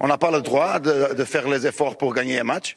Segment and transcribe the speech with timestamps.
[0.00, 2.76] On n'a pas le droit de, de, faire les efforts pour gagner un match.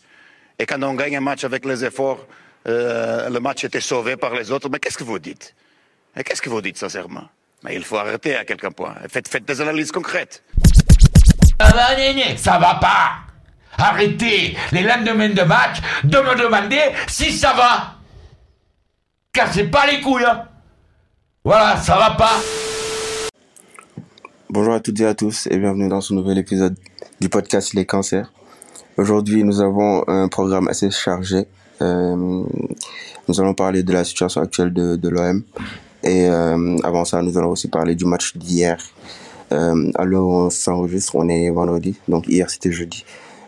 [0.57, 2.25] Et quand on gagne un match avec les efforts,
[2.67, 4.69] euh, le match était sauvé par les autres.
[4.69, 5.55] Mais qu'est-ce que vous dites?
[6.15, 7.27] Qu'est-ce que vous dites sincèrement?
[7.63, 8.95] Mais il faut arrêter à quelqu'un point.
[9.09, 10.43] Faites, faites des analyses concrètes.
[11.59, 13.11] Ça va, ça va pas.
[13.77, 17.95] Arrêtez les lendemains de match de me demander si ça va.
[19.31, 20.25] Cassez pas les couilles.
[20.25, 20.45] Hein.
[21.43, 22.39] Voilà, ça va pas.
[24.49, 26.75] Bonjour à toutes et à tous et bienvenue dans ce nouvel épisode
[27.19, 28.31] du podcast Les Cancers.
[28.97, 31.47] Aujourd'hui, nous avons un programme assez chargé.
[31.81, 35.43] Euh, nous allons parler de la situation actuelle de, de l'OM.
[36.03, 38.77] Et euh, avant ça, nous allons aussi parler du match d'hier.
[39.51, 41.97] Euh, alors, on s'enregistre, on est vendredi.
[42.07, 43.03] Donc hier, c'était jeudi.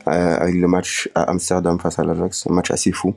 [0.08, 2.48] Euh, avec le match à Amsterdam face à l'Ajax.
[2.50, 3.16] Un match assez fou.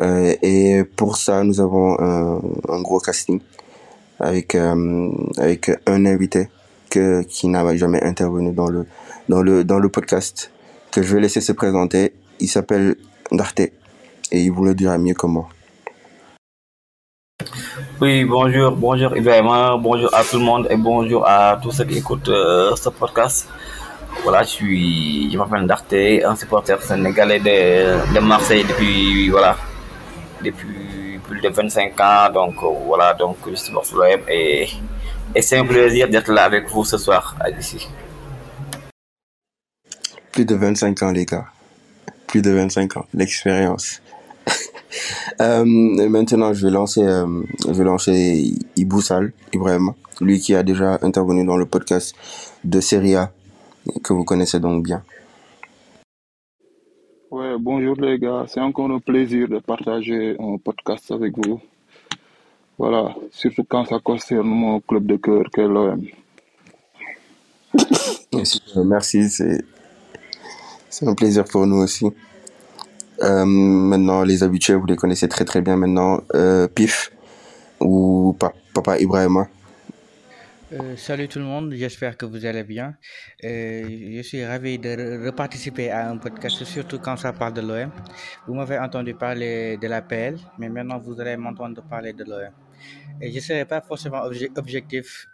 [0.00, 3.40] Euh, et pour ça, nous avons un, un gros casting
[4.18, 6.48] avec, euh, avec un invité
[6.90, 8.86] que, qui n'a jamais intervenu dans le,
[9.30, 10.50] dans, le, dans le podcast,
[10.90, 12.12] que je vais laisser se présenter.
[12.40, 12.96] Il s'appelle
[13.30, 15.48] Darte et il vous le dira mieux que moi.
[18.00, 21.98] Oui, bonjour, bonjour Ibrahima, bonjour à tout le monde et bonjour à tous ceux qui
[21.98, 23.48] écoutent euh, ce podcast.
[24.24, 29.56] Voilà, je suis, je m'appelle Darte, un supporter sénégalais de, de Marseille depuis, voilà,
[30.44, 32.32] depuis plus de 25 ans.
[32.34, 33.72] Donc euh, voilà, donc je suis
[34.28, 34.68] et
[35.32, 37.88] et c'est un plaisir d'être là avec vous ce soir ici.
[40.32, 41.46] Plus de 25 ans, les gars.
[42.26, 44.00] Plus de 25 ans, l'expérience.
[45.40, 50.98] euh, maintenant, je vais lancer, euh, je vais lancer Iboussal, Ibrahim, lui qui a déjà
[51.02, 52.14] intervenu dans le podcast
[52.62, 53.32] de Serie A,
[54.04, 55.02] que vous connaissez donc bien.
[57.30, 61.60] Ouais, bonjour les gars, c'est encore un plaisir de partager un podcast avec vous.
[62.78, 66.02] Voilà, surtout quand ça concerne mon club de cœur, que l'OM.
[68.84, 69.60] Merci, c'est
[70.90, 72.06] c'est un plaisir pour nous aussi.
[73.22, 76.22] Euh, maintenant, les habitués, vous les connaissez très très bien maintenant.
[76.34, 77.12] Euh, Pif
[77.80, 79.48] ou pa Papa Ibrahima.
[80.72, 82.94] Euh, salut tout le monde, j'espère que vous allez bien.
[83.42, 83.82] Euh,
[84.16, 87.90] je suis ravi de reparticiper à un podcast, surtout quand ça parle de l'OM.
[88.46, 92.52] Vous m'avez entendu parler de la PL, mais maintenant vous allez m'entendre parler de l'OM.
[93.20, 95.26] Je ne serai pas forcément obje objectif,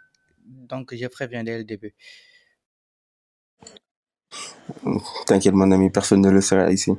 [0.67, 1.93] donc je préviens dès le début.
[5.25, 6.91] T'inquiète mon ami, personne ne le sera ici.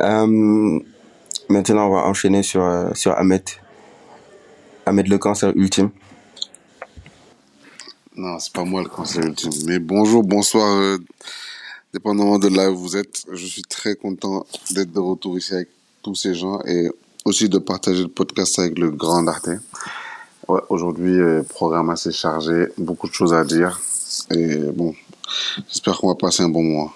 [0.00, 0.80] Euh,
[1.48, 3.42] maintenant, on va enchaîner sur, euh, sur Ahmed.
[4.86, 5.90] Ahmed, le cancer ultime.
[8.16, 9.52] Non, c'est pas moi le cancer ultime.
[9.66, 10.98] Mais bonjour, bonsoir, euh,
[11.92, 13.24] dépendamment de là où vous êtes.
[13.32, 15.68] Je suis très content d'être de retour ici avec
[16.02, 16.90] tous ces gens et
[17.24, 19.50] aussi de partager le podcast avec le grand Arte.
[20.48, 23.80] Ouais, aujourd'hui, euh, programme assez chargé, beaucoup de choses à dire.
[24.30, 24.94] Et bon,
[25.68, 26.92] j'espère qu'on va passer un bon moment.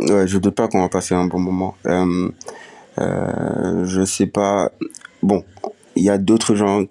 [0.00, 1.74] Ouais, je doute pas qu'on va passer un bon moment.
[1.86, 2.30] Euh,
[2.98, 4.70] euh, je sais pas.
[5.22, 5.44] Bon,
[5.96, 6.84] il y a d'autres gens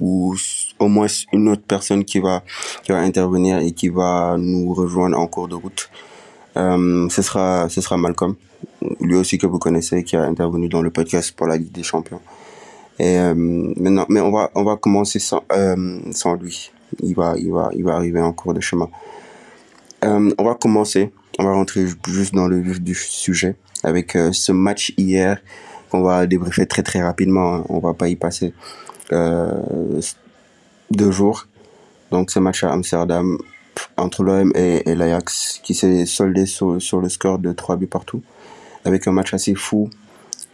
[0.00, 0.34] ou
[0.78, 2.42] au moins une autre personne qui va
[2.84, 5.90] qui va intervenir et qui va nous rejoindre en cours de route.
[6.56, 8.34] Euh, ce sera ce sera Malcolm,
[9.00, 11.82] lui aussi que vous connaissez, qui a intervenu dans le podcast pour la Ligue des
[11.82, 12.20] Champions.
[12.98, 16.72] Et euh, maintenant, mais on va on va commencer sans euh, sans lui.
[17.02, 18.88] Il va il va il va arriver en cours de chemin.
[20.04, 21.12] Euh, on va commencer.
[21.38, 25.40] On va rentrer juste dans le vif du sujet avec euh, ce match hier
[25.90, 27.54] qu'on va débriefer très très rapidement.
[27.54, 27.64] Hein.
[27.68, 28.52] On va pas y passer
[29.12, 30.00] euh,
[30.90, 31.46] deux jours.
[32.10, 33.38] Donc ce match à Amsterdam
[33.96, 38.22] entre l'OM et, l'Ajax qui s'est soldé sur, sur le score de 3 buts partout
[38.84, 39.88] avec un match assez fou.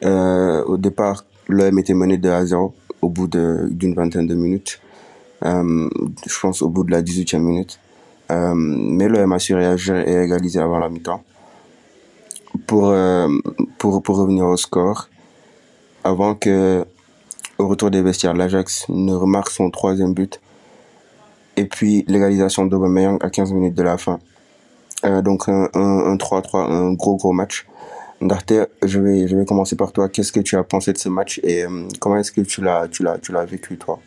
[0.05, 4.81] Euh, au départ, l'OM était mené 2 à 0 au bout d'une vingtaine de minutes.
[5.45, 5.89] Euh,
[6.27, 7.79] je pense au bout de la 18e minute.
[8.31, 11.23] Euh, mais l'OM a su réagir et avant la mi-temps.
[12.67, 13.29] Pour, euh,
[13.79, 15.09] pour, pour revenir au score,
[16.05, 16.85] avant que,
[17.59, 20.41] au retour des vestiaires, l'Ajax ne remarque son troisième but.
[21.57, 24.19] Et puis l'égalisation d'Aubameyang à 15 minutes de la fin.
[25.23, 25.67] Donc un
[26.17, 27.67] 3-3, un, un, gros gros match.
[28.23, 30.09] Ndarte, je vais, je vais commencer par toi.
[30.09, 31.65] Qu'est-ce que tu as pensé de ce match et
[32.01, 34.01] comment est-ce que tu l'as, tu tu l'as vécu toi?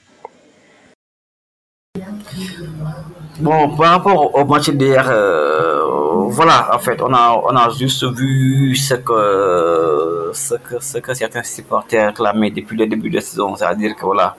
[3.40, 8.04] Bon, par rapport au match d'hier, euh, voilà, en fait, on a, on a juste
[8.04, 13.22] vu ce que, ce que, ce que certains supporters réclamaient depuis le début de la
[13.22, 14.36] saison, c'est-à-dire que voilà,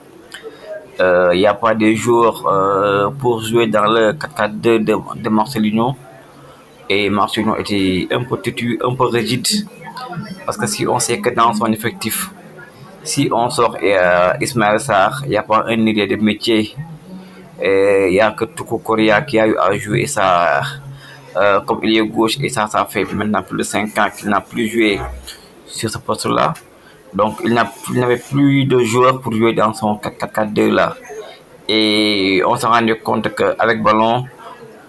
[0.99, 5.29] il euh, n'y a pas de jours euh, pour jouer dans le 4-4-2 de, de
[5.29, 5.95] Marcelino.
[6.89, 9.47] Et Marcelino était un peu têtu, un peu rigide,
[10.45, 12.31] parce que si on sait que dans son effectif,
[13.03, 13.95] si on sort et,
[14.41, 16.75] Ismaël Sarr, il n'y a pas un idée de métier
[17.61, 20.61] il y a que Tuko Korea qui a eu à jouer ça
[21.65, 24.41] comme il est gauche et ça, ça fait maintenant plus de 5 ans qu'il n'a
[24.41, 24.99] plus joué
[25.65, 26.53] sur ce poste-là.
[27.13, 30.95] Donc il n'a- il n'avait plus de joueurs pour jouer dans son 4-4-2 là.
[31.67, 34.25] Et on s'est rendu compte qu'avec ballon,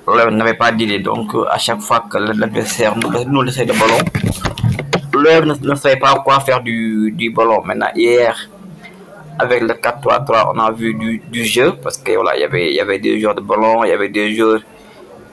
[0.08, 0.98] l'OM n'avait pas d'idée.
[0.98, 3.98] Donc à chaque fois que l'adversaire nous, laissait le ballon,
[5.14, 7.62] ne, ne savait pas quoi faire du, du ballon.
[7.64, 8.34] Maintenant, hier,
[9.40, 12.76] avec le 4-3-3, on a vu du, jeu parce que voilà, il y avait, il
[12.76, 14.60] y avait des joueurs de ballon, il y avait des joueurs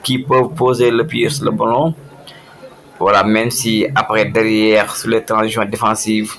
[0.02, 1.94] qui peuvent poser le pied sur le ballon.
[2.98, 6.32] Voilà, même si après, derrière, sur les transitions défensives,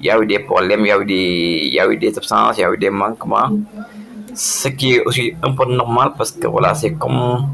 [0.00, 2.16] il y a eu des problèmes, il y a eu des, y a eu des
[2.18, 3.50] absences, il y a eu des manquements.
[4.34, 7.46] Ce qui est aussi un peu normal parce que voilà, c'est comme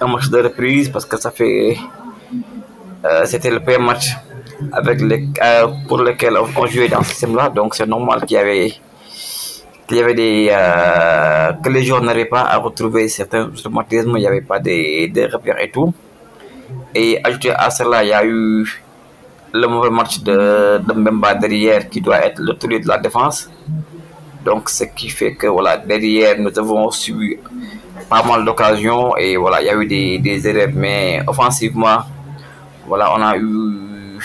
[0.00, 1.76] un match de reprise parce que ça fait.
[3.04, 4.06] euh, C'était le premier match
[4.72, 8.40] avec les, euh, pour lequel on jouait dans ce système-là, donc c'est normal qu'il y
[8.40, 8.72] avait
[9.86, 14.20] qu'il y avait des euh, que les joueurs n'arrivaient pas à retrouver certains automatismes, il
[14.20, 15.92] n'y avait pas des, des repères et tout.
[16.94, 18.64] Et ajouté à cela, il y a eu
[19.52, 23.50] le mauvais match de, de Mbemba derrière qui doit être le tour de la défense.
[24.44, 27.36] Donc, ce qui fait que voilà, derrière, nous avons subi
[28.08, 30.70] pas mal d'occasions et voilà, il y a eu des, des erreurs.
[30.74, 31.98] Mais offensivement,
[32.86, 34.18] voilà, on a eu,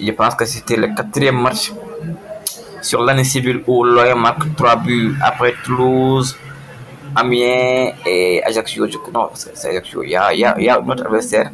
[0.00, 1.72] je pense que c'était le quatrième match
[2.84, 6.36] sur l'année civile où l'OM marque 3 buts après Toulouse,
[7.16, 8.86] Amiens et Ajaccio.
[9.12, 10.02] Non, c'est Ajaccio.
[10.02, 11.50] Il y a, il y, a, il y a notre adversaire,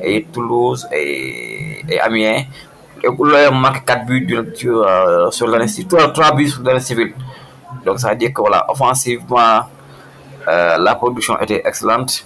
[0.00, 2.44] et Toulouse et, et Amiens.
[3.04, 7.12] L'OM marque 4 buts sur, euh, sur l'année civile, 3, buts sur l'année civile.
[7.84, 9.62] Donc ça veut dire que voilà, offensivement,
[10.48, 12.24] euh, la production était excellente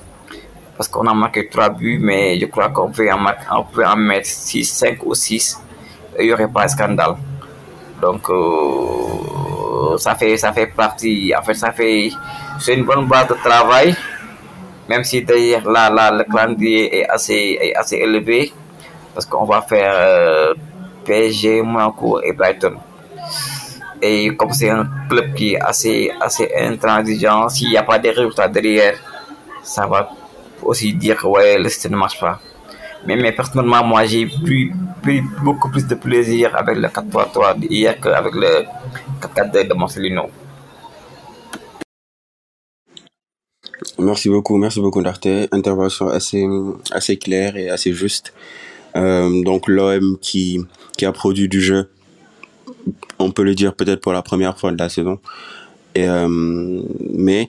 [0.76, 3.24] parce qu'on a marqué 3 buts, mais je crois qu'on peut en,
[3.56, 5.60] en mettre 6, 5 ou 6
[6.18, 7.16] et il n'y aurait pas de scandale.
[8.00, 12.10] Donc, euh, ça, fait, ça fait partie, en ça fait,
[12.60, 13.96] c'est une bonne base de travail,
[14.88, 18.52] même si d'ailleurs là, là, le calendrier est assez, est assez élevé,
[19.14, 20.54] parce qu'on va faire euh,
[21.04, 22.76] PSG, Monaco et Brighton.
[24.02, 28.08] Et comme c'est un club qui est assez, assez intransigeant, s'il n'y a pas de
[28.10, 28.94] résultats derrière,
[29.62, 30.10] ça va
[30.62, 32.38] aussi dire que ouais, le système ne marche pas.
[33.06, 34.70] Mais, personnellement, moi, j'ai pris,
[35.44, 38.64] beaucoup plus de plaisir avec le 4-3-3 hier qu'avec le
[39.20, 40.24] 4-4-2 de Marcelino.
[43.98, 45.28] Merci beaucoup, merci beaucoup Darte.
[45.52, 46.46] Intervention assez,
[46.90, 48.34] assez claire et assez juste.
[48.96, 50.60] Euh, donc l'OM qui,
[50.96, 51.88] qui a produit du jeu,
[53.18, 55.18] on peut le dire peut-être pour la première fois de la saison.
[55.94, 56.28] Et, euh,
[57.10, 57.48] mais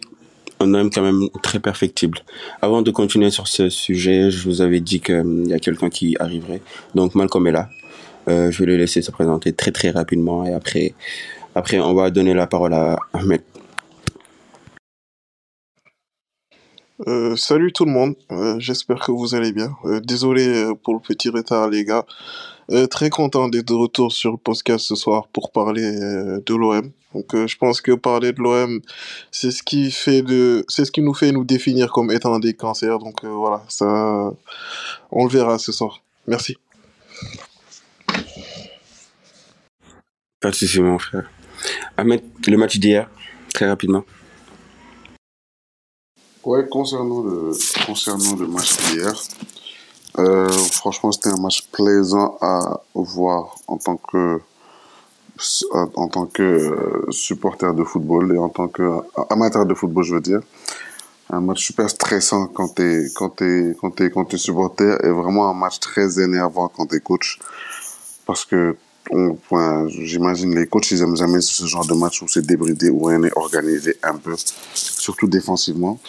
[0.59, 2.19] un OM quand même très perfectible.
[2.61, 6.15] Avant de continuer sur ce sujet, je vous avais dit qu'il y a quelqu'un qui
[6.19, 6.61] arriverait.
[6.95, 7.69] Donc Malcolm est là.
[8.27, 10.93] Euh, je vais le laisser se présenter très très rapidement et après,
[11.55, 13.41] après on va donner la parole à Ahmed.
[17.07, 19.69] Euh, salut tout le monde, Euh, j'espère que vous allez bien.
[20.03, 22.05] Désolé pour le petit retard les gars.
[22.69, 26.53] Euh, très content d'être de retour sur le podcast ce soir pour parler euh, de
[26.53, 26.91] l'OM.
[27.13, 28.81] Donc euh, je pense que parler de l'OM,
[29.31, 32.53] c'est ce qui fait de, c'est ce qui nous fait nous définir comme étant des
[32.53, 32.99] cancers.
[32.99, 34.33] Donc euh, voilà, ça,
[35.11, 36.03] on le verra ce soir.
[36.27, 36.57] Merci.
[40.41, 41.29] Pas de souci, mon frère.
[41.95, 43.09] Ahmed, le match d'hier,
[43.53, 44.03] très rapidement.
[46.43, 47.51] Ouais, concernant le,
[47.85, 49.13] concernant le match d'hier,
[50.19, 54.39] euh, franchement, c'était un match plaisant à voir en tant que,
[55.73, 60.03] en tant que euh, supporter de football et en tant que euh, amateur de football,
[60.03, 60.41] je veux dire.
[61.29, 65.79] Un match super stressant quand t'es, quand t'es, quand quand supporter et vraiment un match
[65.79, 67.39] très énervant quand t'es coach.
[68.25, 68.75] Parce que,
[69.89, 73.19] j'imagine les coachs, ils aiment jamais ce genre de match où c'est débridé, où rien
[73.19, 74.35] n'est organisé un peu,
[74.73, 75.99] surtout défensivement.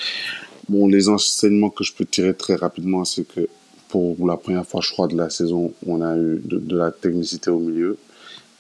[0.69, 3.49] Bon, les enseignements que je peux tirer très rapidement, c'est que
[3.89, 6.91] pour la première fois, je crois, de la saison, on a eu de, de la
[6.91, 7.97] technicité au milieu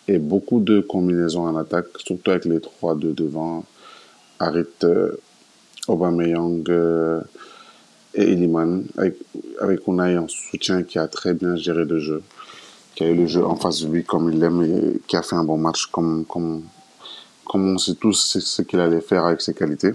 [0.06, 3.64] et beaucoup de combinaisons en attaque, surtout avec les trois de devant,
[4.38, 5.12] Harit, euh,
[5.87, 7.20] Aubameyang euh,
[8.14, 9.16] et Iliman, avec,
[9.61, 12.23] avec Unai en soutien qui a très bien géré le jeu,
[12.94, 15.23] qui a eu le jeu en face de lui comme il l'aime et qui a
[15.23, 16.62] fait un bon match comme, comme,
[17.44, 19.92] comme on sait tous ce qu'il allait faire avec ses qualités.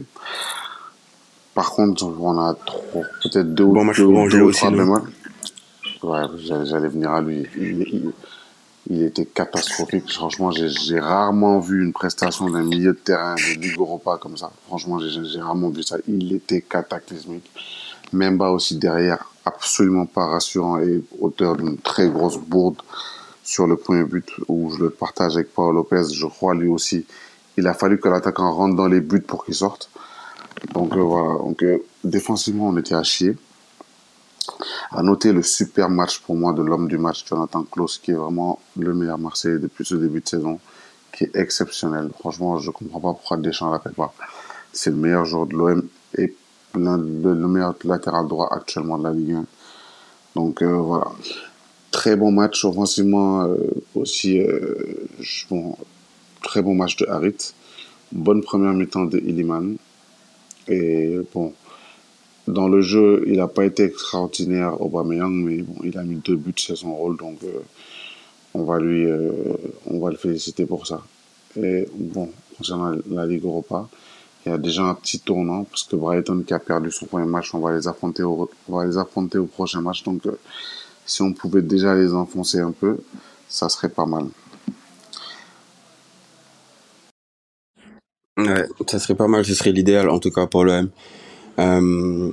[1.55, 2.55] Par contre, on a
[3.23, 3.73] peut-être deux, ou-
[4.13, 5.01] Bon deux, deux trois bémols.
[6.03, 7.47] Ouais, j'allais venir à lui.
[8.89, 10.11] Il, était catastrophique.
[10.11, 13.77] Franchement, j'ai rarement vu une prestation d'un milieu de terrain de Ligue
[14.19, 14.51] comme ça.
[14.67, 15.95] Franchement, j'ai rarement vu ça.
[16.07, 17.49] Il était cataclysmique.
[18.11, 22.81] Memba aussi derrière, absolument pas rassurant et auteur d'une très grosse bourde
[23.43, 26.13] sur le premier but où je le partage avec Paul Lopez.
[26.13, 27.05] Je crois lui aussi.
[27.55, 29.89] Il a fallu que l'attaquant rentre dans les buts pour qu'il sorte.
[30.73, 31.63] Donc voilà, donc
[32.03, 33.37] défensivement on était à chier.
[34.91, 38.15] À noter le super match pour moi de l'homme du match, Jonathan Klaus, qui est
[38.15, 40.59] vraiment le meilleur Marseillais depuis ce début de saison,
[41.11, 42.09] qui est exceptionnel.
[42.19, 44.13] Franchement, je comprends pas pourquoi Deschamps l'appelle pas.
[44.71, 46.35] C'est le meilleur joueur de l'OM et
[46.75, 49.45] le, le, meilleur latéral droit actuellement de la Ligue 1.
[50.35, 51.07] Donc euh, voilà,
[51.91, 53.55] très bon match offensivement euh,
[53.95, 54.39] aussi.
[54.39, 55.07] Euh,
[55.49, 55.77] bon,
[56.41, 57.53] très bon match de Harit.
[58.11, 59.75] Bonne première mi-temps de Illiman.
[60.67, 61.53] Et bon,
[62.47, 66.35] dans le jeu, il n'a pas été extraordinaire, Aubameyang, mais bon, il a mis deux
[66.35, 67.59] buts, c'est son rôle, donc euh,
[68.53, 69.31] on va lui, euh,
[69.87, 71.01] on va le féliciter pour ça.
[71.55, 73.87] Et bon, concernant la Ligue Europa,
[74.45, 77.25] il y a déjà un petit tournant parce que Brighton qui a perdu son premier
[77.25, 80.03] match, on va les affronter au, on va les affronter au prochain match.
[80.03, 80.37] Donc, euh,
[81.05, 82.97] si on pouvait déjà les enfoncer un peu,
[83.47, 84.25] ça serait pas mal.
[88.37, 90.89] Ouais, ça serait pas mal, ce serait l'idéal en tout cas pour l'OM.
[91.59, 92.31] Euh,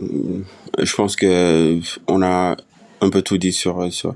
[0.79, 2.57] je pense que on a
[3.00, 4.15] un peu tout dit sur sur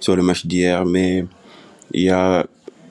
[0.00, 1.24] sur le match d'hier, mais
[1.92, 2.46] il y a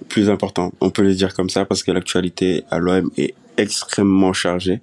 [0.10, 4.34] plus important, on peut le dire comme ça, parce que l'actualité à l'OM est extrêmement
[4.34, 4.82] chargée.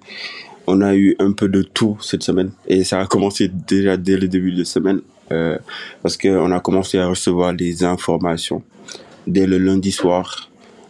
[0.67, 4.17] On a eu un peu de tout cette semaine et ça a commencé déjà dès
[4.17, 5.57] le début de semaine euh,
[6.03, 8.63] parce qu'on a commencé à recevoir des informations
[9.27, 10.49] dès le lundi soir.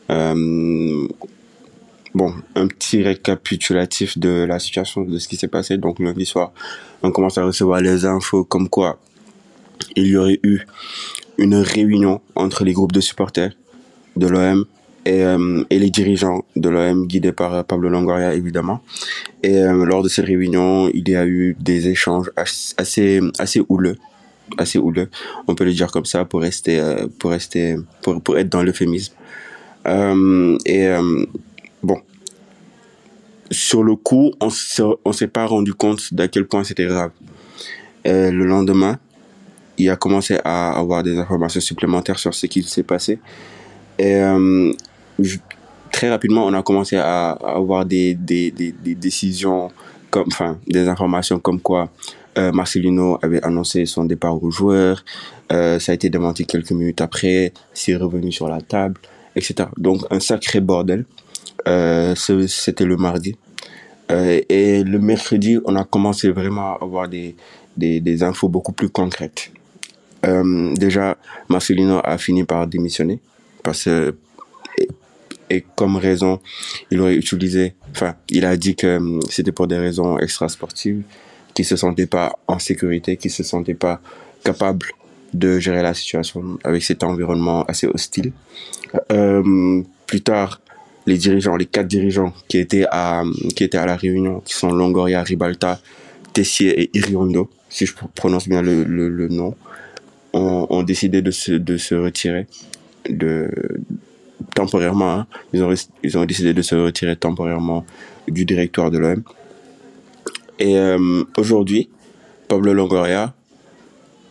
[0.10, 1.08] Euh,
[2.20, 5.78] bon, un petit récapitulatif de la situation, de ce qui s'est passé.
[5.78, 6.52] Donc lundi soir,
[7.02, 9.00] on commence à recevoir les infos comme quoi
[9.96, 10.60] il y aurait eu
[11.38, 13.54] une réunion entre les groupes de supporters
[14.18, 14.66] de l'OM
[15.06, 18.82] et, euh, et, les dirigeants de l'OM guidés par Pablo Longoria évidemment.
[19.42, 23.98] Et euh, lors de cette réunion, il y a eu des échanges assez assez houleux,
[24.58, 25.10] assez houleux,
[25.48, 28.62] on peut le dire comme ça pour rester euh, pour rester pour pour être dans
[28.62, 29.14] l'euphémisme.
[30.66, 30.90] et
[31.82, 32.02] bon,
[33.52, 37.12] sur le coup, on ne s'est pas rendu compte d'à quel point c'était grave.
[38.08, 39.00] Euh, le lendemain,
[39.78, 43.20] il a commencé à avoir des informations supplémentaires sur ce qui s'est passé.
[43.98, 44.72] Et euh,
[45.92, 49.72] très rapidement, on a commencé à, avoir des, des, des, des, décisions,
[50.10, 51.90] comme, enfin, des informations comme quoi
[52.38, 55.04] euh, Marcelino avait annoncé son départ aux joueurs.
[55.52, 57.54] Euh, ça a été démenti quelques minutes après.
[57.74, 59.00] C'est revenu sur la table,
[59.36, 59.70] etc.
[59.78, 61.06] Donc, un sacré bordel.
[61.68, 63.36] Euh, c'était le mardi.
[64.12, 67.36] Euh, et le mercredi, on a commencé vraiment à avoir des,
[67.78, 69.52] des, infos beaucoup plus concrètes.
[70.26, 73.20] Euh, déjà, Marcelino a fini par démissionner
[73.64, 74.16] parce que
[75.52, 76.40] et, comme raison,
[76.92, 81.02] il aurait utilisé, enfin, il a dit que c'était pour des raisons extra-sportives,
[81.56, 84.00] qu'il se sentait pas en sécurité, qu'il se sentait pas
[84.44, 84.86] capable
[85.34, 88.32] de gérer la situation avec cet environnement assez hostile.
[90.06, 90.62] Plus tard,
[91.06, 93.24] les dirigeants, les quatre dirigeants qui étaient à,
[93.56, 95.80] qui étaient à la réunion, qui sont Longoria, Ribalta,
[96.34, 99.56] Tessier et Iriondo, si je prononce bien le, le, le nom,
[100.34, 102.48] ont, décidé de se, de se retirer
[103.10, 103.50] de,
[104.56, 105.12] temporairement.
[105.12, 107.86] Hein, ils, ont, ils ont décidé de se retirer temporairement
[108.28, 109.24] du directoire de l'OM.
[110.60, 111.90] Et euh, aujourd'hui,
[112.48, 113.34] Pablo Longoria,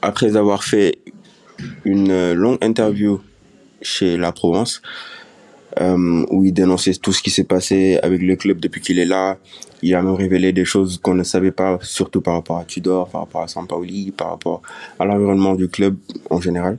[0.03, 0.99] après avoir fait
[1.85, 3.21] une longue interview
[3.83, 4.83] chez La Provence,
[5.81, 9.05] euh, où il dénonçait tout ce qui s'est passé avec le club depuis qu'il est
[9.05, 9.37] là.
[9.83, 13.09] Il a même révélé des choses qu'on ne savait pas, surtout par rapport à Tudor,
[13.09, 14.63] par rapport à Sampaoli, par rapport
[14.99, 15.97] à l'environnement du club
[16.31, 16.79] en général.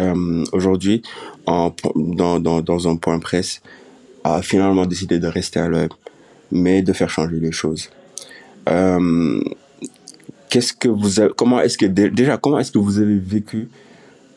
[0.00, 1.02] Euh, Aujourd'hui,
[1.46, 3.60] dans, dans, dans un point presse,
[4.24, 5.88] a finalement décidé de rester à l'OM,
[6.50, 7.90] mais de faire changer les choses.
[8.68, 9.40] Euh,
[10.48, 13.68] qu'est-ce que vous avez, comment est-ce que déjà comment est-ce que vous avez vécu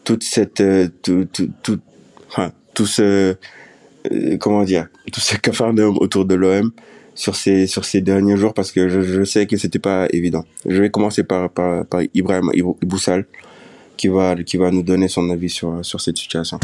[0.04, 1.80] toute cette euh, tout, tout, tout,
[2.30, 3.36] enfin, tout ce
[4.12, 6.72] euh, comment dire tout ce cafarnaum autour de l'OM
[7.16, 10.44] sur ces sur ces derniers jours parce que je, sais que c'était pas évident.
[10.66, 13.26] Je vais commencer par par, par Ibrahim Iboussal
[13.98, 16.60] qui va qui va nous donner son avis sur sur cette situation.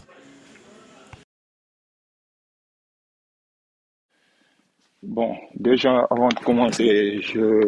[5.03, 7.65] Bon, déjà, avant de commencer, je,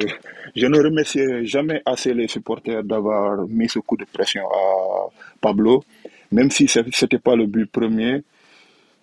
[0.55, 5.83] je ne remercie jamais assez les supporters d'avoir mis ce coup de pression à Pablo,
[6.31, 8.23] même si ce n'était pas le but premier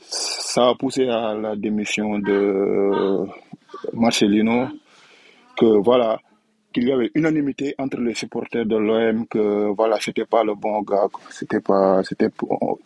[0.09, 3.27] ça a poussé à la démission de
[3.93, 4.69] Marcelino,
[5.59, 6.19] que voilà,
[6.73, 10.83] qu'il y avait unanimité entre les supporters de l'OM que voilà, c'était pas le bon
[10.83, 12.29] gars, c'était pas, c'était,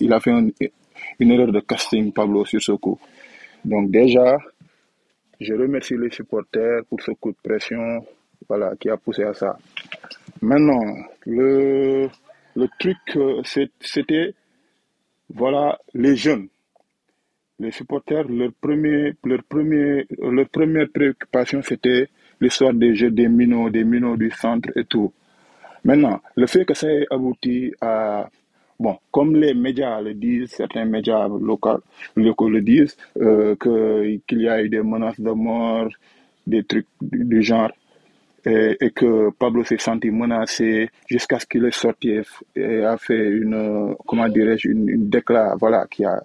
[0.00, 0.52] il a fait une,
[1.30, 2.98] erreur de casting Pablo sur ce coup.
[3.64, 4.38] Donc déjà,
[5.40, 8.04] je remercie les supporters pour ce coup de pression,
[8.48, 9.56] voilà, qui a poussé à ça.
[10.40, 10.82] Maintenant,
[11.26, 12.08] le,
[12.60, 13.18] le truc,
[13.82, 14.34] c'était,
[15.28, 16.48] voilà, les jeunes
[17.60, 22.08] les supporters, leur, premier, leur, premier, leur première préoccupation, c'était
[22.40, 25.12] l'histoire des jeux des minots, des minots du centre et tout.
[25.84, 28.28] Maintenant, le fait que ça ait abouti à
[28.78, 31.80] Bon, comme les médias le disent, certains médias locaux,
[32.16, 33.54] locaux le disent, euh,
[34.26, 35.90] qu'il y a eu des menaces de mort,
[36.46, 37.70] des trucs du genre,
[38.44, 42.20] et, que Pablo s'est senti menacé jusqu'à ce qu'il est sorti
[42.56, 46.22] et, a fait une, comment dirais-je, une, une déclaration, voilà, qui a,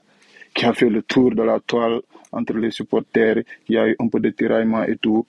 [0.54, 2.00] qui a fait le tour de la toile
[2.32, 5.26] entre les supporters, il y a eu un peu de tiraillement et tout.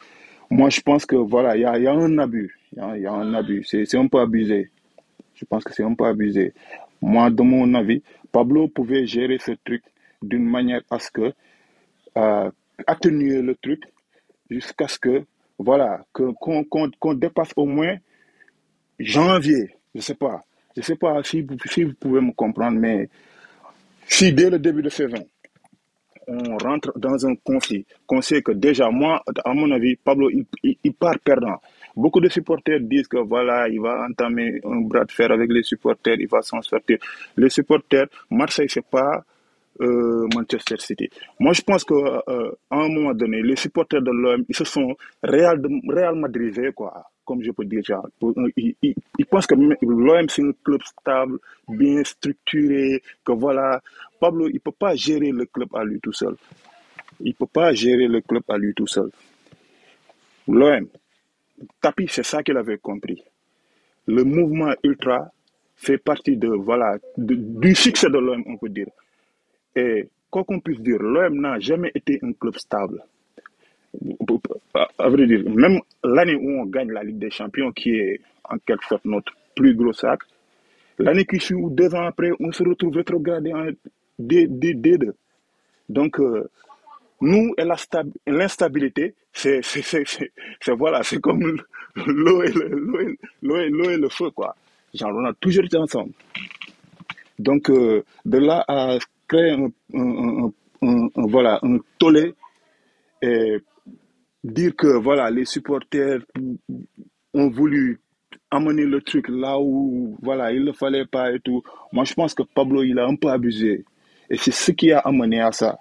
[0.50, 3.12] Moi, je pense que voilà, il y a, y a un abus, il y a,
[3.12, 4.70] un abus, c'est c'est un peu abusé.
[5.34, 6.54] Je pense que c'est un peu abusé.
[7.02, 8.02] Moi, de mon avis,
[8.32, 9.82] Pablo pouvait gérer ce truc
[10.22, 11.32] d'une manière à ce que,
[12.16, 12.50] euh,
[12.86, 13.82] atténuer le truc
[14.50, 15.24] jusqu'à ce que,
[15.58, 17.96] voilà, que, qu'on, dépasse au moins
[18.98, 19.74] janvier.
[19.94, 20.44] Je sais pas.
[20.76, 23.08] Je sais pas si vous, si vous pouvez me comprendre, mais
[24.06, 25.26] si dès le début de saison,
[26.28, 30.44] on rentre dans un conflit, qu'on sait que déjà, moi, à mon avis, Pablo, il,
[30.64, 31.60] il- il part perdant.
[31.94, 35.62] Beaucoup de supporters disent que voilà, il va entamer un bras de fer avec les
[35.62, 36.98] supporters, il va s'en sortir.
[37.36, 39.24] Les supporters, Marseille, c'est pas
[39.80, 41.08] euh, Manchester City.
[41.40, 44.96] Moi, je pense que euh, un moment donné, les supporters de l'OM, ils se sont
[45.22, 47.82] réal, réal madrisés, quoi, comme je peux dire.
[47.84, 53.80] Genre, Pour- ils, pensent que l'OM, c'est un club stable, bien structuré, que voilà,
[54.20, 56.34] Pablo, il ne peut pas gérer le club à lui tout seul.
[57.20, 59.10] Il ne peut pas gérer le club à lui tout seul.
[60.48, 60.86] L'OM,
[61.80, 63.22] Tapi, c'est ça qu'il avait compris.
[64.06, 65.30] Le mouvement ultra
[65.76, 68.88] fait partie de, voilà, du succès de l'OM, on peut dire.
[69.76, 73.04] Et quoi qu'on puisse dire, l'OM n'a jamais été un club stable.
[74.98, 78.58] À vrai dire, même l'année où on gagne la Ligue des Champions, qui est en
[78.58, 80.20] quelque sorte notre plus gros sac,
[80.98, 83.66] l'année qui suit ou deux ans après, on se retrouve rétrogradé en
[84.18, 85.12] D, D, D2.
[85.88, 86.48] Donc, euh,
[87.20, 87.64] nous et
[88.26, 89.60] l'instabilité, c'est,
[90.68, 91.58] voilà, c'est comme
[92.06, 94.56] l'eau et et, et le feu, quoi.
[94.94, 96.12] Genre, on a toujours été ensemble.
[97.38, 100.52] Donc, euh, de là à créer un,
[101.16, 102.34] voilà, un tollé
[103.22, 103.58] et
[104.44, 106.20] dire que voilà, les supporters
[107.34, 108.00] ont voulu
[108.50, 111.62] amener le truc là où voilà, il ne fallait pas et tout.
[111.92, 113.84] Moi, je pense que Pablo, il a un peu abusé.
[114.30, 115.78] Et c'est ce qui a amené à ça.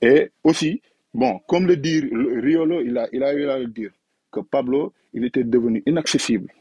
[0.00, 0.82] Et aussi,
[1.14, 3.90] bon, comme le dit Riolo, il a, il a eu à le dire,
[4.30, 6.52] que Pablo, il était devenu inaccessible.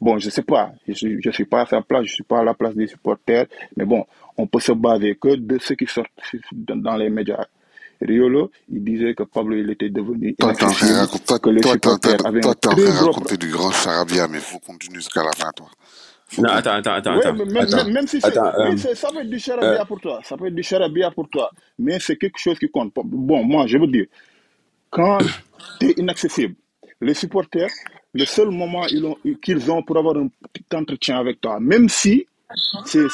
[0.00, 2.40] Bon, je sais pas, je suis, je suis pas à sa place, je suis pas
[2.40, 4.06] à la place des supporters, mais bon,
[4.38, 6.06] on peut se baser que de ce qui sort
[6.52, 7.44] dans les médias.
[8.00, 11.24] Riolo, il disait que Pablo, il était devenu Toi, t'es en train de inaccessible, raconter,
[11.26, 14.58] toi, que les toi, supporters toi, train de gros raconter du grand charabia, mais faut
[14.58, 15.66] continuer jusqu'à la fin, toi.
[16.28, 17.34] Faut Non, attends, attends, attends, Oui, attends.
[17.34, 17.88] mais même, attends.
[17.90, 18.26] même, si c'est.
[18.28, 20.20] Attends, euh, ça peut être du euh, charabia pour toi.
[20.24, 21.50] Ça peut être du charabia pour toi.
[21.78, 22.92] Mais c'est quelque chose qui compte.
[23.04, 24.06] Bon, moi, je veux dire,
[24.88, 25.18] quand
[25.80, 26.54] tu es inaccessible,
[27.00, 27.70] les supporters,
[28.12, 28.82] le seul moment
[29.42, 32.26] qu'ils ont pour avoir un petit entretien avec toi, même si
[32.84, 33.06] c'est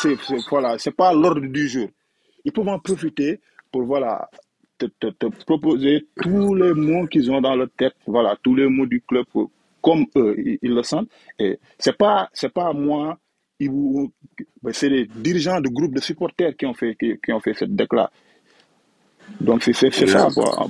[0.48, 1.88] voilà, pas l'ordre du jour,
[2.44, 4.28] ils peuvent en profiter pour voilà
[4.78, 9.00] te, proposer tous les mots qu'ils ont dans leur tête, voilà, tous les mots du
[9.02, 9.26] club
[9.82, 11.08] comme eux ils, le sentent.
[11.38, 13.18] Et c'est pas pas moi,
[13.60, 17.74] ben, c'est les dirigeants du groupe de supporters qui ont fait qui ont fait cette
[17.74, 18.12] déclaration.
[19.40, 20.68] Donc c'est ça quoi.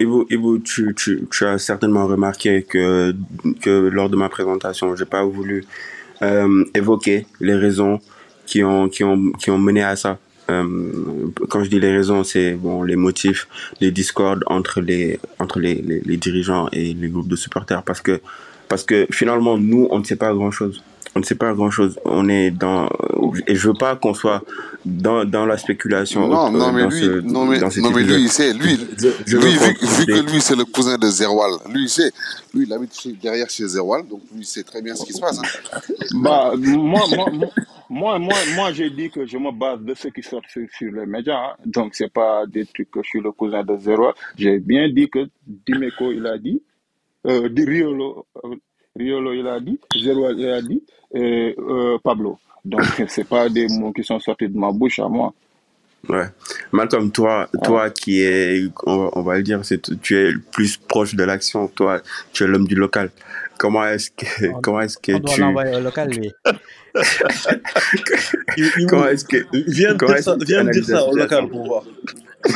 [0.00, 3.14] Ivo, tu, tu, tu as certainement remarqué que,
[3.60, 5.64] que lors de ma présentation, j'ai pas voulu
[6.22, 8.00] euh, évoquer les raisons
[8.46, 10.18] qui ont, qui ont, qui ont mené à ça.
[10.50, 10.66] Euh,
[11.48, 13.46] quand je dis les raisons, c'est bon, les motifs,
[13.80, 17.82] les discordes entre les, entre les, les, les dirigeants et les groupes de supporters.
[17.84, 18.20] Parce que,
[18.68, 20.82] parce que finalement, nous, on ne sait pas grand chose.
[21.14, 21.98] On ne sait pas grand chose.
[22.06, 22.88] On est dans,
[23.46, 24.42] et je veux pas qu'on soit
[24.86, 28.52] dans, dans la spéculation Non, non, mais lui, ce, non, mais, non, lui, il sait,
[28.54, 32.10] lui, Je, je lui, vu, que lui, c'est le cousin de Zerwal, lui, il sait,
[32.54, 35.20] lui, il habite derrière chez Zerwal, donc lui, il sait très bien ce qui se
[35.20, 35.38] passe.
[35.38, 35.80] hein.
[36.22, 37.50] Bah, moi, moi, moi,
[37.90, 40.90] moi, moi, moi, j'ai dit que je me base de ce qui sort sur, sur
[40.92, 41.36] les médias.
[41.36, 41.56] hein.
[41.66, 44.12] Donc, c'est pas des trucs que je suis le cousin de Zéro.
[44.36, 46.62] J'ai bien dit que Dimeco, il a dit,
[47.26, 48.56] euh, Riolo, euh,
[48.96, 50.82] Riolo, il a dit, Zéro, il a dit,
[51.14, 52.38] et euh, Pablo.
[52.64, 55.32] Donc, c'est pas des mots qui sont sortis de ma bouche à moi.
[56.08, 56.26] Ouais.
[56.72, 57.48] Malcolm, toi,
[57.94, 61.22] qui est, on va, on va le dire, c'est, tu es le plus proche de
[61.22, 61.68] l'action.
[61.68, 62.00] Toi,
[62.32, 63.10] tu es l'homme du local.
[63.56, 66.32] Comment est-ce que, On, comment est-ce que on doit tu, l'envoyer au local, lui.
[68.88, 71.84] Comment est-ce que, Viens comment dire ça, viens dire au local pour voir.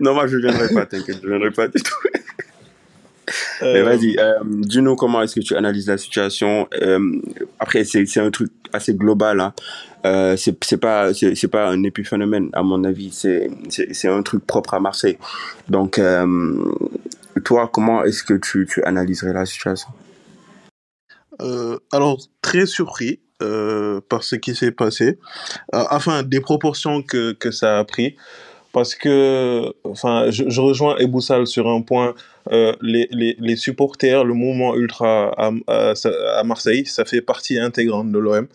[0.00, 1.92] Non, moi, je viendrai pas, t'inquiète, je viendrai pas du tout.
[3.64, 6.68] Mais Euh, vas-y, euh, dis-nous comment est-ce que tu analyses la situation.
[6.82, 7.20] Euh,
[7.58, 9.40] après, c'est un truc assez global.
[9.40, 9.54] Hein.
[10.04, 13.10] Euh, c'est pas c'est pas un épiphénomène à mon avis.
[13.10, 15.16] C'est un truc propre à Marseille.
[15.68, 16.56] Donc euh,
[17.44, 19.88] toi, comment est-ce que tu, tu analyserais la situation?
[21.40, 23.20] Euh, alors, très surpris
[24.08, 25.18] par ce qui s'est passé,
[25.72, 28.16] enfin, des proportions que, que ça a pris,
[28.74, 32.14] parce que, enfin, je, je rejoins Eboussal sur un point,
[32.50, 35.94] euh, les, les, les supporters, le mouvement ultra à, à,
[36.40, 38.48] à Marseille, ça fait partie intégrante de l'OM.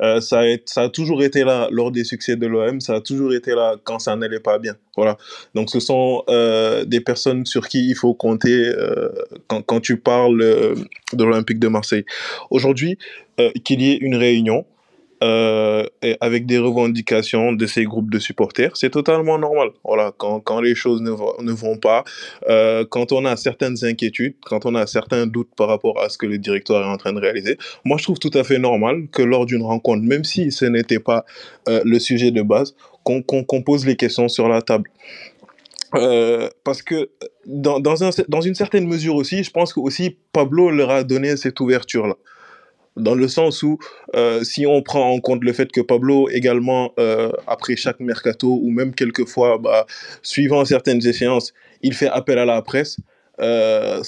[0.00, 3.00] Euh, ça, a, ça a toujours été là lors des succès de l'OM, ça a
[3.00, 4.76] toujours été là quand ça n'allait pas bien.
[4.96, 5.18] Voilà.
[5.56, 9.08] Donc, ce sont euh, des personnes sur qui il faut compter euh,
[9.48, 10.76] quand, quand tu parles euh,
[11.12, 12.04] de l'Olympique de Marseille.
[12.50, 12.96] Aujourd'hui,
[13.40, 14.64] euh, qu'il y ait une réunion
[15.22, 15.84] euh,
[16.20, 19.70] avec des revendications de ces groupes de supporters, c'est totalement normal.
[19.84, 22.04] Voilà, quand, quand les choses ne, vont- pas,
[22.48, 26.18] euh, quand on a certaines inquiétudes, quand on a certains doutes par rapport à ce
[26.18, 29.08] que le directoire est en train de réaliser, moi je trouve tout à fait normal
[29.12, 31.24] que lors d'une rencontre, même si ce n'était pas
[31.68, 34.90] euh, le sujet de base, qu'on qu'on pose les questions sur la table.
[36.64, 37.10] Parce que
[37.46, 41.04] dans, dans, un, dans une certaine mesure aussi, je pense que aussi Pablo leur a
[41.04, 42.16] donné cette ouverture-là
[42.96, 43.78] dans le sens où
[44.14, 48.58] euh, si on prend en compte le fait que Pablo également euh, après chaque mercato
[48.62, 49.86] ou même quelquefois bah,
[50.22, 51.52] suivant certaines échéances
[51.82, 52.98] il fait appel à la presse
[53.40, 54.00] euh,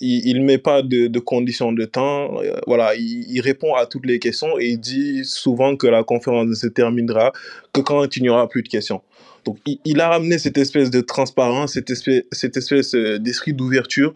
[0.00, 4.04] il, il met pas de, de conditions de temps voilà il, il répond à toutes
[4.04, 7.32] les questions et il dit souvent que la conférence ne se terminera
[7.72, 9.00] que quand il n'y aura plus de questions
[9.44, 14.12] donc il, a ramené cette espèce de transparence cette espèce, cette espèce euh, d'esprit d'ouverture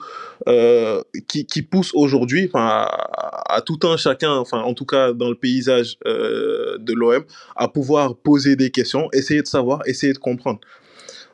[0.48, 5.34] euh, qui, pousse aujourd'hui à, à tout un chacun, enfin en tout cas dans le
[5.34, 7.24] paysage euh, de l'OM,
[7.56, 10.60] à pouvoir poser des questions, essayer de savoir, essayer de comprendre.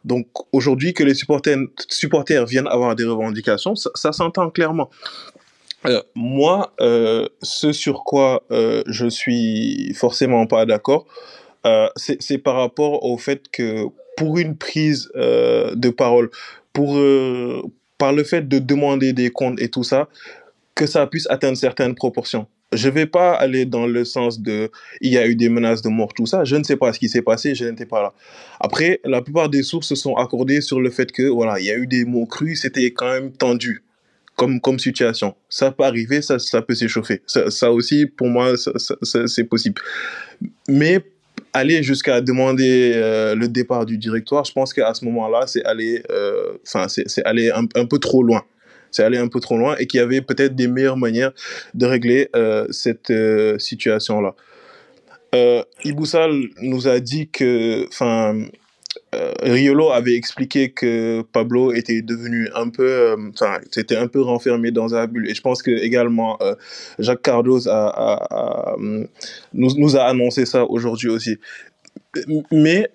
[0.05, 4.91] Donc aujourd'hui que les supporters, viennent avoir des revendications, ça, s'entend clairement.
[6.15, 6.73] Moi,
[7.43, 11.07] ce sur quoi je suis forcément pas d'accord,
[11.69, 13.85] euh, c'est par rapport au fait que
[14.17, 16.31] pour une prise euh, de parole,
[16.73, 17.63] pour euh,
[17.99, 20.09] par le fait de demander des comptes et tout ça,
[20.75, 22.47] que ça puisse atteindre certaines proportions.
[22.73, 25.89] Je vais pas aller dans le sens de il y a eu des menaces de
[25.89, 26.45] mort, tout ça.
[26.45, 28.13] Je ne sais pas ce qui s'est passé, je n'étais pas là.
[28.61, 31.71] Après, la plupart des sources se sont accordées sur le fait que voilà, il y
[31.71, 33.83] a eu des mots crus, c'était quand même tendu
[34.63, 35.35] comme, situation.
[35.49, 37.23] Ça peut arriver, ça, peut s'échauffer.
[37.27, 39.81] Ça, ça aussi, pour moi, c'est possible.
[40.69, 41.05] Mais
[41.53, 46.03] aller jusqu'à demander euh, le départ du directoire, je pense qu'à ce moment-là, c'est aller,
[46.11, 48.45] euh, c'est aller un, un peu trop loin.
[48.91, 51.33] C'est aller un peu trop loin et qu'il y avait peut-être des meilleures manières
[51.75, 54.35] de régler euh, cette euh, situation-là.
[55.35, 56.33] Euh, Iboussal
[56.63, 58.47] nous a dit que, enfin,
[59.15, 64.21] euh, Riolo avait expliqué que Pablo était devenu un peu, euh, enfin, c'était un peu
[64.21, 65.29] renfermé dans sa bulle.
[65.31, 66.55] Et je pense que également euh,
[66.99, 69.09] Jacques Cardoz a, nous,
[69.53, 71.39] nous a annoncé ça aujourd'hui aussi.
[72.51, 72.89] Mais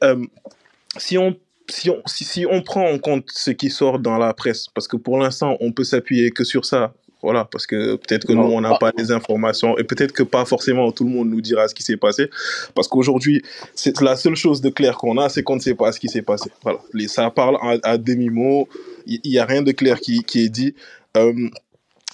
[0.97, 1.36] si on
[1.69, 4.97] si on, si on prend en compte ce qui sort dans la presse, parce que
[4.97, 8.62] pour l'instant, on peut s'appuyer que sur ça, voilà, parce que peut-être que nous, on
[8.62, 11.73] n'a pas les informations, et peut-être que pas forcément tout le monde nous dira ce
[11.73, 12.29] qui s'est passé,
[12.75, 13.41] parce qu'aujourd'hui,
[13.73, 16.09] c'est la seule chose de clair qu'on a, c'est qu'on ne sait pas ce qui
[16.09, 16.51] s'est passé.
[16.62, 18.67] Voilà, Les- ça parle à, à demi-mot,
[19.07, 20.75] il n'y a rien de clair qui, qui est dit.
[21.17, 21.33] Euh,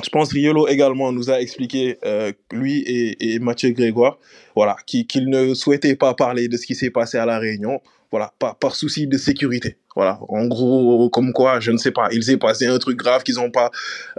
[0.03, 4.17] je pense Riolo également nous a expliqué, euh, lui et, et Mathieu Grégoire,
[4.55, 7.81] voilà, qui- qu'il ne souhaitait pas parler de ce qui s'est passé à la Réunion,
[8.11, 9.77] voilà, par, par souci de sécurité.
[9.95, 13.23] Voilà, en gros, comme quoi, je ne sais pas, il s'est passé un truc grave
[13.23, 13.71] qu'ils n'ont pas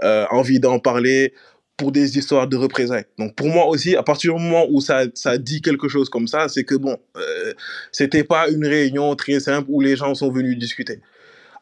[0.02, 1.32] euh, envie d'en parler
[1.76, 3.06] pour des histoires de représailles.
[3.18, 6.28] Donc pour moi aussi, à partir du moment où ça, ça dit quelque chose comme
[6.28, 7.54] ça, c'est que bon, euh,
[7.90, 11.00] c'était pas une réunion très simple où les gens sont venus discuter.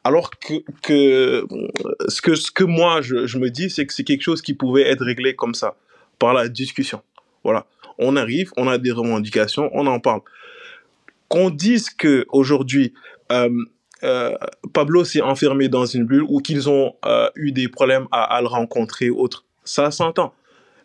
[0.03, 1.47] Alors que, que euh,
[2.09, 4.55] ce que ce que moi je, je me dis, c'est que c'est quelque chose qui
[4.55, 5.77] pouvait être réglé comme ça,
[6.19, 7.01] par la discussion.
[7.45, 7.67] Voilà,
[7.99, 10.23] on arrive, on a des revendications, on en parle.
[11.29, 12.93] Qu'on dise que aujourd'hui
[13.33, 13.51] euh,
[14.05, 14.33] euh,
[14.73, 18.41] Pablo s'est enfermé dans une bulle ou qu'ils ont euh, eu des problèmes à, à
[18.41, 20.33] le rencontrer autre, ça s'entend.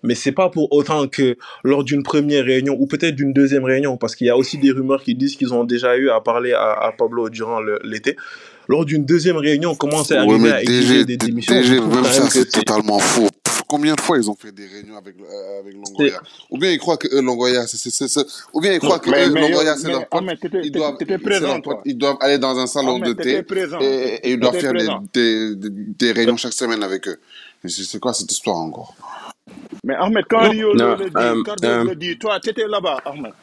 [0.06, 3.96] Mais c'est pas pour autant que lors d'une première réunion ou peut-être d'une deuxième réunion,
[3.96, 6.52] parce qu'il y a aussi des rumeurs qui disent qu'ils ont déjà eu à parler
[6.52, 8.18] à, à Pablo durant l'été.
[8.68, 11.54] Lors d'une deuxième réunion, on commence à Ouais, arriver à exiger des démissions.
[11.56, 13.30] DG, même ça, c'est totalement faux.
[13.74, 16.78] Combien de fois ils ont fait des réunions avec, euh, avec Longoria Ou bien ils
[16.78, 19.26] croient que eux, Longoria, c'est, c'est, c'est, c'est- ou bien ils non, croient que mais,
[19.26, 20.24] eux, mais, yo, Longoria, c'est mais leur pote.
[20.62, 21.64] Ils doivent, t'étais c'est présent, leur pote.
[21.64, 21.82] toi.
[21.86, 23.44] Ils doivent aller dans un salon de thé
[23.82, 25.04] et, et ils doivent faire des, présent.
[25.12, 27.20] des, des, des réunions chaque semaine avec eux.
[27.66, 28.94] C'est, quoi cette histoire encore
[29.84, 33.34] Mais Ahmed, quand Riolo Non, le dit, euh, euh, le dit, toi, t'étais là-bas, Ahmed.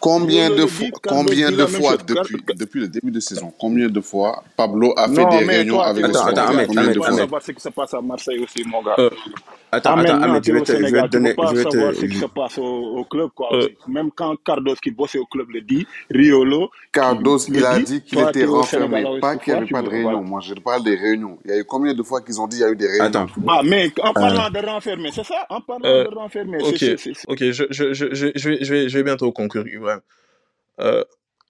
[0.00, 4.00] Combien de le fois, combien de fois depuis, depuis le début de saison, combien de
[4.02, 6.72] fois Pablo a fait Non, des réunions toi, avec le attends, attends, supporters Ahmed, supporter,
[6.72, 7.14] tu Combien Ahmed, de dois fois?
[7.14, 7.24] Ahmed.
[7.24, 8.98] savoir ce qui se passe à Marseille aussi, mon gars.
[8.98, 9.10] euh,
[9.74, 11.62] Attends, attends, Ahmed, tu te, je vais Sénégal, te tu donner, peux pas je vais
[11.70, 13.30] savoir ce qui te, se passe au, au club.
[13.34, 13.48] Quoi.
[13.54, 18.02] Euh, Même quand Cardos, qui bossait au club, le dit, Riolo Cardos, il a dit,
[18.02, 20.10] qu'il était renfermé, Sénégal, pas qu'il n'y avait pas de réunion.
[20.10, 20.26] voilà.
[20.28, 21.38] Moi, je parle des réunions.
[21.44, 22.86] Il y a eu combien de fois qu'ils ont dit qu'il y a eu des
[22.86, 23.04] réunions?
[23.04, 23.26] Attends.
[23.38, 25.46] Bah, mais en Euh, parlant de renfermer, c'est ça?
[25.50, 28.58] En parlant euh, de renfermer, c'est- ok, c'est- ok, je, je, je, je, je vais,
[28.64, 30.00] je, vais, je vais bientôt conclure, Ibrahim.
[30.80, 31.04] Euh,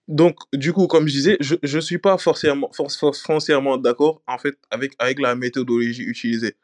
[0.08, 4.20] donc, du coup, comme je disais, je ne suis pas forcément, for- for- foncièrement d'accord
[4.26, 6.56] en fait, avec, avec la méthodologie utilisée.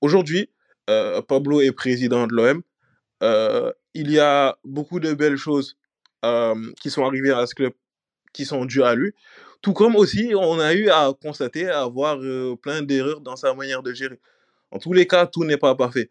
[0.00, 0.54] Aujourd'hui, euh,
[1.28, 2.62] Pablo est président de l'OM.
[3.22, 5.76] Euh, il y a beaucoup de belles choses
[6.24, 7.72] euh, qui sont arrivées à ce club
[8.32, 9.12] qui sont dues à lui.
[9.62, 13.82] Tout comme aussi, on a eu à constater, avoir euh, plein d'erreurs dans sa manière
[13.82, 14.18] de gérer.
[14.70, 16.10] En tous les cas, tout n'est pas parfait.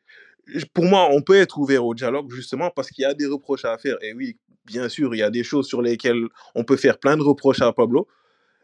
[0.74, 3.66] Pour moi, on peut être ouvert au dialogue justement parce qu'il y a des reproches
[3.66, 3.98] à faire.
[4.04, 7.18] Et oui, bien sûr, il y a des choses sur lesquelles on peut faire plein
[7.18, 8.08] de reproches à Pablo,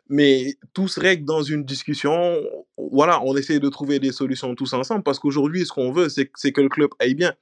[0.10, 2.36] mais tout se règle dans une discussion.
[2.78, 6.28] Voilà, on essaie de trouver des solutions tous ensemble parce qu'aujourd'hui, ce qu'on veut, c'est
[6.28, 7.34] que le club aille bien.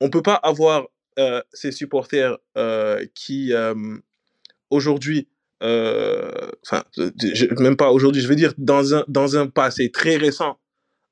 [0.00, 0.86] On peut pas avoir
[1.18, 3.74] euh, ces supporters euh, qui, euh,
[4.70, 5.28] aujourd'hui,
[5.60, 6.82] enfin,
[7.58, 10.58] même pas aujourd'hui, je veux dire, dans un, dans un passé très récent,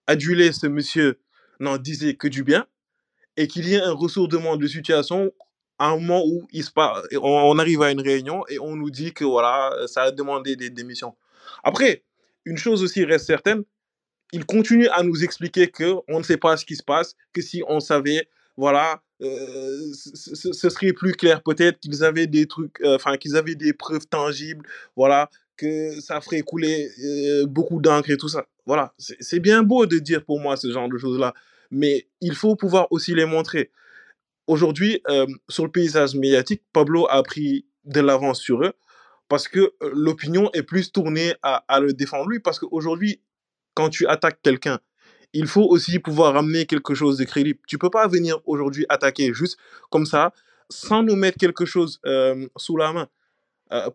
[0.06, 1.20] aduler ce monsieur
[1.60, 2.66] n'en disait que du bien
[3.36, 5.32] et qu'il y ait un ressourdement de situation
[5.86, 9.12] un moment où il se pa- on, arrive à une réunion et on nous dit
[9.12, 11.14] que voilà, ça a demandé des démissions.
[11.64, 12.04] Après,
[12.44, 13.64] une chose aussi reste certaine,
[14.32, 17.42] il continue à nous expliquer que on ne sait pas ce qui se passe, que
[17.42, 22.96] si on savait, voilà, euh, ce, serait plus clair peut-être qu'ils avaient des trucs, euh,
[22.96, 24.66] enfin qu'ils avaient des preuves tangibles,
[24.96, 28.46] voilà, que ça ferait couler euh, beaucoup d'encre et tout ça.
[28.66, 31.34] Voilà, c'est bien beau de dire pour moi ce genre de choses-là,
[31.70, 33.70] mais il faut pouvoir aussi les montrer.
[34.50, 38.72] Aujourd'hui, euh, sur le paysage médiatique, Pablo a pris de l'avance sur eux
[39.28, 42.40] parce que euh, l'opinion est plus tournée à, le défendre lui.
[42.40, 43.22] Parce qu'aujourd'hui,
[43.74, 44.80] quand tu attaques quelqu'un,
[45.32, 47.60] il faut aussi pouvoir ramener quelque chose de crédible.
[47.68, 49.56] Tu peux pas venir aujourd'hui attaquer juste
[49.88, 50.32] comme ça,
[50.68, 53.08] sans nous mettre quelque chose euh, sous la main.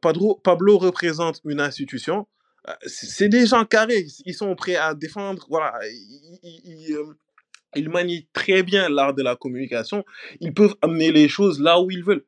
[0.01, 2.27] Pablo représente une institution.
[2.85, 4.07] C'est des gens carrés.
[4.23, 5.45] Ils sont prêts à défendre.
[5.49, 5.77] Voilà.
[7.75, 10.05] Ils, manient très bien l'art de la communication.
[10.41, 12.25] Ils peuvent amener les choses là où ils veulent.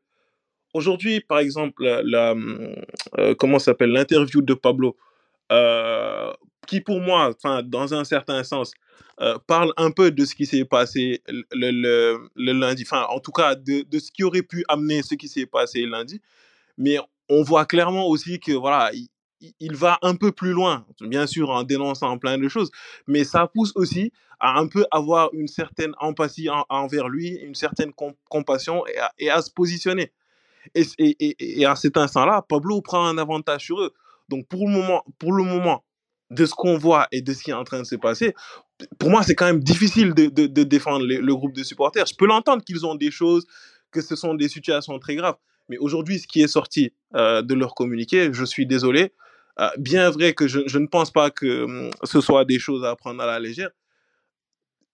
[0.73, 2.75] Aujourd'hui, par exemple, la, hum,
[3.17, 4.97] euh, comment s'appelle l'interview de Pablo,
[5.51, 6.31] euh,
[6.67, 8.73] qui pour moi, enfin, dans un certain sens,
[9.21, 13.19] euh, parle un peu de ce qui s'est passé le, le- le lundi, enfin, en
[13.19, 16.21] tout cas, de, de ce qui aurait pu amener ce qui s'est passé lundi.
[16.77, 16.97] Mais
[17.29, 19.07] on voit clairement aussi que, voilà, il,
[19.59, 22.71] il- va un peu plus loin, bien sûr, en dénonçant plein de choses,
[23.07, 27.55] mais ça pousse aussi à un peu avoir une certaine empathie en- envers lui, une
[27.55, 28.83] certaine com- compassion
[29.17, 30.11] et à, se positionner.
[30.75, 33.93] Et, et, et, à cet instant-là, Pablo prend un avantage sur eux.
[34.29, 35.83] Donc pour le moment, pour le moment
[36.29, 38.33] de ce qu'on voit et de ce qui est en train de se passer,
[38.99, 42.05] pour moi, c'est quand même difficile de, de, défendre le groupe de supporters.
[42.05, 43.47] Je peux l'entendre qu'ils ont des choses,
[43.91, 45.37] que ce sont des situations très graves.
[45.69, 49.13] Mais aujourd'hui, ce qui est sorti euh, de leur communiqué, je suis désolé.
[49.59, 52.95] Euh, bien vrai que je, ne pense pas que hum, ce soit des choses à
[52.95, 53.71] prendre à la légère.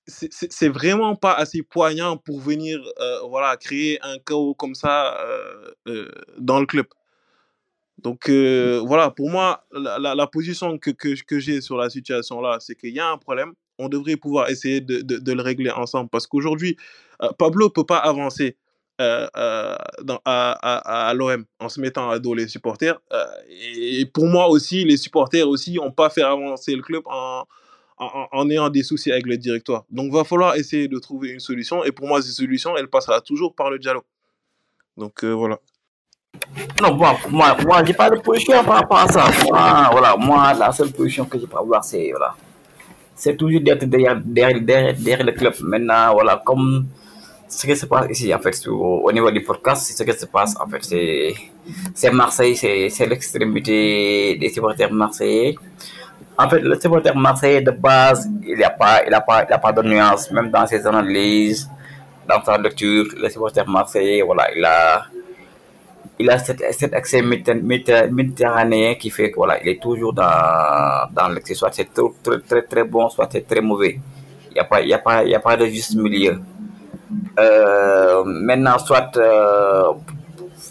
[0.05, 5.17] C'est vraiment pas assez poignant pour venir euh, voilà, créer un chaos comme ça
[5.87, 6.87] euh, dans le club.
[7.99, 12.93] Donc voilà, pour moi, la, position que, que, j'ai sur la situation là, c'est qu'il
[12.93, 13.53] y a un problème.
[13.79, 16.09] On devrait pouvoir essayer de, de, de le régler ensemble.
[16.09, 16.75] Parce qu'aujourd'hui,
[17.37, 18.57] Pablo ne peut pas avancer
[19.01, 19.75] euh, euh,
[20.23, 22.99] à, l'OM en se mettant à dos les supporters.
[23.11, 27.43] Euh, et pour moi aussi, les supporters aussi n'ont pas fait avancer le club en,
[27.97, 29.83] en, ayant des soucis avec le directoire.
[29.89, 31.83] Donc va falloir essayer de trouver une solution.
[31.83, 34.03] Et pour moi, cette solution, elle passera toujours par le dialogue.
[34.95, 35.57] Donc voilà.
[36.79, 39.25] Non, moi, moi, moi j'ai pas de position par rapport à ça.
[39.49, 42.35] Moi, voilà, moi, la seule position que j'ai pas avoir, c'est voilà,
[43.37, 45.53] toujours d'être derrière, derrière, derrière, derrière le club.
[45.61, 46.87] Maintenant, voilà, comme
[47.47, 50.25] ce qui se passe ici, en fait, au niveau du podcast, c'est ce qui se
[50.25, 50.83] passe, en fait,
[51.93, 55.55] c'est, Marseille, c'est, l'extrémité des supporters marseillais.
[56.37, 59.83] En fait, le supporter marseillais de base, il n'y a pas, a a pas de
[59.83, 61.69] nuance, même dans ses analyses,
[62.27, 65.05] dans sa lecture, le supporter marseillais, voilà, il a,
[66.17, 70.13] il a cet, cet accès méditer- méditer- méditerranéen qui fait que voilà, il est toujours
[70.13, 71.53] dans, dans l'excès.
[71.53, 73.99] Soit c'est très, très, très, bon, soit c'est très mauvais.
[74.49, 74.59] Il n'y
[74.93, 76.39] a, a, a pas de juste milieu.
[77.39, 79.93] Euh, maintenant, soit euh,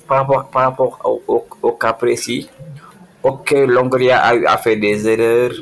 [0.07, 1.23] par rapport, par rapport
[1.63, 2.49] au, cas précis,
[3.23, 5.53] ok, Longoria a, fait des erreurs.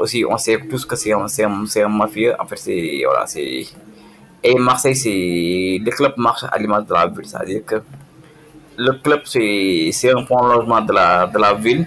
[0.00, 2.34] Aussi, on sait tous que c'est un, un, un mafieux.
[2.38, 3.02] En fait, c'est.
[3.04, 3.24] Voilà.
[4.42, 5.78] Et Marseille, c'est.
[5.84, 7.26] Le club marche à l'image de la ville.
[7.26, 7.82] C'est-à-dire que
[8.76, 11.86] le club, c'est un prolongement de la, de la ville.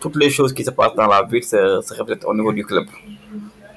[0.00, 2.86] Toutes les choses qui se passent dans la ville se, se au niveau du club.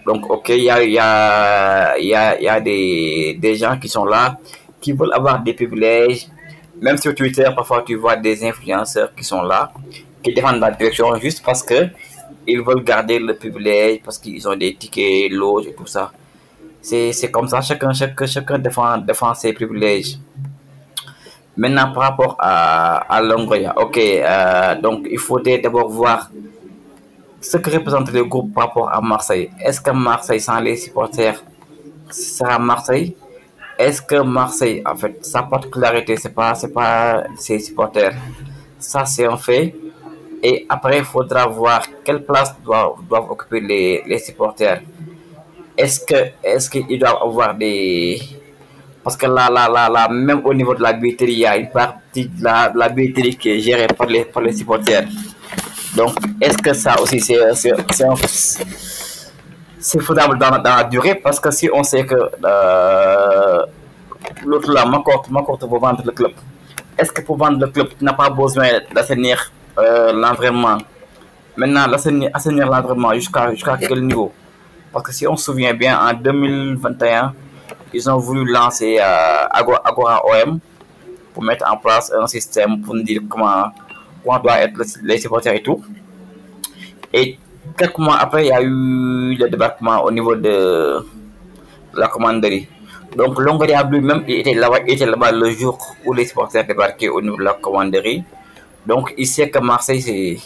[0.06, 3.88] Donc, ok, il y a, y a, y a, y a des, des gens qui
[3.88, 4.38] sont là,
[4.80, 6.28] qui veulent avoir des privilèges.
[6.82, 9.72] Même sur Twitter, parfois, tu vois des influenceurs qui sont là,
[10.24, 11.90] qui défendent la direction juste parce que
[12.48, 16.12] ils veulent garder le privilège, parce qu'ils ont des tickets, loges et tout ça.
[16.82, 20.18] C'est comme ça, chacun, chacun, chacun défend, défend ses privilèges.
[21.56, 26.32] Maintenant, par rapport à, à Longoria, ok, euh, donc il faudrait d'abord voir
[27.42, 29.50] ce que représente le groupe par rapport à Marseille.
[29.60, 31.44] Est-ce que Marseille sans les supporters
[32.10, 33.16] sera Marseille?
[33.78, 38.14] Est-ce que Marseille, en fait, sa particularité, c'est pas, c'est pas ses supporters.
[38.78, 39.76] Ça, c'est un fait.
[40.44, 44.82] Et après, il faudra voir quelle place doivent, doivent occuper les, les supporters.
[45.78, 48.22] Est-ce que, est-ce qu'ils doivent avoir des,
[49.04, 51.58] parce que là, là, là, là, même au niveau de la billetterie, il y a
[51.58, 55.08] une partie de la, de la qui est gérée par les, par les supporters.
[55.96, 57.38] Donc, est-ce que ça aussi, c'est
[60.00, 61.16] faisable dans, dans la durée?
[61.16, 63.66] Parce que si on sait que euh,
[64.46, 66.32] l'autre là, Macourt, Macourt veut vendre le club,
[66.98, 70.78] est-ce que pour vendre le club, tu n'as pas besoin d'assainir euh, l'environnement
[71.58, 71.86] Maintenant,
[72.34, 74.32] assainir l'environnement, jusqu'à jusqu'à quel niveau?
[74.94, 77.34] Parce que si on se souvient bien, en 2021,
[77.94, 80.60] ils ont voulu lancer euh, Agora OM
[81.34, 83.72] pour mettre en place un système pour nous dire comment,
[84.24, 85.84] comment doit être le- les supporters et tout.
[87.14, 87.38] Et
[87.78, 91.00] quelques mois après, il y a eu le débarquement au niveau de
[91.94, 92.68] la commanderie.
[93.16, 97.44] Donc, Longoria lui-même était là-bas là-bas le jour où les supporters débarquaient au niveau de
[97.44, 98.24] la commanderie.
[98.86, 100.40] Donc, il sait que Marseille,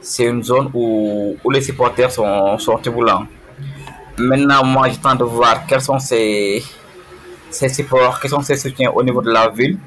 [0.00, 3.26] c'est une zone où, où les supporters sont, sont turbulents.
[4.18, 6.62] Maintenant, moi, j'attends de voir quels sont ces,
[7.50, 9.78] ces supports, quels sont ces soutiens au niveau de la ville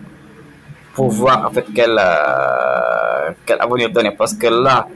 [0.93, 2.66] pour voir en fait quel, euh,
[3.45, 4.11] quel avenir donner?
[4.11, 4.87] Parce que là,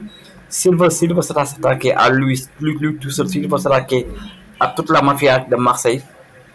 [0.48, 4.06] s'il veut, s'il s'attaquer à lui, lui, lui tout seul, s'il veut s'attaquer
[4.60, 6.02] à toute la mafia de Marseille,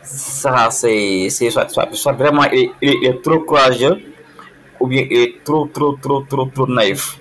[0.02, 3.98] ça, c'est c'est soit, soit, soit vraiment il est trop courageux
[4.80, 7.20] ou bien il est trop, trop, trop, trop, trop naïf.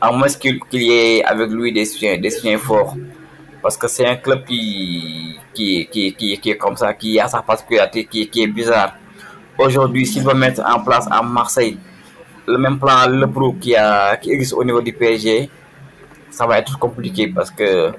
[0.00, 2.96] À moins qu'il qu'il y ait avec lui des soutiens, des soutiens forts.
[3.62, 7.26] Parce que c'est un club qui, qui, qui, qui, qui est comme ça, qui a
[7.26, 8.94] sa particularité, qui, qui est bizarre.
[9.58, 11.76] Aujourd'hui, s'il veut mettre en place à Marseille
[12.48, 15.50] le même plan Le Pro qui, a, qui existe au niveau du PSG,
[16.30, 17.92] ça va être compliqué parce que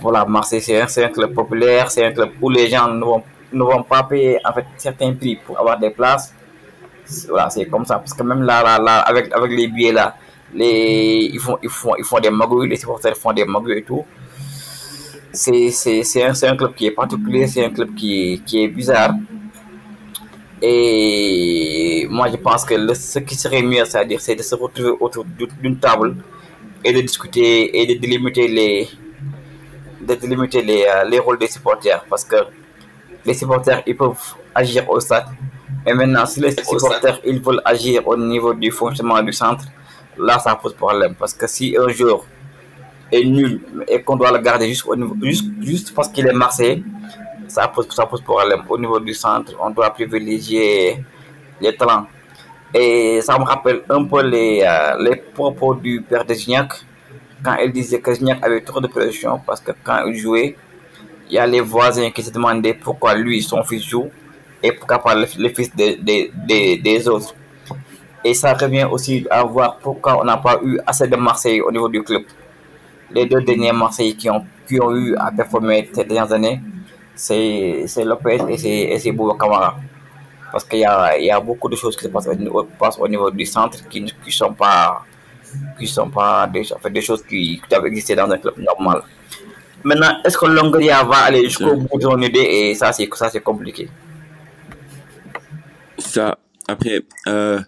[0.00, 3.22] voilà, Marseille, c'est un, un club populaire, c'est un club où les gens ne vont,
[3.52, 6.34] ne vont pas payer en fait, certains prix pour avoir des places.
[7.28, 7.98] Voilà, c'est comme ça.
[7.98, 10.16] Parce que même là, là, là avec, avec les billets là,
[10.54, 13.82] les, ils, font, ils, font, ils font des magouilles, les supporters font des magouilles et
[13.82, 14.04] tout.
[15.32, 15.70] C'est
[16.24, 19.12] un, un club qui est particulier, c'est un club qui qui est bizarre.
[20.62, 24.92] Et moi, je pense que le- ce qui serait mieux, c'est-à-dire, c'est de se retrouver
[25.00, 25.24] autour
[25.62, 26.16] d'une table
[26.84, 28.88] et de discuter et de délimiter les,
[30.00, 32.04] de délimiter les, euh, les rôles des supporters.
[32.08, 32.36] Parce que
[33.24, 34.18] les supporters, ils peuvent
[34.54, 35.26] agir au stade.
[35.86, 39.64] Et maintenant, si les supporters, ils veulent agir au niveau du fonctionnement du centre,
[40.18, 41.14] là, ça pose problème.
[41.18, 42.26] Parce que si un jour
[43.10, 46.32] est nul et qu'on doit le garder juste, au niveau, juste, juste parce qu'il est
[46.34, 46.82] Marseillais,
[47.50, 48.62] ça pose, ça pose problème.
[48.68, 51.04] Au niveau du centre, on doit privilégier
[51.60, 52.06] les talents.
[52.72, 56.72] Et ça me rappelle un peu les, euh, les propos du père de Gignac,
[57.42, 60.56] quand il disait que Gignac avait trop de pression parce que quand il jouait,
[61.28, 64.08] il y a les voisins qui se demandaient pourquoi lui, son fils joue
[64.62, 66.30] et pourquoi pas le, fils des- des-
[66.78, 67.34] des- autres.
[68.24, 71.72] Et ça revient aussi à voir pourquoi on n'a pas eu assez de Marseille au
[71.72, 72.22] niveau du club.
[73.10, 76.60] Les deux derniers Marseillais qui ont, qui ont eu à performer ces dernières années,
[77.20, 79.76] c'est c'est Lopez et c'est Bouba Kamara.
[80.50, 82.64] Parce qu'il y a, il y a beaucoup de choses qui se passent au niveau,
[82.78, 85.04] passent au niveau du centre qui ne qui sont pas,
[85.78, 88.56] qui sont pas des, en fait, des choses qui, qui doivent exister dans un club
[88.58, 89.02] normal.
[89.84, 93.28] Maintenant, est-ce que Longoria va aller jusqu'au bout de son idée et ça, c'est ça,
[93.30, 93.88] c'est compliqué?
[95.98, 97.60] Ça, après, euh,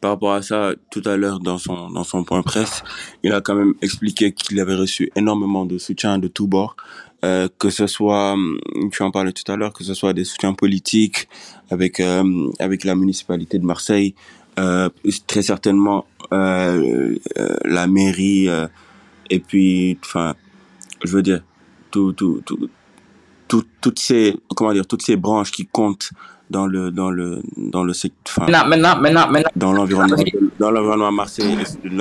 [0.00, 2.84] par rapport à ça, tout à l'heure dans son dans son point presse,
[3.24, 6.76] il a quand même expliqué qu'il avait reçu énormément de soutien de tous bords,
[7.24, 8.58] euh, que ce soit, hum,
[8.92, 11.28] tu en parlais tout à l'heure, que ce soit des soutiens politiques
[11.70, 14.14] avec euh, avec la municipalité de Marseille,
[14.58, 14.88] euh,
[15.26, 18.48] très certainement euh, euh, la mairie
[19.30, 20.34] et puis, enfin,
[21.04, 21.42] je veux dire,
[21.90, 22.68] tout tout tout-
[23.80, 26.10] toutes ces comment dire toutes ces branches qui comptent
[26.50, 30.16] dans le dans le dans le enfin Maintenant, maintenant, maintenant, dans l'environnement
[30.58, 31.56] dans l'environnement marseillais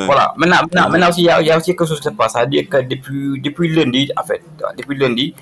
[0.06, 2.08] Voilà, maintenant, maintenant, maintenant aussi, il y, a, il y a aussi quelque chose qui
[2.08, 2.34] se passe.
[2.34, 4.42] C'est-à-dire que depuis, depuis lundi, en fait,
[4.78, 5.34] depuis lundi,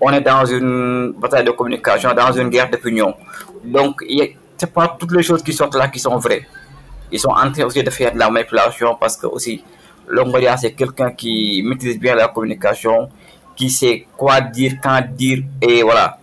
[0.00, 3.14] on est dans une bataille de communication, dans une guerre d'opinion.
[3.64, 4.02] Donc,
[4.56, 6.46] c'est pas toutes les choses qui sortent là qui sont vraies.
[7.10, 9.62] Ils sont en train aussi de faire de la manipulation parce que aussi,
[10.08, 13.08] Longoria, c'est quelqu'un qui maîtrise bien la communication,
[13.56, 16.17] qui sait quoi dire, quand dire, et voilà,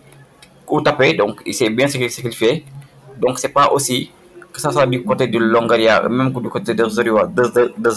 [0.68, 1.14] où taper.
[1.14, 2.64] Donc, il sait bien ce qu'il fait.
[3.20, 4.10] Donc, c'est pas aussi
[4.52, 7.92] que ça soit du côté de Longaria, même que du côté de Zeroual, de, de,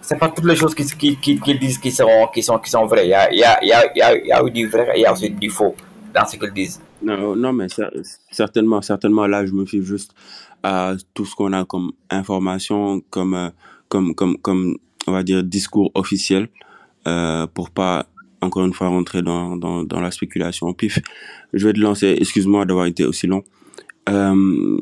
[0.00, 2.70] c'est pas toutes les choses qu'ils qui, qui, qui disent qui sont, qui sont, qui
[2.70, 3.06] sont vraies.
[3.06, 5.28] Il y a, il y a, y a, du vrai et il y a aussi
[5.28, 5.74] du faux
[6.14, 6.80] dans ce qu'ils disent.
[7.02, 7.90] Non, non, mais cer-
[8.30, 10.12] certainement, certainement, là, je me fie juste
[10.62, 13.48] à tout ce qu'on a comme information, comme, euh,
[13.88, 14.76] comme, comme, comme,
[15.08, 16.48] on va dire, discours officiel,
[17.08, 18.06] euh, pour pas,
[18.40, 20.98] encore une fois, rentrer dans, dans, dans la spéculation pif.
[21.52, 23.44] Je vais te lancer, excuse-moi d'avoir été aussi long.
[24.08, 24.78] Euh,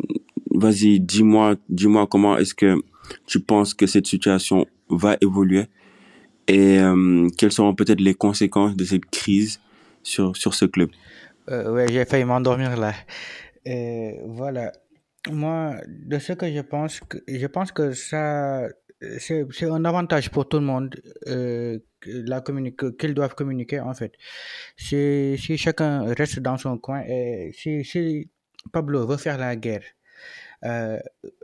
[0.50, 2.76] vas-y, dis-moi, dis-moi comment est-ce que
[3.26, 5.66] tu penses que cette situation va évoluer
[6.46, 9.60] et euh, quelles seront peut-être les conséquences de cette crise
[10.02, 10.90] sur, sur ce club?
[11.50, 12.92] Euh, ouais, j'ai failli m'endormir là.
[13.66, 14.72] Euh, voilà.
[15.30, 18.68] Moi, de ce que je pense, que, je pense que ça,
[19.18, 20.94] c'est un avantage pour tout le monde
[21.26, 22.24] euh, qu'ils
[23.14, 24.12] doivent communiquer en fait.
[24.76, 28.30] Si, si chacun reste dans son coin et si, si
[28.72, 29.84] Pablo veut faire la guerre,
[30.64, 30.98] euh,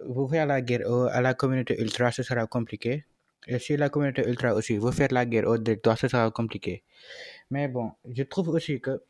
[0.06, 3.04] veut faire la guerre à la communauté ultra, ce sera compliqué.
[3.46, 6.82] Et si la communauté ultra aussi veut faire la guerre au directoire, ce sera compliqué.
[7.50, 9.02] Mais bon, je trouve aussi que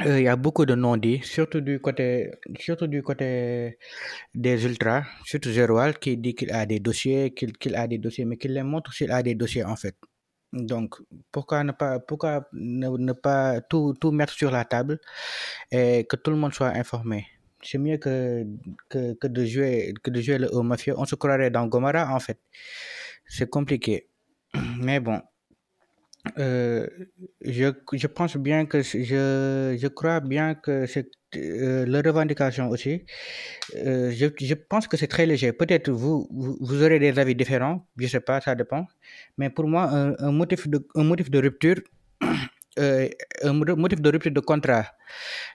[0.00, 2.30] euh, il y a beaucoup de non-dits, surtout du côté,
[2.60, 3.78] surtout du côté
[4.34, 8.36] des ultras, surtout Zeroual qui dit qu'il a des dossiers, qu'il a des dossiers, mais
[8.36, 9.96] qu'il les montre s'il a des dossiers en fait.
[10.52, 10.96] Donc,
[11.32, 14.98] pourquoi ne pas, pourquoi ne, pas tout, tout mettre sur la table
[15.70, 17.26] et que tout le monde soit informé?
[17.62, 18.46] C'est mieux que,
[18.88, 20.94] que, que de jouer, que de jouer le mafieux.
[20.96, 22.38] On se croirait dans Gomorrah en fait.
[23.26, 24.08] C'est compliqué.
[24.78, 25.20] Mais bon,
[26.38, 26.86] euh,
[27.42, 33.04] je, je pense bien que je, je crois bien que c'est euh, la revendication aussi.
[33.76, 35.52] Euh, je, je pense que c'est très léger.
[35.52, 38.86] Peut-être vous, vous, vous aurez des avis différents, je sais pas, ça dépend.
[39.38, 41.76] Mais pour moi, un, motif de, un motif de rupture,
[42.78, 43.08] euh,
[43.42, 44.86] un mo- motif de rupture de contrat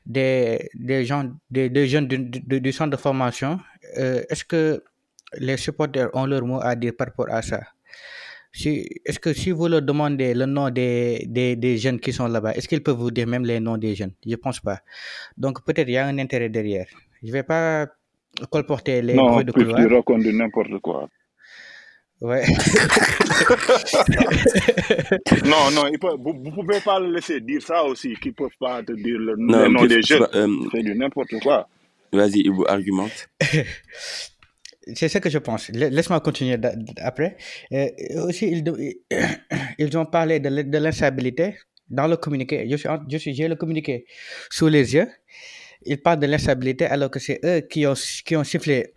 [0.05, 2.19] des, des gens, des, des jeunes du,
[2.59, 3.59] du, centre de formation,
[3.95, 4.83] est-ce que
[5.37, 7.61] les supporters ont leur mot à dire par rapport à ça?
[8.53, 12.27] Si, est-ce que si vous leur demandez le nom des, des, des jeunes qui sont
[12.27, 14.13] là-bas, est-ce qu'ils peuvent vous dire même les noms des jeunes?
[14.25, 14.79] Je pense pas.
[15.37, 16.87] Donc peut-être il y a un intérêt derrière.
[17.23, 17.87] Je vais pas
[18.49, 19.77] colporter les Non, bruits de couloir.
[19.79, 21.07] tu racontes de n'importe quoi.
[22.19, 22.43] Ouais.
[25.45, 28.35] Non, non, il peut- vous ne pouvez pas le laisser dire ça aussi, qu'ils ne
[28.35, 30.27] peuvent pas te dire le, Non, les noms pif, des tu jeunes.
[30.35, 31.67] euh, C'est du n'importe quoi.
[32.13, 33.29] vas-y, Ibu, argumente.
[34.95, 35.69] C'est ce que je pense.
[35.69, 36.57] La- Laisse-moi continuer
[36.97, 37.37] après.
[37.71, 37.87] Euh,
[38.27, 38.63] aussi, ils,
[39.77, 41.55] ils ont parlé de l'in- de l'instabilité
[41.89, 42.67] dans le communiqué.
[42.69, 44.05] Je suis, je suis, j'ai le communiqué
[44.49, 45.07] sous les yeux.
[45.85, 47.93] Ils parlent de l'instabilité alors que c'est eux qui ont,
[48.25, 48.93] qui ont sifflé,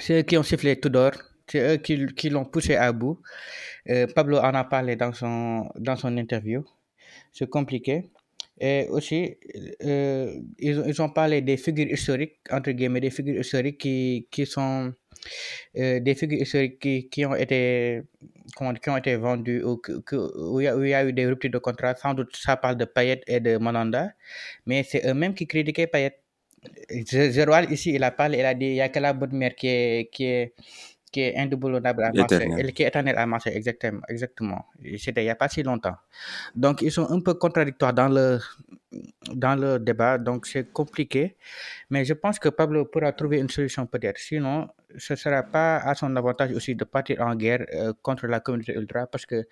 [0.00, 1.12] c'est eux qui ont sifflé tout d'or.
[1.48, 3.20] C'est eux qui, qui l'ont poussé à bout.
[3.90, 6.64] Euh, Pablo en a parlé dans son, dans son interview.
[7.32, 8.10] C'est compliqué.
[8.60, 9.36] Et aussi,
[9.82, 14.46] euh, ils, ils ont parlé des figures historiques, entre guillemets, des figures historiques qui, qui
[14.46, 14.92] sont
[15.76, 18.02] euh, des figures historiques qui, qui ont été
[18.56, 19.80] qui ont été vendues ou
[20.12, 21.94] où, il y a, où il y a eu des ruptures de contrat.
[21.96, 24.12] Sans doute, ça parle de Payet et de Mananda,
[24.66, 26.18] mais c'est eux-mêmes qui critiquaient Payet.
[27.10, 29.56] Zeroual, ici, il a parlé, il a dit il n'y a que la bonne mère
[29.56, 30.54] qui qui est,
[31.12, 32.72] qui est indéboulonnable à Marseille, Éternel.
[32.72, 34.00] qui est éternelle à Marseille, exactement.
[34.08, 34.66] exactement.
[34.98, 35.96] C'était il n'y a pas si longtemps.
[36.56, 38.38] Donc, ils sont un peu contradictoires dans le,
[39.34, 41.36] dans le débat, donc c'est compliqué.
[41.90, 44.18] Mais je pense que Pablo pourra trouver une solution peut-être.
[44.18, 48.26] Sinon, ce ne sera pas à son avantage aussi de partir en guerre euh, contre
[48.26, 49.46] la communauté ultra, parce que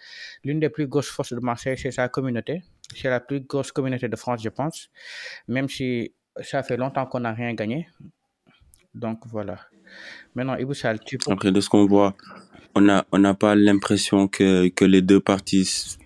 [0.44, 2.62] l'une des plus grosses forces de Marseille, c'est sa communauté.
[2.96, 4.90] C'est la plus grosse communauté de France, je pense,
[5.46, 7.86] même si ça fait longtemps qu'on n'a rien gagné.
[8.94, 9.58] Donc voilà.
[10.34, 10.74] Maintenant, Ibou
[11.04, 11.32] tu peux...
[11.32, 12.14] Après, de ce qu'on voit,
[12.74, 15.96] on n'a on n'a pas l'impression que, que les deux parties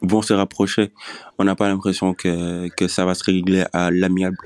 [0.00, 0.92] vont se rapprocher.
[1.38, 4.36] On n'a pas l'impression que, que ça va se régler à l'amiable.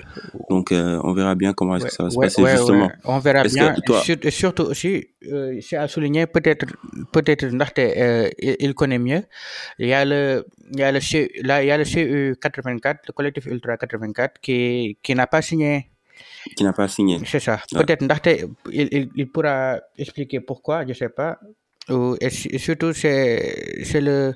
[0.49, 2.57] Donc, euh, on verra bien comment est-ce Ouais, que ça va se ouais, passer, ouais,
[2.57, 2.91] justement.
[3.05, 3.75] On verra bien.
[3.87, 6.67] toi, surtout aussi, euh, c'est à souligner, peut-être,
[7.13, 7.45] peut-être,
[7.79, 9.23] euh, il, connaît mieux.
[9.79, 12.35] Il y a le, il y a le, C- là, il y a le CU
[12.41, 15.91] 84, le collectif Ultra 84, qui, qui n'a pas signé.
[16.57, 17.21] Qui n'a pas signé.
[17.25, 17.61] C'est ça.
[17.73, 17.85] Ouais.
[17.85, 18.29] Peut-être, ndaxte,
[18.71, 21.39] il, il, il pourra expliquer pourquoi, je sais pas.
[21.91, 24.35] Ou- Et, su- et surtout, c'est, c'est le,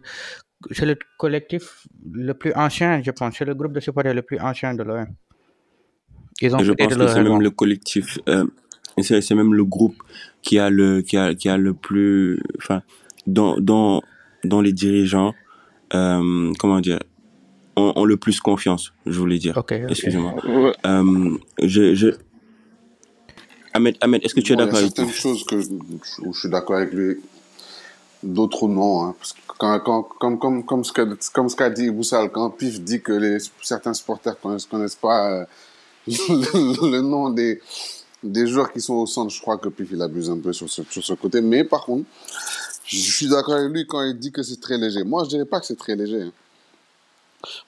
[0.73, 3.37] c'est le collectif le plus ancien, je pense.
[3.37, 5.07] C'est le groupe de supporters le plus ancien de l'OM.
[6.41, 7.39] Ils ont Je pense que c'est même raison.
[7.39, 8.45] le collectif, euh,
[9.01, 9.97] c'est c'est même le groupe
[10.43, 12.83] qui a le, qui a, qui a le plus, enfin,
[13.27, 14.03] dont, dont,
[14.45, 15.35] dont les dirigeants,
[15.95, 16.99] euh, comment dire,
[17.77, 19.63] ont, ont le plus confiance, je voulais dire.
[19.89, 20.35] Excusez-moi.
[20.45, 20.73] Ouais.
[20.87, 22.09] Euh, je, je,
[23.75, 25.57] Ahmed, Ahmed, est-ce que tu es Bon, il y a d'accord avec certaines choses que,
[26.27, 27.17] où je suis d'accord avec lui.
[28.23, 29.03] d'autres non.
[29.05, 32.31] Hein, parce que quand, quand, comme, comme, comme ce qu'a comme ce qu'a dit Boussal,
[32.31, 35.45] quand Pif dit que les, certains supporters ne connaissent pas euh,
[36.07, 37.61] le, le nom des,
[38.23, 40.69] des joueurs qui sont au centre, je crois que Pif il abuse un peu sur
[40.71, 41.41] ce, sur ce côté.
[41.43, 42.07] Mais par contre,
[42.87, 45.05] je suis d'accord avec lui quand il dit que c'est très léger.
[45.05, 46.23] Moi, je dirais pas que c'est très léger.
[46.23, 46.33] hein.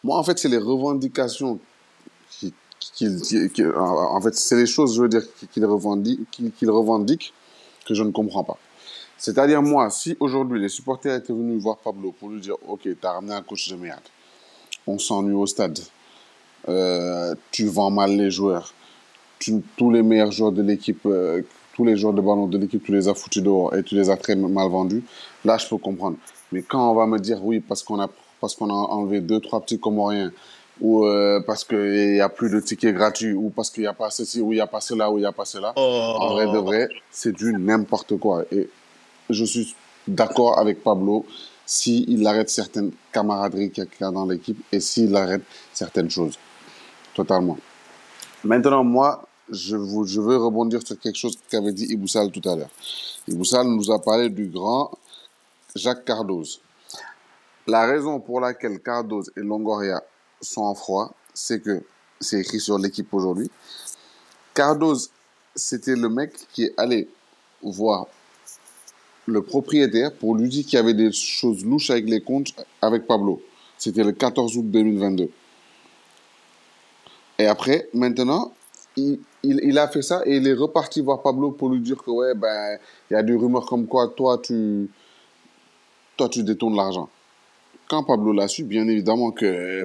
[0.04, 1.58] Moi, en fait, c'est les revendications
[2.30, 2.52] qui,
[3.06, 5.22] en fait, c'est les choses, je veux dire,
[5.52, 7.32] qu'il revendique,
[7.86, 8.58] que je ne comprends pas.
[9.16, 13.12] C'est-à-dire, moi, si aujourd'hui les supporters étaient venus voir Pablo pour lui dire, OK, t'as
[13.12, 14.00] ramené un coach de merde,
[14.86, 15.78] on s'ennuie au stade,
[16.68, 18.72] euh, tu vends mal les joueurs,
[19.40, 21.42] tous les meilleurs joueurs de l'équipe, euh,
[21.74, 24.08] tous les joueurs de ballon de l'équipe, tu les as foutus dehors et tu les
[24.08, 25.02] as très mal vendus,
[25.44, 26.16] là, je peux comprendre.
[26.52, 28.08] Mais quand on va me dire, oui, parce qu'on a,
[28.40, 30.32] parce qu'on a enlevé deux, trois petits Comoriens,
[30.80, 33.92] ou euh, parce qu'il n'y a plus de tickets gratuits, ou parce qu'il n'y a
[33.92, 36.32] pas ceci, ou il n'y a pas cela, ou il n'y a pas cela, en
[36.32, 38.44] vrai de vrai, c'est du n'importe quoi.
[38.52, 38.68] Et
[39.30, 39.74] je suis
[40.06, 41.26] d'accord avec Pablo
[41.66, 46.38] s'il arrête certaines camaraderies qu'il y a dans l'équipe et s'il arrête certaines choses.
[47.14, 47.58] Totalement.
[48.42, 52.56] Maintenant, moi, je, vous, je veux rebondir sur quelque chose qu'avait dit Iboussal tout à
[52.56, 52.70] l'heure.
[53.26, 54.90] Iboussal nous a parlé du grand
[55.74, 56.60] Jacques Cardoz.
[57.68, 60.02] La raison pour laquelle Cardoz et Longoria
[60.40, 61.82] sont en froid, c'est que
[62.18, 63.50] c'est écrit sur l'équipe aujourd'hui.
[64.54, 65.10] Cardoz,
[65.54, 67.08] c'était le mec qui est allé
[67.62, 68.06] voir
[69.26, 73.06] le propriétaire pour lui dire qu'il y avait des choses louches avec les comptes avec
[73.06, 73.42] Pablo.
[73.76, 75.28] C'était le 14 août 2022.
[77.38, 78.54] Et après, maintenant,
[78.96, 82.34] il, a fait ça et il est reparti voir Pablo pour lui dire que ouais,
[82.34, 82.78] ben,
[83.10, 84.88] il y a des rumeurs comme quoi toi tu,
[86.16, 87.10] toi, tu détournes l'argent.
[87.88, 89.84] Quand Pablo l'a su, bien évidemment que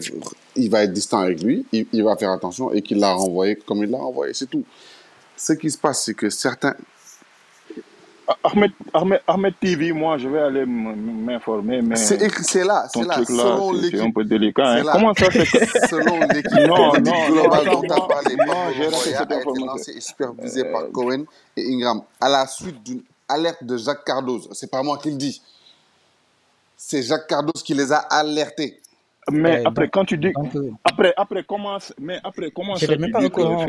[0.56, 3.56] il va être distant avec lui, il, il va faire attention et qu'il l'a renvoyé
[3.56, 4.64] comme il l'a renvoyé, c'est tout.
[5.38, 6.76] Ce qui se passe, c'est que certains,
[8.26, 13.04] Ah, Ahmed, Ahmed, Ahmed TV, moi, je vais aller m'informer, mais c'est c'est là, c'est
[13.04, 14.78] là, selon c'est c'est un l'équipe, peu délicat.
[14.78, 14.91] c'est Hein.
[14.93, 15.66] Comment ça fait que...
[15.89, 19.91] selon l'équipe, Non, l'équipe non, non, globale dont tu as parlé, Pablo a été lancé
[19.97, 21.24] et supervisé par Euh, Cohen
[21.58, 24.47] et Ingram à la suite d'une alerte de Jacques Cardoz.
[24.54, 25.41] C'est pas moi qui le dis,
[26.86, 28.81] c'est Jacques Cardoz qui les a alertés.
[29.31, 30.34] mais Euh, après, donc, quand tu dis...
[30.84, 33.67] Après, après, comment, mais après, comment ça même pas courant en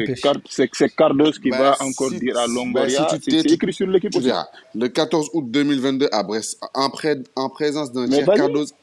[0.50, 3.46] c'est c'est Cardos qui Ben, va encore si, dire à ben, si Longoria, tu c'est
[3.52, 4.26] écrit sur l'équipe tu aussi.
[4.26, 4.48] verras.
[4.74, 8.36] Le 14 août 2022 à Brest, en, pré- en présence d'un tiers, vas-y.
[8.38, 8.74] Cardoz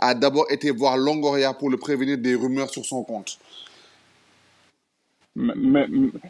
[0.00, 3.38] a d'abord été voir Longoria pour le prévenir des rumeurs sur son compte.
[5.40, 5.86] Mais, mais,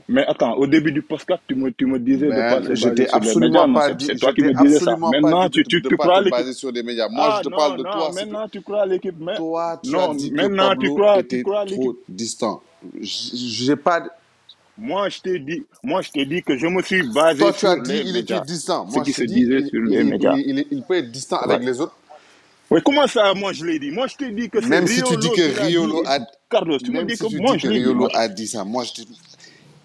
[0.07, 2.69] mais attends, au début du podcast, tu me, tu me disais de Ben, pas se
[2.69, 3.65] baser t'ai sur les médias.
[3.65, 4.93] absolument c'est dit, toi qui me disais ça.
[4.93, 6.53] absolument Maintenant, dit tu, de, tu, de tu crois l'équipe.
[6.53, 7.09] sur des médias.
[7.09, 8.11] Moi, Ah je te non, parle de non, toi.
[8.11, 9.15] que maintenant tu crois à l'équipe.
[9.19, 9.37] Mais...
[9.37, 11.81] toi, tu as Non, dit que maintenant tu Pablo crois, tu était crois à l'équipe.
[11.81, 12.63] trop distant.
[13.01, 14.05] J'ai pas.
[14.81, 17.67] Moi, je t'ai dit, moi, je t'ai dit que je me suis basé Toi, tu
[17.67, 18.41] as sur dit les il était médias.
[18.41, 18.87] distant.
[18.89, 20.35] Ce Moi, qui je se disait sur les médias.
[20.37, 21.97] il, peut être distant avec les autres.
[22.71, 23.91] Oui, comment ça, moi, je l'ai dit?
[23.93, 25.61] Moi, je t'ai dit que c'est Même si tu dis que dit.
[25.61, 27.95] Riolo a, Carlos, tu me dis si que tu moi, dis je que l'ai dit.
[27.95, 29.05] Riolo Moi, je- a dit ça, moi, je t'ai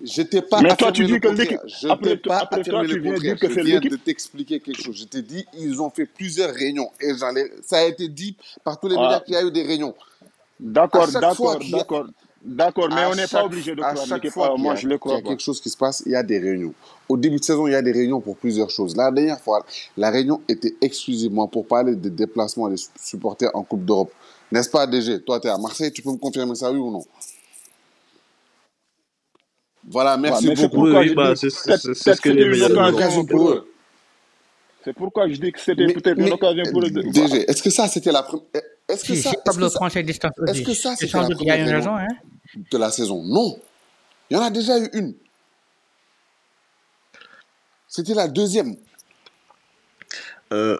[0.06, 1.62] Je t'ai pas Mais toi, tu dis que l'équipe.
[1.68, 3.94] Je Après, pas après toi, tu viens dire que Je c'est viens l'équipe.
[3.94, 4.98] de t'expliquer quelque chose.
[5.00, 6.92] Je t'ai dit, ils ont fait plusieurs réunions.
[7.02, 7.14] Et
[7.64, 9.96] ça a été dit par tous les médias Ah, qu'il y a eu des réunions.
[10.60, 12.08] D'accord, d'accord, d'accord.
[12.46, 14.34] D'accord, mais à on n'est pas chaque, obligé de à croire chaque l'équipe.
[14.34, 15.30] fois qu'il y moi, a, je le qu'il y a crois pas.
[15.30, 16.74] quelque chose qui se passe, il y a des réunions.
[17.08, 18.98] Au début de saison, il y a des réunions pour plusieurs choses.
[18.98, 19.66] La dernière fois,
[19.96, 24.12] la réunion était exclusivement pour parler des déplacements des supporters en Coupe d'Europe.
[24.52, 26.92] N'est-ce pas, DG Toi, tu es à Marseille, tu peux me confirmer ça, oui ou
[26.92, 27.06] non?
[29.88, 30.88] Voilà, merci beaucoup.
[30.88, 33.28] Oui, oui, bah, dis c'est ce que les dit.
[33.28, 33.70] pour eux.
[34.84, 36.90] C'est pourquoi je dis que c'était peut-être une occasion pour eux.
[36.90, 38.44] DG, est-ce que ça, c'était la première...
[38.90, 39.78] Est-ce que Si, ça, est-ce que ça,
[40.50, 42.08] aussi, que ça, c'est la doute il y a première raison, hein?
[42.56, 43.60] De la saison Non.
[44.30, 45.16] Il y en a déjà eu une.
[47.88, 48.76] C'était la deuxième.
[50.52, 50.78] Euh,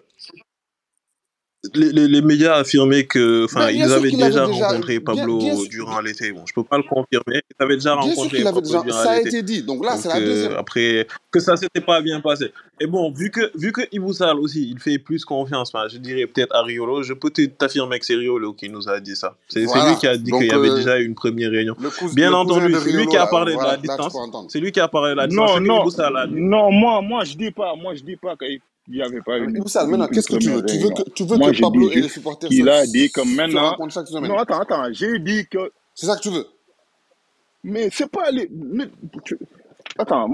[1.74, 4.44] les, les, les médias affirmaient que, enfin, Ben, ils sûr avaient déjà déjà...
[4.46, 6.32] rencontré Bien, bien, Pablo sûr- durant l'été.
[6.32, 7.40] Bon, je peux pas le confirmer.
[7.50, 8.82] Ils avaient déjà bien sûr rencontré avait Pablo déjà...
[8.82, 9.62] durant Ça a été dit.
[9.62, 10.52] Donc là, c'est la euh, deuxième.
[10.56, 12.52] après que ça s'était pas bien passé.
[12.80, 16.26] Et bon, vu que vu que Iboussal aussi, il fait plus confiance, enfin, je dirais
[16.26, 19.36] peut-être à Riolo, je peux t'affirmer que c'est Riolo qui nous a dit ça.
[19.48, 19.94] C'est c'est lui Voilà.
[19.94, 21.76] qui a dit qu'il y avait euh, déjà eu une première réunion.
[22.14, 24.46] Bien entendu, de c'est lui qui a là, parlé de voilà, la là, tu distance.
[24.48, 25.50] C'est lui qui a parlé de la distance.
[25.50, 25.84] Non, que non,
[26.30, 28.34] non, moi, moi, je dis pas, moi, je dis pas
[28.84, 30.64] qu'il n'y avait pas une, une, maintenant, qu'est-ce que tu veux?
[30.64, 33.20] Tu veux que, tu veux Moi, que Pablo et les supporters se, a dit que
[33.22, 33.76] maintenant.
[34.20, 35.72] Non, attends, attends, j'ai dit que.
[35.94, 36.46] C'est ça que tu veux?
[37.64, 38.48] Mais c'est pas les.
[38.52, 38.86] mais
[39.24, 39.38] tu-
[39.96, 40.28] Attends,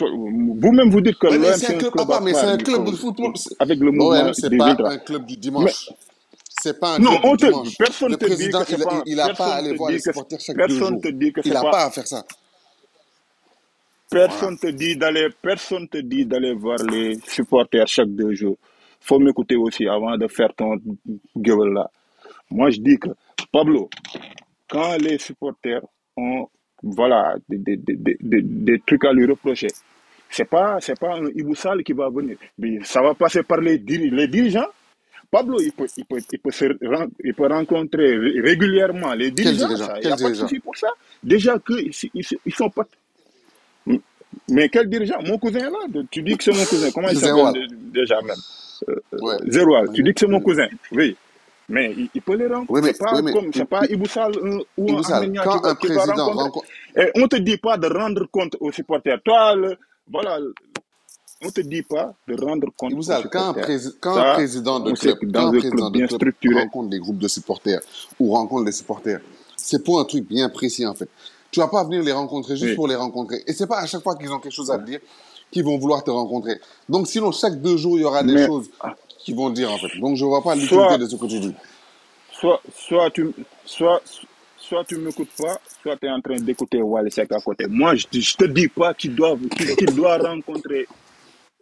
[0.00, 1.92] vous-même vous dites que Ouais, c'est un club...
[1.94, 3.32] Papa, mais c'est un club de football.
[3.60, 4.90] Avec le mouvement c'est pas ultras.
[4.90, 5.90] un club du dimanche.
[6.60, 7.76] C'est pas un non, club on du te, dimanche.
[7.78, 9.02] personne Le te dit président, que il, pas.
[9.06, 11.00] il, il a pas à aller voir les supporters chaque personne jours.
[11.00, 11.70] te dit que Il a pas.
[11.70, 12.24] pas à faire ça.
[14.10, 18.58] Personne te dit d'aller, personne te dit d'aller voir les supporters chaque deux jours.
[19.00, 20.76] faut m'écouter aussi avant de faire ton
[21.36, 21.90] gueule là.
[22.50, 23.10] Moi, je dis que
[23.52, 23.90] Pablo,
[24.68, 25.82] quand les supporters
[26.16, 26.48] ont
[26.82, 29.68] voilà, des, des, des, des, des trucs à lui reprocher,
[30.30, 32.38] c'est pas c'est pas un Iboussal qui va venir.
[32.58, 34.68] Mais ça va passer par les, diri- les dirigeants.
[35.30, 39.30] Pablo, il peut, il peut, il peut, se ren- il peut rencontrer ré- régulièrement les
[39.32, 39.68] dirigeants.
[39.68, 40.88] dirigeant ça, Il n'y Quel a pas de dirigeant souci pour ça.
[41.22, 42.86] Déjà qu'ils ils, ils sont pas.
[44.48, 45.20] Mais quel dirigeant?
[45.24, 45.86] Mon cousin est là.
[45.88, 46.90] de- Tu dis que c'est mon cousin.
[46.92, 48.36] Comment il s'appelle dé- déjà même?
[48.88, 49.36] Euh, Ouais.
[49.48, 49.90] Zéroal.
[49.92, 50.68] Tu dis que c'est mon cousin.
[50.92, 51.16] Oui.
[51.68, 52.82] Mais il, il peut les Oui, rencontrer.
[52.82, 55.60] mais, C'est pas oui, mais comme, c'est pas Iboussal euh, ou un Iboussal, qui quand
[55.62, 56.66] va, un qui président rencontre...
[56.96, 59.20] Et on te dit pas de rendre compte aux supporters.
[59.24, 59.76] Toi, le-
[60.08, 60.38] voilà,
[61.44, 63.80] on te dit pas de rendre compte aux Iboussal, quand un, supporters.
[64.00, 66.06] quand un Ça, président de club, que quand dans un un président club de bien
[66.06, 67.80] club structuré, rencontre des groupes de supporters
[68.20, 69.20] ou rencontre des supporters,
[69.56, 71.08] c'est pour un truc bien précis en fait.
[71.50, 72.74] Tu vas pas venir les rencontrer juste oui.
[72.76, 73.42] pour les rencontrer.
[73.46, 75.00] Et c'est pas à chaque fois qu'ils ont quelque chose à te dire
[75.50, 76.60] qu'ils vont vouloir te rencontrer.
[76.88, 78.68] Donc sinon, chaque deux jours, il y aura des Mais choses
[79.18, 79.98] qu'ils vont dire en fait.
[80.00, 81.54] Donc je vois pas l'utilité soit, de ce que tu dis.
[82.32, 83.32] soit, soit tu,
[83.64, 84.02] soit,
[84.58, 87.66] soit tu m'écoutes pas, soit tu es en train d'écouter Walisek à côté.
[87.68, 89.36] Moi, je, te- je te dis pas qu'il doit,
[89.78, 90.86] qu'il doit rencontrer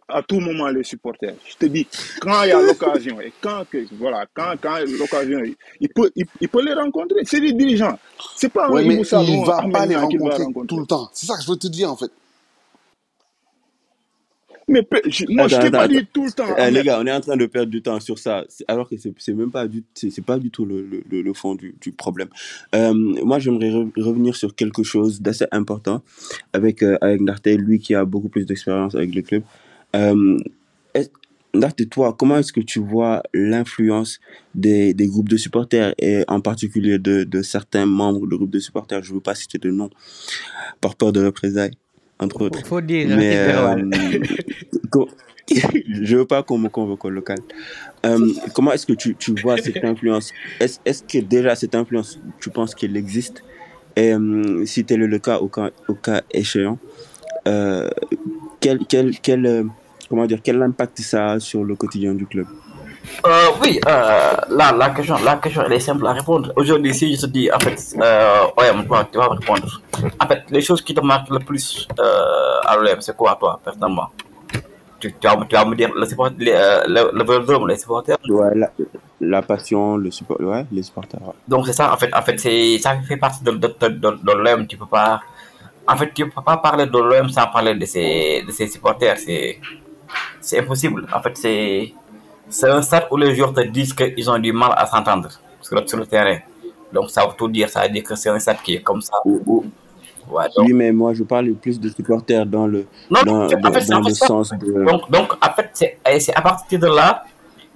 [0.07, 1.35] à tout moment les supporters.
[1.47, 1.87] Je te dis,
[2.21, 6.11] quand il y a l'occasion, et quand, que, voilà, quand, quand l'occasion, il, il peut,
[6.15, 7.21] il, il peut les rencontrer.
[7.25, 7.97] C'est les dirigeants.
[8.35, 11.09] C'est pas un Ouais, mais Iboussal il un va pas les rencontrer tout le temps.
[11.13, 12.11] C'est ça que je veux te dire en fait.
[14.67, 15.93] Mais je- moi, je Attends, t'ai attends, pas attends.
[15.93, 17.99] dit tout le temps, Euh, les gars, on est en train de perdre du temps
[17.99, 20.81] sur ça, alors que c'est c'est même pas du, c'est c'est pas du tout le,
[20.81, 22.29] le, le- fond du, du problème.
[22.73, 26.01] Euh, moi, j'aimerais re- revenir sur quelque chose d'assez important
[26.53, 29.43] avec euh, avec Ndarte, lui qui a beaucoup plus d'expérience avec le club.
[29.95, 30.37] Euh,
[30.93, 31.11] est-
[31.55, 34.19] Ndarte, toi, comment est-ce que tu vois l'influence
[34.53, 38.59] des, des groupes de supporters et en particulier de, de certains membres de groupes de
[38.59, 39.01] supporters?
[39.03, 39.89] Je veux pas citer de nom
[40.81, 41.71] par peur de représailles,
[42.19, 42.65] entre autres.
[42.67, 43.89] faut dire, Mais Rachid Zerwal.
[43.93, 45.05] euh,
[46.01, 47.37] je veux pas qu'on me convoque au local.
[48.05, 48.19] Euh,
[48.53, 50.31] comment est-ce que tu, tu vois cette influence?
[50.59, 53.43] Est-ce est-ce que déjà cette influence, tu penses qu'elle existe?
[53.95, 56.77] Et euh, si tel est le cas, au cas, au cas échéant,
[57.47, 57.87] euh,
[58.59, 59.63] quel, quel, quel, euh,
[60.09, 62.47] comment dire, quel impact ça a sur le quotidien du club?
[63.25, 66.51] Euh, oui, euh, là, la question, la question, elle est simple à répondre.
[66.55, 69.81] Aujourd'hui, si je te dis, en fait, euh, OM, toi, tu vas répondre.
[70.19, 73.59] En fait, les choses qui te marquent le plus euh, à l'OM, c'est quoi, toi,
[73.63, 74.09] personnellement?
[74.99, 77.77] Tu, tu, vas, tu vas me dire le, support, les, euh, le, le vélodrome, les
[77.77, 78.17] supporters?
[78.27, 78.71] ouais, la,
[79.21, 81.21] la passion, le support, ouais, les supporters.
[81.21, 81.33] ouais.
[81.47, 84.09] Donc, c'est ça, en fait, en fait c'est, ça fait partie de, de, de, de,
[84.23, 84.65] de l'OM.
[84.65, 85.21] Tu peux pas,
[85.87, 89.17] en fait, tu peux pas parler de l'OM sans parler de ses, de ses supporters.
[89.19, 89.59] C'est,
[90.41, 91.07] c'est impossible.
[91.13, 91.93] En fait, c'est,
[92.49, 95.29] c'est un stade où les joueurs te disent qu'ils ont du mal à s'entendre
[95.61, 96.37] sur le, sur le terrain.
[96.93, 97.69] Donc, ça veut tout dire.
[97.69, 99.13] Ça veut dire que c'est un stade qui est comme ça.
[99.25, 103.47] Ouais, donc, Oui, mais moi je parle plus de supporters dans le, non, dans, en
[103.47, 104.83] dans, fait, c'est dans en fait le sens de.
[104.83, 107.23] Donc, donc, en fait, c'est, à partir de là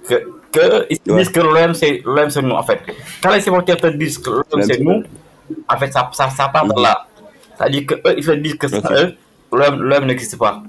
[0.08, 0.16] que,
[0.52, 1.20] que ils se Ouais.
[1.20, 2.02] disent que l'OM, c'est,
[2.42, 2.80] nous, en fait.
[3.22, 5.04] Quand les supporters te disent que l'OM, c'est nous,
[5.68, 6.82] en fait, ça, ça, ça part de Mhm.
[6.82, 7.06] là.
[7.56, 8.92] C'est-à-dire que eux, ils se disent que sans Ok.
[8.94, 9.16] eux,
[9.52, 10.64] l'OM, l'OM n'existe pas.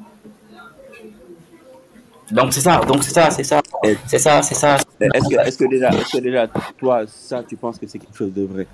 [2.31, 3.61] Donc, c'est ça, donc c'est ça, c'est ça,
[4.07, 4.76] c'est ça, c'est ça.
[5.01, 6.47] Est-ce que, est-ce que déjà, est-ce que déjà,
[6.78, 8.66] toi, ça, tu penses que c'est quelque chose de vrai?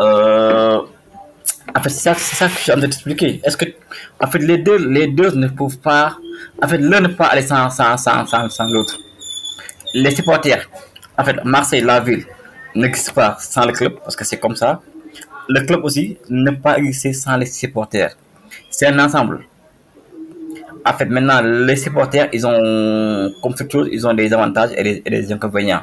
[0.00, 0.80] Euh,
[1.74, 3.40] en fait, c'est ça, ça que je suis en train d'expliquer.
[3.44, 3.66] Est-ce que,
[4.20, 6.16] en fait, les deux, les deux ne peuvent pas,
[6.60, 8.98] en fait, l'un ne peut pas aller sans, sans, sans, sans, sans l'autre.
[9.94, 10.68] Les supporters,
[11.16, 12.24] en fait, Marseille, la ville,
[12.74, 14.80] n'existe pas sans le club, parce que c'est comme ça.
[15.48, 18.16] Le club aussi ne peut pas exister sans les supporters.
[18.70, 19.44] C'est un ensemble.
[20.84, 24.82] En fait, maintenant, les supporters, ils ont, comme toute chose, ils ont des avantages et
[24.82, 25.82] des, et des inconvénients.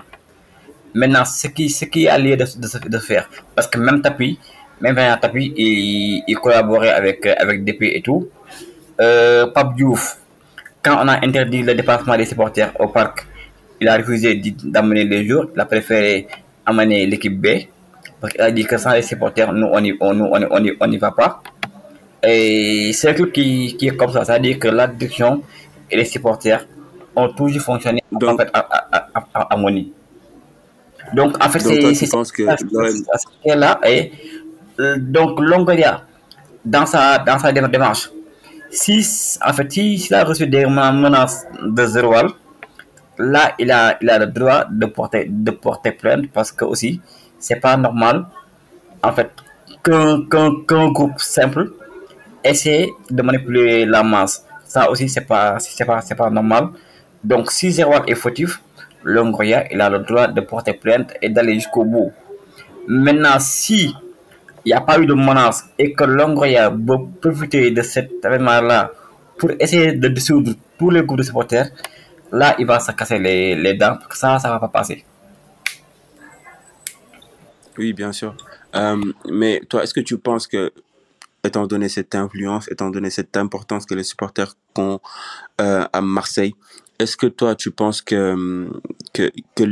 [0.94, 4.40] Maintenant, ce qui, ce qui de, de, faire, parce que même Tapi,
[4.82, 8.30] même Vincent Tapi, il, il collaborait avec, avec DP et tout.
[9.00, 10.18] Euh, Pape Diouf,
[10.82, 13.28] quand on a interdit le déplacement des supporters au parc,
[13.80, 16.28] il a refusé d'amener les joueurs, il a préféré
[16.66, 17.48] amener l'équipe B,
[18.20, 20.98] parce qu'il a dit que sans les supporters, nous, on n'y on, on, on, on
[20.98, 21.44] va pas.
[22.24, 25.42] Et c'est un club qui, qui est comme ça, c'est-à-dire que la direction
[25.90, 26.66] et les supporters
[27.16, 29.94] ont toujours fonctionné en Donc- fait, à, à, à, à harmonie.
[31.14, 32.44] Donc, en fait, c'est penses que
[33.46, 33.80] c'est là.
[33.86, 34.12] Et
[34.80, 36.04] euh, donc, Longoria,
[36.66, 38.10] dans sa, dans sa dé- démarche,
[38.70, 39.06] si,
[39.46, 42.28] en fait, si, s'il a reçu des men- menaces de Zerwal,
[43.18, 47.00] là, il a, il a le droit de porter, de porter plainte parce que aussi,
[47.40, 48.26] c'est pas normal,
[49.02, 49.30] en fait,
[49.84, 50.26] qu'un
[50.68, 51.72] qu'un groupe simple
[52.50, 54.46] essaie de manipuler la masse.
[54.66, 56.70] Ça aussi, c'est pas, pas, pas normal.
[57.24, 58.62] Donc, si Zerwal est fautif,
[59.04, 62.12] Longoria, il a le droit de porter plainte et d'aller jusqu'au bout.
[62.88, 63.96] Maintenant, si
[64.66, 68.92] il n'y a pas eu de menace et que Longoria veut profiter de cet événement-là
[69.38, 71.70] pour essayer de dissoudre tous les groupes de supporters,
[72.32, 75.06] là, il va se casser les, les dents, ça, ça va pas passer.
[77.78, 78.36] Oui, bien sûr.
[78.76, 80.72] Euh, mais toi, est-ce que tu penses que,
[81.48, 85.00] étant donné cette influence, étant donné cette importance que les supporters ont
[85.62, 86.54] euh, à Marseille,
[87.00, 88.70] est-ce que toi, tu penses que,
[89.14, 89.64] que, que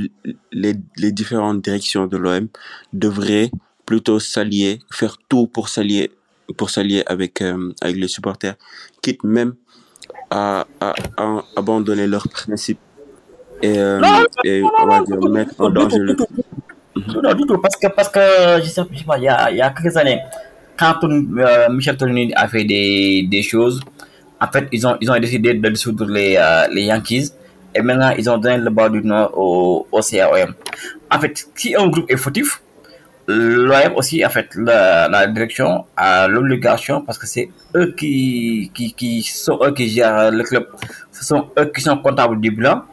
[0.51, 2.47] les, les différentes directions de l'OM
[2.93, 3.51] devraient
[3.85, 6.11] plutôt s'allier, faire tout pour s'allier,
[6.57, 8.55] pour s'allier avec, euh, avec les supporters,
[9.01, 9.55] quitte même
[10.29, 12.79] à, à, à abandonner leurs principes
[13.61, 14.01] et, euh,
[14.43, 16.15] et on va dire, mettre en danger le
[17.23, 18.19] Non, du tout, parce que, parce que
[18.63, 20.19] je sais, je sais pas, il y a, il y a quelques années,
[20.77, 23.81] quand euh, Michel Tonini a fait des, choses,
[24.39, 27.31] en fait, ils ont, ils ont décidé de dissoudre les, euh, les Yankees.
[27.77, 30.53] Et maintenant ils ont donné le bas du Nord au, au CAOM.
[31.11, 32.61] En fait, si un groupe est fautif,
[33.27, 39.23] l'OM aussi, en fait, la, direction a l'obligation, parce que c'est eux qui, qui, qui
[39.23, 40.67] sont eux qui gèrent le club,
[41.11, 42.83] ce sont eux qui sont comptables du bilan,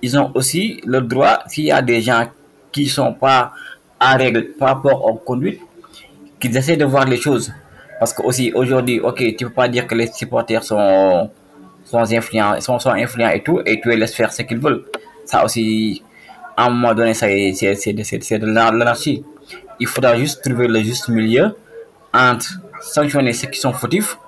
[0.00, 2.26] ils ont aussi le droit, s'il y a des gens
[2.70, 3.52] qui sont pas
[4.00, 5.60] en règle par rapport aux conduites,
[6.42, 7.52] qu'ils essaient de voir les choses.
[8.00, 11.30] Parce que aussi aujourd'hui, ok, tu peux pas dire que les supporters sont,
[11.84, 14.82] sont influents, sont, sont influents et tout, et tu les laisses faire ce qu'ils veulent.
[15.24, 16.02] Ça aussi,
[16.56, 19.24] à un moment donné, ça, c'est, c'est, de l'anarchie.
[19.78, 21.54] Il faudra juste trouver le juste milieu
[22.12, 22.46] entre
[22.80, 24.18] sanctionner ceux qui sont fautifs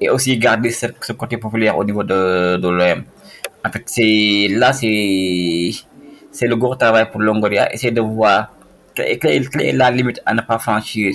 [0.00, 3.02] et aussi garder ce, côté populaire au niveau de, de l'OM.
[3.66, 5.70] En fait, c'est, là, c'est,
[6.30, 8.52] c'est le gros travail pour Longoria, essayer de voir
[8.94, 9.18] quelle
[9.60, 11.12] est la limite à ne pas franchir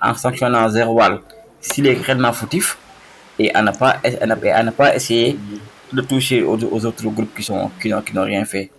[0.00, 1.20] en sanctionnant Zerwal
[1.60, 2.78] s'il est réellement fautif
[3.38, 5.38] et à ne pas, à ne, pas essayer
[5.92, 8.70] de toucher aux, aux autres groupes qui sont qui n'ont qui n'ont rien fait.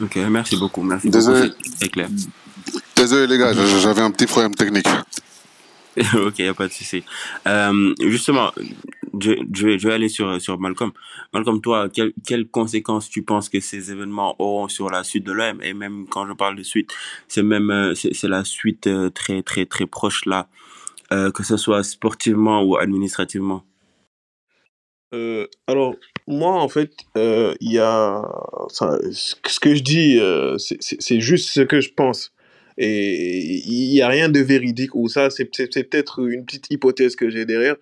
[0.00, 0.82] Ok, merci beaucoup.
[0.82, 1.48] Merci Désolé.
[1.48, 2.08] beaucoup, c'est très clair.
[2.96, 4.88] Désolé les gars, j'avais un petit problème technique.
[6.14, 7.04] ok, y a pas de souci.
[7.46, 8.52] Euh, justement,
[9.20, 10.92] je, vais- aller sur, sur Malcolm.
[11.32, 15.32] Malcolm, toi, quelles, quelles conséquences tu penses que ces événements auront sur la suite de
[15.32, 16.92] l'OM Et même quand je parle de suite,
[17.28, 20.48] c'est même euh, c'est la suite euh, très très très proche là,
[21.12, 23.64] euh, que ce soit sportivement ou administrativement.
[25.66, 25.94] Alors,
[26.26, 28.22] moi, en fait, il y a...
[28.68, 30.20] ce que je dis,
[30.58, 32.34] c'est juste ce que je pense.
[32.76, 37.30] Et il n'y a rien de véridique ou ça, c'est peut-être une petite hypothèse que
[37.30, 37.76] j'ai derrière.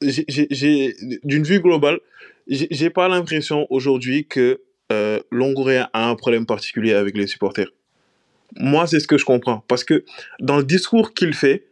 [0.00, 0.94] J'ai-
[1.24, 1.98] D'une vue globale,
[2.48, 7.68] j'ai pas l'impression aujourd'hui que euh, Longoria a un problème particulier avec les supporters.
[8.56, 9.62] Moi, c'est ce que je comprends.
[9.68, 10.04] Parce que
[10.40, 11.66] dans le discours qu'il fait,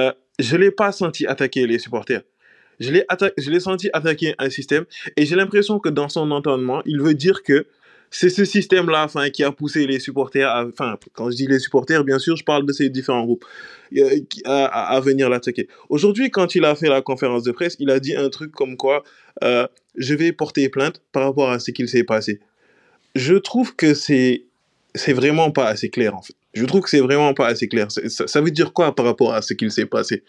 [0.00, 2.22] euh, je l'ai pas senti attaquer les supporters.
[2.80, 4.84] Je l'ai atta- je l'ai senti attaquer un système
[5.16, 7.66] et j'ai l'impression que dans son entendement, il veut dire que
[8.14, 11.58] c'est ce système-là enfin, qui a poussé les supporters, à, enfin, quand je dis les
[11.58, 13.44] supporters, bien sûr, je parle de ces différents groupes,
[13.96, 15.66] euh, à, à- venir l'attaquer.
[15.88, 18.76] Aujourd'hui, quand il a fait la conférence de presse, il a dit un truc comme
[18.76, 19.02] quoi
[19.42, 22.38] euh, je vais porter plainte par rapport à ce qu'il s'est passé.
[23.16, 24.44] Je trouve que c'est
[24.94, 26.34] c'est vraiment pas assez clair en fait.
[26.52, 27.88] Je trouve que c'est vraiment pas assez clair.
[27.90, 30.22] Ça veut dire quoi par rapport à ce qu'il s'est passé?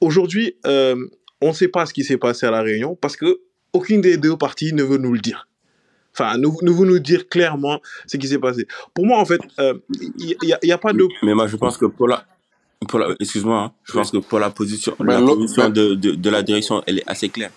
[0.00, 0.96] Aujourd'hui, euh,
[1.40, 3.40] on ne sait pas ce qui s'est passé à la Réunion parce que
[3.72, 5.46] aucune des deux parties ne veut nous le dire.
[6.18, 8.66] Enfin, ne, ne veut nous dire clairement ce qui s'est passé.
[8.94, 9.74] Pour moi, en fait, euh,
[10.18, 11.06] il n'y a, il y a pas de...
[11.22, 12.24] Mais moi, je pense que pour la,
[12.88, 15.94] pour la excuse-moi, hein, je pense que pour la position, Mais la position mais- de,
[15.94, 17.50] de, de la direction, elle est assez claire.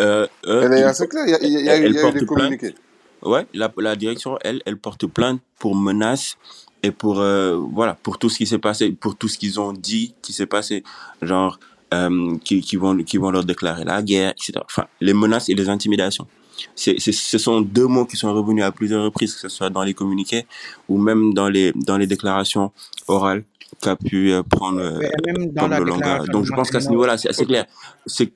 [0.00, 1.74] Euh, eux, Elle est assez claire, il y a, il y a- il y a
[1.76, 2.38] elle, eu- elle il y a eu porte des plainte.
[2.38, 2.74] communiqués.
[3.22, 6.36] Ouais, la, la direction, elle, elle porte plainte pour menace
[6.84, 9.72] et pour euh, voilà pour tout ce qui s'est passé, pour tout ce qu'ils ont
[9.72, 10.84] dit qui s'est passé,
[11.20, 11.58] genre
[11.92, 14.52] euh, qui, qui vont qui vont leur déclarer la guerre, etc.
[14.64, 16.28] Enfin, les menaces et les intimidations.
[16.74, 19.70] C'est, c'est, ce sont deux mots qui sont revenus à plusieurs reprises, que ce soit
[19.70, 20.46] dans les communiqués
[20.88, 22.72] ou même dans les dans les déclarations
[23.06, 23.44] orales
[23.80, 25.98] qu'a pu euh, prendre euh, Ouais, et même dans Pablo la Longa.
[25.98, 27.66] déclaration Donc je pense qu'à ce niveau-là, c'est assez clair.
[28.06, 28.32] C'est,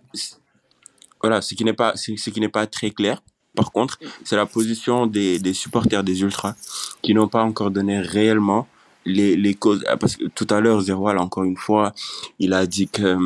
[1.21, 3.23] voilà, ce qui n'est pas, ce ce qui n'est pas très clair.
[3.55, 6.55] Par contre, c'est la position des, des supporters des ultras
[7.03, 8.67] qui n'ont pas encore donné réellement
[9.05, 9.85] les, les causes.
[9.89, 11.93] Ah, Parce que tout à l'heure, Zerwal, encore une fois,
[12.39, 13.17] il a dit que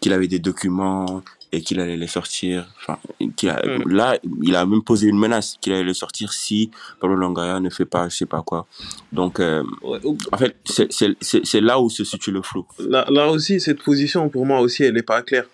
[0.00, 1.22] qu'il avait des documents
[1.52, 2.68] et qu'il allait les sortir.
[2.80, 3.90] Enfin, a- Mm.
[3.90, 6.70] là, il a même posé une menace qu'il allait les sortir si
[7.00, 8.66] Pablo Longoria ne fait pas, je sais pas quoi.
[9.12, 9.98] Donc, euh, Ouais,
[10.32, 12.66] en fait, c'est c'est- c'est- c'est là où se situe le flou.
[12.78, 15.46] Là, là aussi, cette position, pour moi aussi, elle n'est pas claire.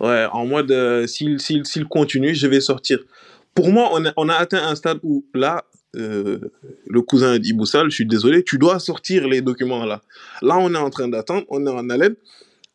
[0.00, 2.98] Ouais, en mode, euh, s'il s'il- s'il continue, je vais sortir.
[3.54, 5.64] Pour moi, on a, on a atteint un stade où, là,
[5.96, 6.38] euh,
[6.86, 10.02] le cousin d'Iboussal, je suis désolé, tu dois sortir les documents là.
[10.42, 12.16] Là, on est en train d'attendre, on est en haleine,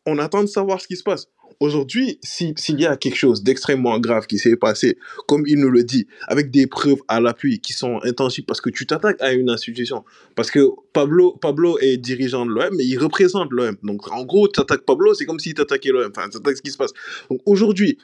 [0.06, 1.28] on attend de savoir ce qui se passe.
[1.62, 4.98] Aujourd'hui, si- s'il y a quelque chose d'extrêmement grave qui s'est passé,
[5.28, 8.68] comme il nous le dit, avec des preuves à l'appui qui sont intangibles, parce que
[8.68, 10.04] tu t'attaques à une institution,
[10.34, 13.76] parce que Pablo, Pablo est dirigeant de l'OM, mais il représente l'OM.
[13.84, 16.10] Donc, en gros, tu attaques Pablo, c'est comme si tu attaquais l'OM.
[16.14, 16.90] Enfin, tu attaques ce qui se passe.
[17.30, 17.96] Donc, aujourd'hui,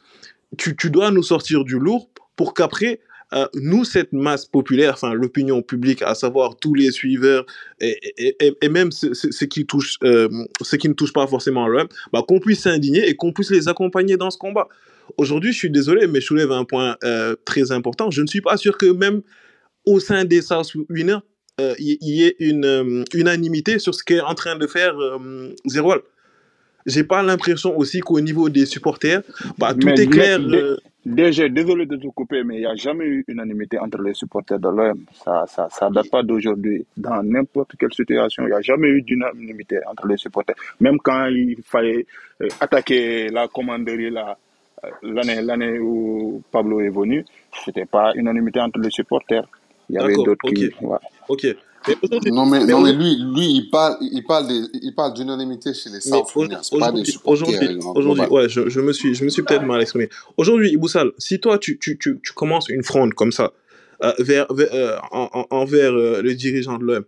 [0.57, 3.01] tu, tu dois nous sortir du lourd pour qu'après,
[3.35, 7.45] euh, nous, cette masse populaire, enfin l'opinion publique, à savoir tous les suiveurs
[7.79, 10.29] et, et, et, même ceux, qui touchent, euh,
[10.63, 13.69] ceux qui ne touchent pas forcément l'OM, bah, qu'on puisse s'indigner et qu'on puisse les
[13.69, 14.69] accompagner dans ce combat.
[15.19, 18.11] Aujourd'hui, je suis désolé, mais je soulève un point euh, très important.
[18.11, 19.23] Je ne suis pas sûr que même
[19.85, 24.57] au sein des euh, il y, y ait une unanimité sur ce qu'est en train
[24.57, 24.95] de faire
[25.67, 26.01] Zerwal.
[26.89, 29.23] J'ai pas l'impression aussi qu'au niveau des supporters,
[29.59, 30.41] bah, tout Mais, est clair.
[30.41, 34.59] euh, désolé de te couper, mais il n'y a jamais eu unanimité entre les supporters
[34.59, 34.99] de l'OM.
[35.23, 36.87] Ça, ça, ça date pas d'aujourd'hui.
[36.97, 40.57] Dans n'importe quelle situation, il n'y a jamais eu d'unanimité entre les supporters.
[40.81, 42.07] Même quand il fallait
[42.41, 47.25] euh, attaquer la commanderie euh, l'année, où Pablo est venu,
[47.65, 49.47] c'était pas unanimité entre les supporters.
[49.91, 50.99] Il y avait d'autres ok, qui, ouais.
[51.29, 51.47] ok.
[52.31, 55.97] Non, mais, non, lui, lui, il parle, il parle des- il parle d'unanimité chez les
[55.97, 58.29] mais South au- Winners, pas des aujourd'hui, supporters global.
[58.31, 60.09] ouais, je, je me suis, je me suis peut-être mal exprimé.
[60.37, 63.53] Aujourd'hui, Iboussal, si toi tu, tu, tu, tu commences une fronde comme ça
[64.03, 67.05] euh, vers, vers, euh, en- en- envers euh, le dirigeant de l'OM,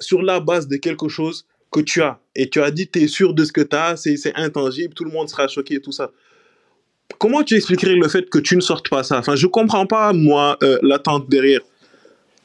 [0.00, 3.08] sur la base de quelque chose que tu as, et tu as dit tu es
[3.08, 5.80] sûr de ce que tu as, c'est c'est intangible, tout le monde sera choqué et
[5.80, 6.10] tout ça.
[7.18, 9.18] Comment tu expliquerais le fait que tu ne sortes pas ça?
[9.18, 11.60] Enfin, je comprends pas, moi, euh, l'attente derrière.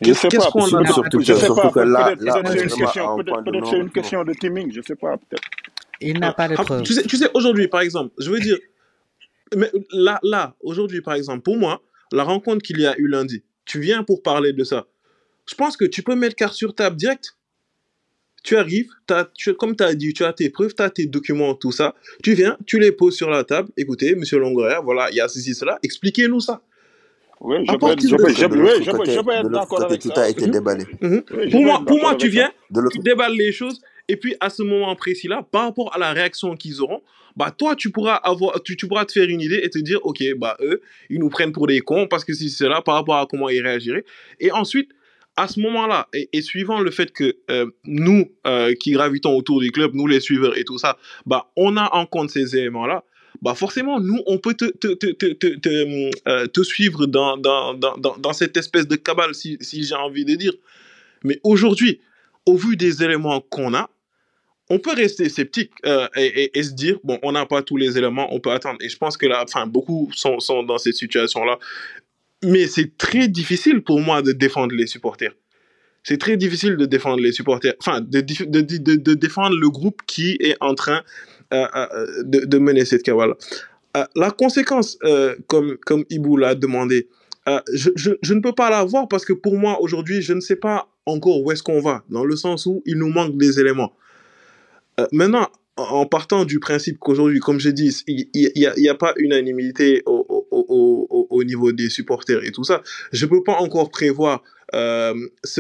[0.01, 1.23] Qu'est-ce qu'on a Surtout que,
[1.73, 2.51] que là, peut-être, là, peut-être on
[3.65, 5.43] c'est est une question, de timing, je sais pas, peut-être.
[6.01, 6.83] Il n'a pas de preuves.
[6.83, 8.57] tu sais, tu sais aujourd'hui, par exemple, je veux dire,
[9.55, 11.81] mais là, là aujourd'hui, par exemple, pour moi,
[12.11, 14.85] la rencontre qu'il y a eu lundi, tu viens pour parler de ça.
[15.49, 17.35] Je pense que tu peux mettre carte sur table direct.
[18.43, 21.05] Tu arrives, t'as- tu, comme tu as dit, tu as tes preuves, tu as tes
[21.07, 21.95] documents, tout ça.
[22.23, 23.69] Tu viens, tu les poses sur la table.
[23.75, 25.79] Écoutez, monsieur Longoria, voilà, il y a ceci, cela.
[25.83, 26.61] Expliquez-nous ça.
[27.41, 28.41] Oui, je À peux être, partir je de peux, ça.
[28.41, 30.01] je, De oui, l'autre je peux, côté, je peux de être l'autre d'accord côté, avec
[30.01, 30.21] tout ça.
[30.23, 30.85] a été Mhm, déballé.
[31.01, 31.23] mhm.
[31.31, 32.41] Oui, je Pour peux moi, être pour d'accord moi, tu avec ça.
[32.41, 35.93] viens, De l'autre tu déballes les choses, et puis à ce moment précis-là, par rapport
[35.95, 37.01] à la réaction qu'ils auront,
[37.35, 39.99] bah toi, tu pourras avoir, tu, tu pourras te faire une idée et te dire,
[40.03, 42.95] ok, bah eux, ils nous prennent pour des cons parce que si c'est là, par
[42.95, 44.05] rapport à comment ils réagiraient.
[44.39, 44.89] Et ensuite,
[45.35, 49.59] à ce moment-là, et, et suivant le fait que euh, nous, euh, qui gravitons autour
[49.59, 53.03] du club, nous les suiveurs et tout ça, bah on a en compte ces éléments-là.
[53.41, 57.97] Bah forcément, nous, on peut te, te, te, te, euh, te suivre dans, dans, dans,
[57.97, 60.53] dans, cette espèce de cabale, si, j'ai envie de dire.
[61.23, 61.99] Mais aujourd'hui,
[62.45, 63.89] au vu des éléments qu'on a,
[64.69, 68.33] on peut rester sceptique euh, et, se dire, bon, on n'a pas tous les éléments,
[68.33, 68.77] on peut attendre.
[68.81, 71.59] Et je pense que là, enfin, beaucoup sont, sont dans cette situation-là.
[72.43, 75.33] Mais c'est très difficile pour moi de défendre les supporters.
[76.03, 80.37] C'est très difficile de défendre les supporters, enfin, de, de, de, défendre le groupe qui
[80.39, 81.03] est en train
[81.51, 83.35] de, mener cette cavale.
[83.95, 87.07] Euh, la conséquence, euh, comme, comme Ibou l'a demandé,
[87.47, 90.33] euh, je, je, je ne peux pas la voir parce que pour moi, aujourd'hui, je
[90.33, 93.37] ne sais pas encore où est-ce qu'on va, dans le sens où il nous manque
[93.37, 93.93] des éléments.
[95.11, 100.01] Maintenant, en partant du principe qu'aujourd'hui, comme j'ai dit, il n'y a, a pas unanimité
[100.07, 102.81] au, au, au, au, au niveau des supporters et tout ça,
[103.11, 104.41] je ne peux pas encore prévoir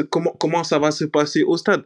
[0.09, 1.83] comment, comment ça va se passer au stade.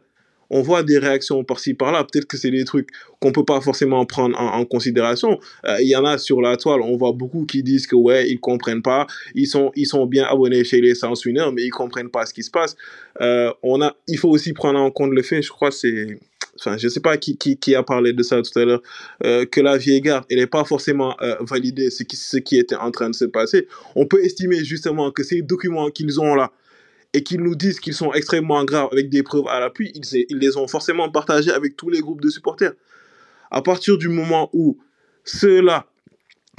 [0.54, 2.90] On voit des réactions par-ci par-là, peut-être que c'est des trucs
[3.20, 5.40] qu'on peut pas forcément prendre en, considération.
[5.64, 8.28] Euh, Il y en a sur la toile, on voit beaucoup qui disent que ouais,
[8.28, 11.70] ils comprennent pas, ils sont, ils sont bien abonnés chez les South Winners, mais ils
[11.70, 12.76] comprennent pas ce qui se passe.
[13.22, 16.18] Euh, on a, il faut aussi prendre en compte le fait, je crois, c'est,
[16.60, 18.82] enfin, je sais pas qui, qui, a parlé de ça tout à l'heure,
[19.24, 22.76] euh, que la vieille garde, elle n'est pas forcément validée ce qui, ce qui était
[22.76, 23.68] en train de se passer.
[23.96, 26.52] On peut estimer justement que ces documents qu'ils ont là,
[27.14, 30.56] et qu'ils nous disent qu'ils sont extrêmement graves avec des preuves à l'appui, ils, les
[30.56, 32.72] ont forcément partagés avec tous les groupes de supporters.
[33.50, 34.78] À partir du moment où
[35.24, 35.86] ceux-là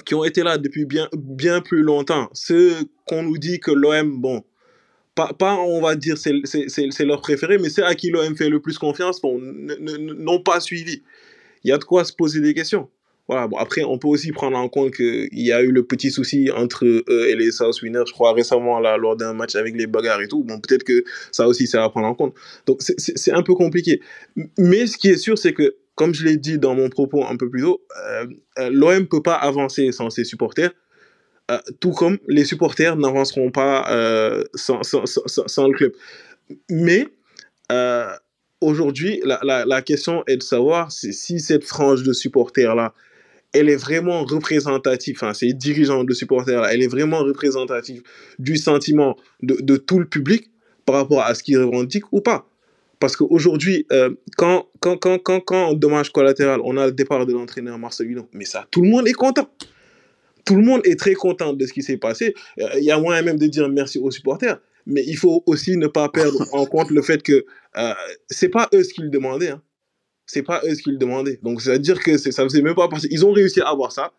[0.05, 2.73] qui ont été là depuis bien, bien plus longtemps, ceux
[3.07, 4.43] qu'on nous dit que l'OM, bon,
[5.15, 8.35] pas, on va dire c'est c'est- c'est- c'est leur préféré, mais ceux à qui l'OM
[8.35, 11.03] fait le plus confiance, bon, n'ont pas suivi.
[11.63, 12.89] Il y a de quoi se poser des questions.
[13.29, 16.11] Voilà, bon, après, on peut aussi prendre en compte qu'il y a eu le petit
[16.11, 19.77] souci entre eux et les South Winners, je crois, récemment, là, lors d'un match avec
[19.77, 20.43] les bagarres et tout.
[20.43, 22.33] Bon, peut-être que ça aussi, c'est à prendre en compte.
[22.65, 24.01] Donc, c'est- un peu compliqué.
[24.57, 27.37] Mais ce qui est sûr, c'est que, comme je l'ai dit dans mon propos un
[27.37, 28.25] peu plus tôt, euh,
[28.59, 30.71] euh, l'OM peut pas avancer sans ses supporters.
[31.51, 33.85] Euh, tout comme les supporters n'avanceront pas
[34.55, 35.93] sans, sans, sans, sans- le club.
[36.69, 37.07] Mais
[38.61, 42.93] aujourd'hui, la, la, la question est de savoir si, si cette frange de supporters-là,
[43.53, 48.01] elle est vraiment représentative, ces dirigeants de supporters-là, elle est vraiment représentative
[48.39, 50.49] du sentiment de, tout le public
[50.85, 52.47] par rapport à ce qu'ils revendiquent ou pas.
[52.99, 57.33] Parce qu'aujourd'hui, euh, quand, quand, quand, quand, quand, dommage collatéral, on a le départ de
[57.33, 59.49] l'entraîneur Marcelino, mais ça, tout le monde est content
[60.45, 62.33] tout le monde est très content de ce qui s'est passé.
[62.59, 65.77] Euh, Il y a moyen même de dire merci aux supporters, mais il faut aussi
[65.77, 67.45] ne pas perdre en compte le fait que
[67.77, 67.93] euh,
[68.29, 69.49] c'est pas eux ce qu'ils demandaient.
[69.49, 69.61] Hein.
[70.25, 71.39] C'est pas eux ce qu'ils demandaient.
[71.43, 73.91] Donc c'est à dire que ça faisait même pas parce ils ont réussi à avoir
[73.91, 74.11] ça.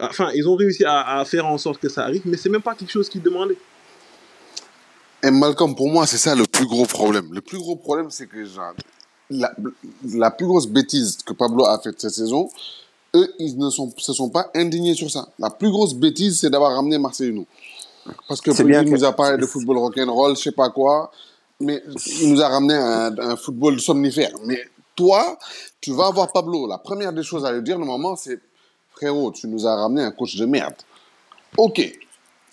[0.00, 2.62] Enfin, ils ont réussi à, à faire en sorte que ça arrive, mais c'est même
[2.62, 3.56] pas quelque chose qu'ils demandaient.
[5.22, 7.28] Et Malcolm, pour moi, c'est ça le plus gros problème.
[7.32, 8.74] Le plus gros problème, c'est que genre,
[9.30, 9.54] la,
[10.14, 12.48] la plus grosse bêtise que Pablo a faite cette saison,
[13.14, 15.28] eux, ils ne sont, se sont pas indignés sur ça.
[15.38, 17.46] La plus grosse bêtise, c'est d'avoir ramené Marcelino.
[18.28, 21.10] Parce que bien il que- nous a parlé de football rock'n'roll, je sais pas quoi,
[21.58, 21.82] mais
[22.20, 24.30] il nous a ramené un, un football somnifère.
[24.44, 24.60] Mais
[24.96, 25.38] toi,
[25.80, 26.66] tu vas voir Pablo.
[26.66, 28.40] La première des choses à lui dire, normalement, c'est
[28.92, 30.74] frérot, tu nous as ramené un coach de merde.
[31.56, 31.80] Ok.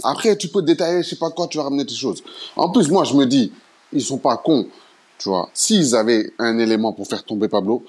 [0.03, 2.21] Après, tu peux détailler, je sais pas quoi, tu vas ramener tes choses.
[2.55, 3.51] En plus, moi, je me dis,
[3.93, 4.67] ils sont pas cons,
[5.17, 5.49] tu vois.
[5.53, 7.83] S'ils avaient un élément pour faire tomber Pablo,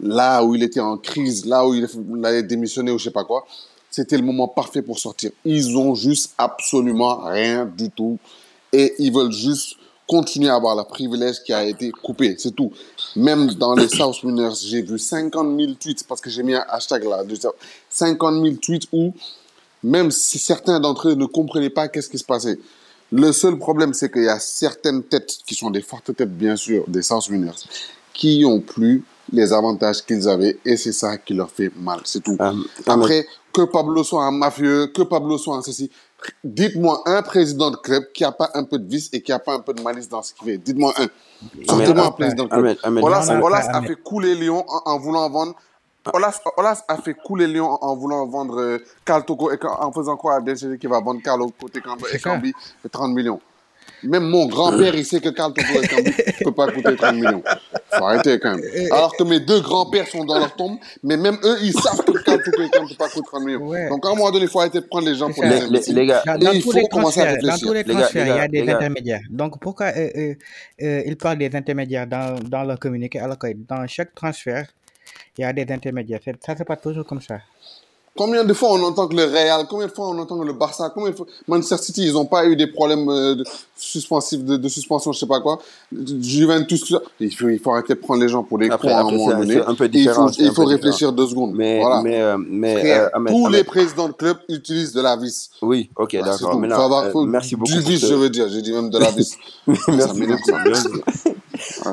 [0.00, 1.86] là où il était en crise, là où il
[2.24, 3.46] allait démissionner ou je sais pas quoi,
[3.90, 5.30] c'était le moment parfait pour sortir.
[5.44, 8.18] Ils ont juste absolument rien du tout
[8.72, 9.76] et ils veulent juste
[10.10, 12.72] continuer à avoir le privilège qui a été coupé, c'est tout.
[13.14, 16.64] Même dans les South Winners, j'ai vu 50 000 tweets parce que j'ai mis un
[16.68, 17.36] hashtag là, de
[17.88, 19.12] 50 000 tweets où
[19.84, 22.58] même si certains d'entre eux ne comprenaient pas qu'est-ce qui se passait.
[23.12, 26.56] Le seul problème, c'est qu'il y a certaines têtes, qui sont des fortes têtes, bien
[26.56, 27.62] sûr, des South Winners,
[28.12, 32.22] qui ont plus les avantages qu'ils avaient, et c'est ça qui leur fait mal, c'est
[32.22, 32.36] tout.
[32.40, 32.52] Euh,
[32.86, 35.88] Après, que Pablo soit un mafieux, que Pablo soit un ceci,
[36.44, 39.38] dites-moi un président de club qui a pas un peu de vice et qui a
[39.38, 40.58] pas un peu de malice dans ce qu'il fait.
[40.58, 41.06] Dites-moi un.
[41.66, 42.76] Sortez-moi un président de club.
[43.02, 45.54] Olas, a fait couler Lyon en, en voulant vendre.
[46.12, 49.92] Olas, Olas a fait couler Lyon en, en voulant vendre euh, Carl Toko et en
[49.92, 52.30] faisant quoi à DCG qui va vendre Carlo côté Cambi et C'est ça.
[52.30, 53.40] Cambi fait 30 millions.
[54.02, 57.42] Même mon grand-père, il sait que Carl Cambi ne peut pas coûter 30 millions.
[57.92, 58.64] Faut arrêter quand même.
[58.90, 62.12] Alors que mes deux grands-pères sont dans leur tombe, mais même eux, ils savent que
[62.22, 63.66] Carl Cambi ne peut pas coûter 30 millions.
[63.66, 63.88] Ouais.
[63.88, 65.44] Donc à un moment donné, il faut arrêter de prendre les gens pour.
[65.44, 67.68] Les, les, gars, Dans, Et dans il tous faut les commencer à transferts, dans réfléchir.
[67.68, 68.74] tous les gars, transferts, il y a des gars.
[68.76, 69.20] intermédiaires.
[69.30, 70.34] Donc pourquoi euh, euh,
[70.82, 74.66] euh, ils parlent des intermédiaires dans, dans leur communiqué alors que dans chaque transfert,
[75.36, 76.20] il y a des intermédiaires.
[76.44, 77.38] Ça, c'est pas toujours comme ça.
[78.20, 80.52] Combien de fois on entend que le Real, combien de fois on entend que le
[80.52, 83.44] Barça, combien de fois Manchester City, ils n'ont pas eu des problèmes euh, de,
[83.74, 85.58] suspensifs, de, de suspension, je sais pas quoi.
[85.90, 87.00] Juventus, tout ça.
[87.18, 89.38] Il faut, il faut arrêter de prendre les gens pour des cons à un moment
[89.38, 89.56] donné.
[89.66, 90.26] un peu Et il faut, différent.
[90.28, 90.66] il faut différent.
[90.66, 91.52] réfléchir deux secondes.
[91.54, 92.02] Mais, voilà.
[92.02, 95.48] mais, euh, mais Frère, euh, tous les présidents de club utilisent de la vis.
[95.62, 97.04] oui, ok, Voilà, d'accord.
[97.16, 98.06] euh, merci beaucoup du vis, ce...
[98.06, 98.50] je veux dire.
[98.50, 99.34] J'ai dit même de la vis.
[99.66, 101.30] merci ça.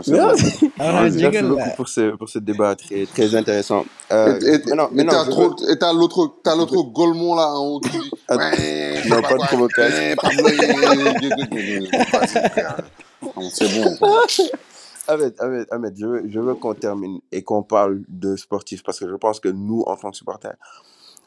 [0.08, 3.82] Merci, Ah, merci, beaucoup pour ce, pour ce débat très, très intéressant.
[4.10, 5.32] Et Euh, et- t'as veux...
[5.34, 5.64] l'autre,
[6.84, 9.98] Golemont là en haut qui dit, Att- ouais, non, pas pas de provocation.
[10.02, 10.16] eh,
[13.52, 13.98] c'est bon.
[15.10, 19.00] Ahmed, Ahmed, Ahmed, je veux, je veux qu'on termine et qu'on parle de sportifs parce
[19.00, 20.56] que je pense que nous, en tant que supporters,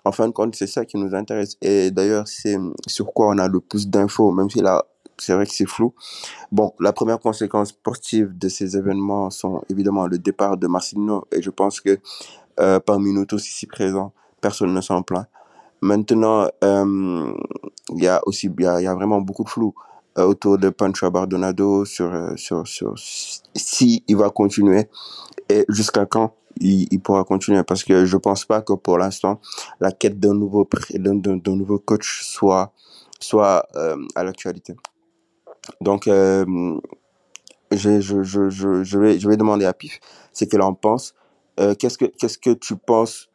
[0.04, 1.56] en fin de compte, c'est ça qui nous intéresse.
[1.62, 4.84] Et d'ailleurs, c'est sur quoi on a le plus d'infos, même si là,
[5.22, 5.94] c'est vrai que c'est flou.
[6.52, 11.42] Bon, la première conséquence sportive de ces événements sont évidemment le départ de Marcelino et
[11.42, 11.98] je pense que
[12.60, 15.26] euh, parmi nous tous ici présents, personne ne s'en plaint.
[15.80, 17.32] Maintenant, euh,
[17.94, 19.74] il y a aussi il y vraiment beaucoup de flou
[20.18, 24.88] euh, autour de Pancho Abardonado sur, sur, sur si il va continuer
[25.48, 29.40] et jusqu'à quand il, pourra continuer parce que je pense pas que pour l'instant
[29.80, 32.72] la quête d'un nouveau d'un nouveau coach soit
[33.18, 33.66] soit
[34.14, 34.74] à l'actualité.
[35.80, 36.44] Donc euh,
[37.70, 40.00] je, je, je, je, vais je vais demander à Pif
[40.32, 41.14] ce qu'il en pense.
[41.58, 43.28] Euh, qu'est-ce que que tu penses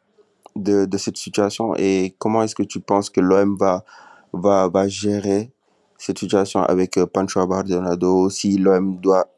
[0.54, 3.84] de, de cette situation et comment est-ce que tu penses que l'OM va
[4.32, 5.52] va va gérer
[5.98, 9.28] cette situation avec euh, Pancho Abardonado si l'OM doit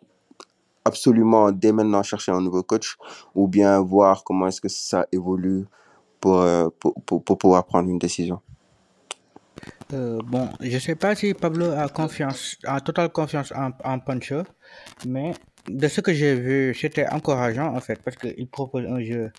[0.84, 2.96] absolument dès maintenant chercher un nouveau coach
[3.34, 5.66] ou bien voir comment est-ce que ça évolue
[6.20, 6.44] pour,
[6.80, 8.40] pour, pour, pour pouvoir prendre une décision.
[9.94, 14.42] Euh, bon, je sais pas si Pablo a confiance, a totale confiance en, en Pancho,
[15.06, 15.32] mais
[15.66, 19.32] de ce que j'ai vu, c'était encourageant en fait, parce qu'il propose un jeu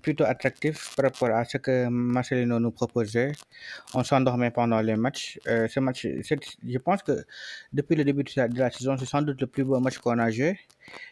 [0.00, 3.32] plutôt attractif par rapport à ce que Marcelino nous proposait.
[3.94, 5.40] On s'endormait pendant les matchs.
[5.48, 7.24] Euh, ce match, je pense que
[7.72, 9.98] depuis le début de la, de la saison, c'est sans doute le plus beau match
[9.98, 10.56] qu'on a joué,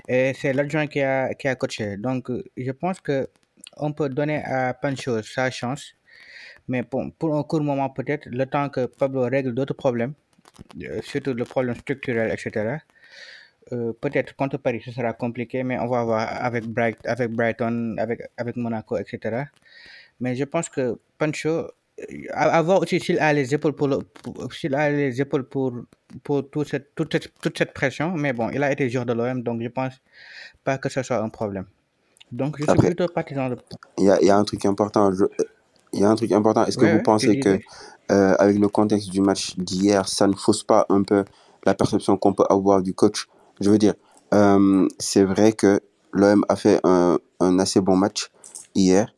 [0.06, 1.96] et c'est l'adjoint qui a, qui a coaché.
[1.96, 3.28] Donc, je pense que
[3.76, 5.94] on peut donner à Pancho sa chance.
[6.68, 10.14] Mais bon, pour un court moment peut-être, le temps que Pablo règle d'autres problèmes,
[10.82, 12.78] euh, surtout le problème structurel, etc.
[13.72, 17.96] Euh, peut-être contre Paris, ce sera compliqué, mais on va voir avec, Bright, avec Brighton,
[17.98, 19.44] avec, avec Monaco, etc.
[20.20, 21.68] Mais je pense que Pancho, euh,
[22.32, 25.44] à, à voir aussi s'il a les épaules pour, le- pour- s'il a les épaules
[25.48, 25.72] pour,
[26.22, 28.12] pour toute, cette, toute, cette, toute cette pression.
[28.12, 29.94] Mais bon, il a été joueur de l'OM, donc je pense
[30.64, 31.66] pas que ce soit un problème.
[32.30, 33.56] Donc je suis plutôt partisan de...
[33.98, 35.12] il y a, y a un truc important.
[35.12, 35.24] je-
[35.92, 36.64] Il y a un truc important.
[36.64, 37.60] Est-ce que Ouais, vous pensez que,
[38.10, 41.24] euh, avec le contexte du match d'hier, ça ne fausse pas un peu
[41.64, 43.28] la perception qu'on peut avoir du coach?
[43.60, 43.94] Je veux dire,
[44.34, 45.80] euh, c'est vrai que
[46.12, 48.30] l'OM a fait un, un assez bon match
[48.74, 49.14] hier,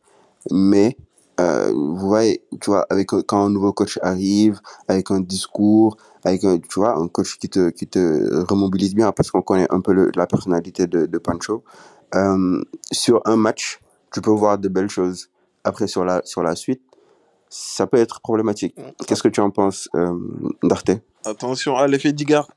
[0.51, 0.97] mais
[1.39, 6.43] euh, vous voyez, tu vois, avec quand un nouveau coach arrive, avec un discours, avec
[6.43, 9.81] un, tu vois, un coach qui te qui te remobilise bien parce qu'on connaît un
[9.81, 11.63] peu le, la personnalité de, de Pancho.
[12.15, 12.61] Euh,
[12.91, 13.79] sur un match,
[14.13, 15.29] tu peux voir de belles choses.
[15.65, 16.81] Après sur la sur la suite,
[17.49, 18.75] ça peut être problématique.
[19.07, 20.13] Qu'est-ce que tu en penses, euh,
[20.63, 20.91] Darte?
[21.25, 22.47] Attention à l'effet Digard.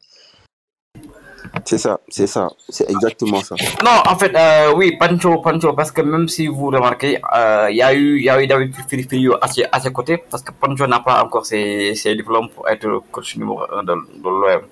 [1.64, 3.54] C'est ça, c'est ça, c'est exactement ça.
[3.82, 7.76] Non, en fait, euh, oui, Pancho, Pancho, parce que même si vous remarquez, euh, il
[7.76, 10.42] y a eu, il y a eu David Filipilio à ses, à ses côtés, parce
[10.42, 14.28] que Pancho n'a pas encore ses, ses diplômes pour être coach numéro 1 de, de
[14.28, 14.62] l'OM.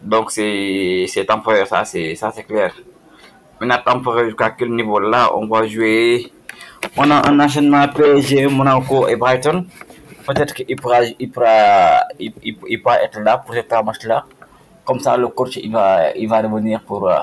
[0.00, 2.72] Donc c'est, c'est temporaire, ça, c'est, ça, c'est clair.
[3.60, 4.98] Maintenant, temporaire jusqu'à quel niveau?
[5.00, 6.32] Là, on va jouer.
[6.96, 9.66] On a un enchaînement PSG, Monaco et Brighton.
[10.26, 14.24] Peut-être qu'il pourra, il pourra, il, il, il pourra être là pour ces trois matchs-là.
[14.84, 17.16] Comme ça, le coach, il va, il va revenir pour, euh,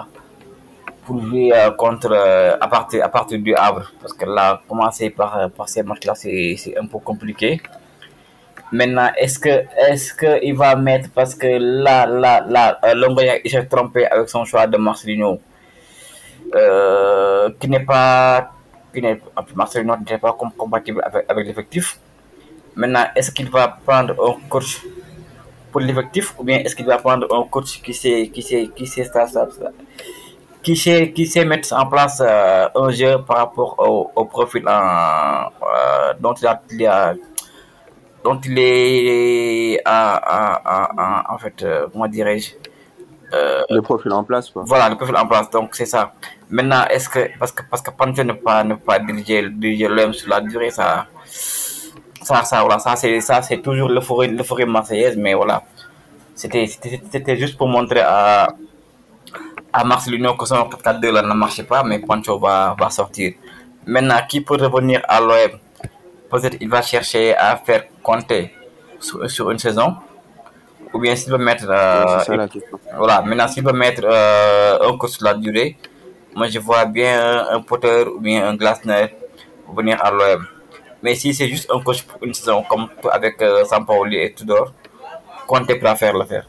[1.06, 3.92] pour jouer euh, contre, euh, à, partir, à partir du Havre.
[4.02, 7.62] Parce que là, commencer par, par ces matchs-là, c'est un peu compliqué.
[8.72, 13.66] Maintenant, est-ce que, est-ce que il va mettre, parce que là, là, là, Longoria, s'est
[13.66, 15.40] trompé avec son choix de Marcelino,
[16.54, 18.52] euh, qui n'est pas,
[18.98, 19.20] qui n'est,
[19.56, 22.00] Marcelino n'est pas com- compatible avec, avec l'effectif.
[22.76, 24.82] Maintenant, est-ce qu'il va prendre un coach
[25.72, 28.88] pour l'effectif ou bien est-ce qu'il va prendre un coach qui sait, qui sait, qui
[28.88, 29.70] sait ça, ça, ça,
[30.64, 34.64] qui sait, qui sait mettre en place euh, un jeu par rapport au, au profil
[34.68, 37.14] euh, dont il a, il a-
[38.46, 42.50] il est en, fait, euh, comment dirais-je,
[43.34, 44.64] euh, Le profil en place, quoi.
[44.66, 46.14] voilà, le profil en place, donc c'est ça.
[46.50, 49.88] Maintenant, est-ce que, parce que, parce que Pancho ne peut pas, ne pas diriger, diriger
[49.90, 54.66] l'OM sur la durée, ça, ça, ça, voilà, ça, c'est, ça, c'est toujours l'euphorie, l'euphorie
[54.66, 55.64] marseillaise, mais voilà.
[56.36, 58.48] C'était, c'était, c'était juste pour montrer à,
[59.74, 63.34] à Marcelino que son 4-4-2 là ne marchait pas, mais Pancho va, va sortir.
[63.86, 65.60] Maintenant, qui peut revenir à l'OM?
[66.30, 68.54] Peut-être il va chercher à faire compter
[69.00, 69.96] sur, sur une saison,
[70.94, 74.98] ou bien s'il veut mettre, euh, c'est ça voilà, maintenant s'il veut mettre euh, un
[74.98, 75.78] coach sur la durée,
[76.36, 79.16] moi je vois bien un Potter ou bien un Glasner
[79.74, 80.46] venir à l'OM.
[81.04, 84.74] Mais si c'est juste un coach pour une saison, comme avec euh, Sampaoli et Tudor,
[85.48, 86.48] Conte préfère le faire.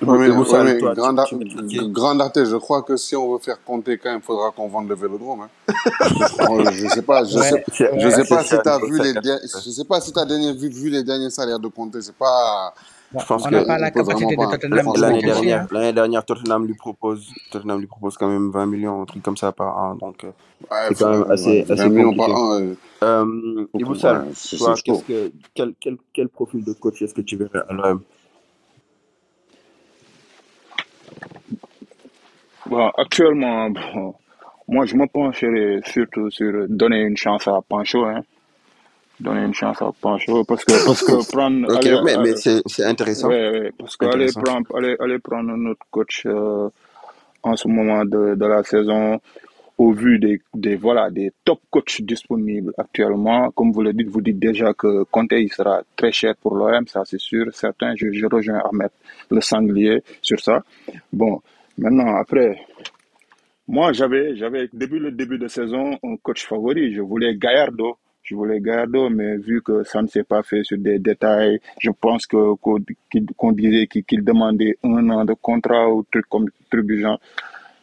[0.00, 3.16] Ouais, Sal, mais toi, grand, tu- Ar- tu- tu- grand Arte, je crois que si
[3.16, 5.42] on veut faire compter quand même, il faudra qu'on vende le vélodrome.
[5.42, 5.48] Hein.
[6.64, 7.64] je, je sais pas, je Ouais, sais,
[7.96, 9.12] je pas si tu as vu les,
[9.42, 12.00] je sais pas si dernier vu, vu les derniers salaires de Conte.
[12.00, 12.72] C'est pas,
[13.10, 14.44] Bon, Je pense on que n'a pas la capacité de.
[14.46, 15.68] Tottenham l'année dernière, Hein.
[15.70, 19.36] l'année dernière, Tottenham lui propose, Tottenham lui propose quand même 20 millions, un truc comme
[19.36, 20.32] ça par an, donc euh,
[20.70, 22.32] ouais, c'est quand même ouais, assez, 20 assez millions par compliqué.
[22.32, 25.04] an, euh, Euh, ouais, toi, c'est qu'est-ce chaud.
[25.04, 28.02] que, quel, quel, quel profil de coach est-ce que tu verrais à l'OM?
[32.66, 34.14] Bon, actuellement, bon,
[34.68, 38.22] moi, je me pencherai surtout sur donner une chance à Pancho, hein.
[39.20, 42.84] Donner une chance à Pancho, parce que, parce que prendre, Ok, aller, mais, mais c'est,
[42.84, 44.42] intéressant, ouais, ouais, parce que aller intéressant.
[44.42, 46.68] prendre, aller, aller prendre notre coach, euh,
[47.42, 49.20] en ce moment de, de la saison,
[49.76, 54.20] au vu des, des, voilà, des top coachs disponibles actuellement, comme vous le dites, vous
[54.20, 58.12] dites déjà que Conte, il sera très cher pour l'OM, ça c'est sûr, certain, je,
[58.12, 58.90] je rejoins Ahmed
[59.30, 60.62] le sanglier sur ça.
[61.12, 61.40] Bon,
[61.76, 62.60] maintenant, après,
[63.68, 66.94] moi, j'avais, j'avais, depuis le début de saison, un coach favori.
[66.94, 67.98] Je voulais Gallardo.
[68.28, 71.90] Je voulais Gallardo, mais vu que ça ne s'est pas fait sur des détails, je
[71.90, 76.86] pense que, qu'on, disait qu'il, demandait un an de contrat ou truc comme, truc.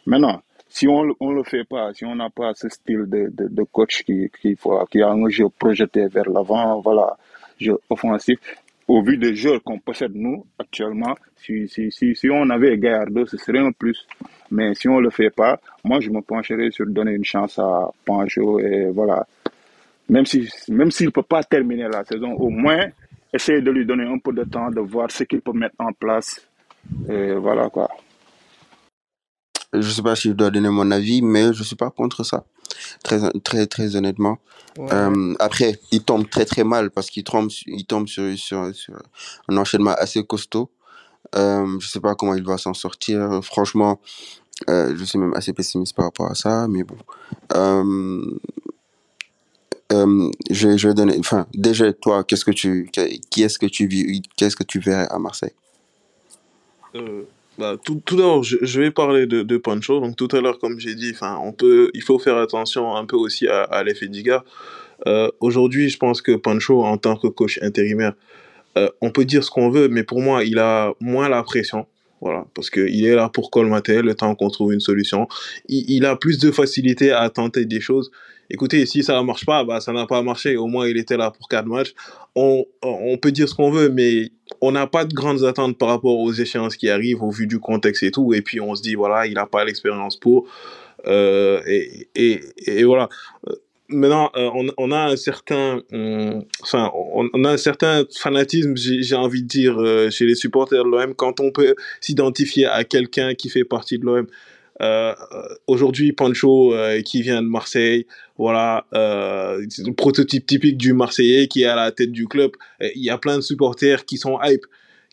[0.06, 3.64] Maintenant, si on on le fait pas, si on n'a pas ce style de, de,
[3.64, 4.56] coach qui, qui,
[4.92, 7.18] qui a un jeu projeté vers l'avant, voilà,
[7.60, 8.38] jeu offensif,
[8.88, 13.26] au vu des joueurs qu'on possède nous actuellement, si, si, si, si on avait Gallardo,
[13.26, 14.06] ce serait un plus.
[14.52, 17.90] Mais si on le fait pas, moi je me pencherais sur donner une chance à
[18.06, 19.26] Pancho et voilà.
[20.10, 22.88] Même si même s'il peut pas terminer la saison, au moins
[23.34, 25.92] essayer de lui donner un peu de temps de voir ce qu'il peut mettre en
[25.92, 26.42] place.
[27.10, 27.90] Et voilà quoi.
[29.74, 32.46] Je sais pas si je dois donner mon avis, mais je suis pas contre ça.
[33.04, 34.38] Très, très, très honnêtement.
[34.78, 34.94] Ouais.
[34.94, 38.96] Euh, après, il tombe très très mal parce qu'il tombe, il tombe sur, sur, sur
[39.50, 40.70] un enchaînement assez costaud.
[41.36, 43.40] Euh, je sais pas comment il va s'en sortir.
[43.44, 44.00] Franchement,
[44.70, 46.98] euh, je suis même assez pessimiste par rapport à ça, mais bon.
[47.56, 48.40] Euh,
[49.92, 52.90] euh, je, je vais donner, enfin, déjà, toi, qu'est-ce que tu,
[53.30, 55.54] qui est-ce que tu vis, qu'est-ce que tu verrais à Marseille?
[56.96, 57.24] Euh,
[57.58, 60.00] bah, tout, tout d'abord, je, je vais parler de, de Pancho.
[60.00, 63.16] Donc tout à l'heure, comme j'ai dit, on peut, il faut faire attention un peu
[63.16, 64.44] aussi à, l'effet Diga.
[65.08, 68.14] Euh, Aujourd'hui, je pense que Pancho, en tant que coach intérimaire,
[69.00, 71.86] on peut dire ce qu'on veut, mais pour moi, il a moins la pression.
[72.22, 75.28] Voilà, parce qu'il est là pour colmater le temps qu'on trouve une solution.
[75.70, 78.12] Il a plus de facilité à tenter des choses.
[78.50, 80.58] Écoutez, si ça ne marche pas, bah, ça n'a pas marché.
[80.58, 81.94] Au moins, il était là pour quatre matchs.
[82.36, 84.32] On, on peut dire ce qu'on veut, mais
[84.62, 87.60] on n'a pas de grandes attentes par rapport aux échéances qui arrivent au vu du
[87.60, 88.34] contexte et tout.
[88.34, 90.48] Et puis, on se dit, voilà, il n'a pas l'expérience pour.
[91.08, 93.10] Euh, et, et, et, voilà.
[93.88, 99.44] Maintenant, euh, on, a un certain, hum, enfin, on, a un certain fanatisme, j'ai envie
[99.44, 103.50] de dire, euh, chez les supporters de l'OM, quand on peut s'identifier à quelqu'un qui
[103.50, 104.26] fait partie de l'OM.
[104.82, 105.14] Euh,
[105.68, 108.06] Aujourd'hui, Pancho euh, qui vient de Marseille,
[108.38, 112.52] voilà, euh, le prototype typique du Marseillais qui est à la tête du club.
[112.82, 114.66] Il y a plein de supporters qui sont hype,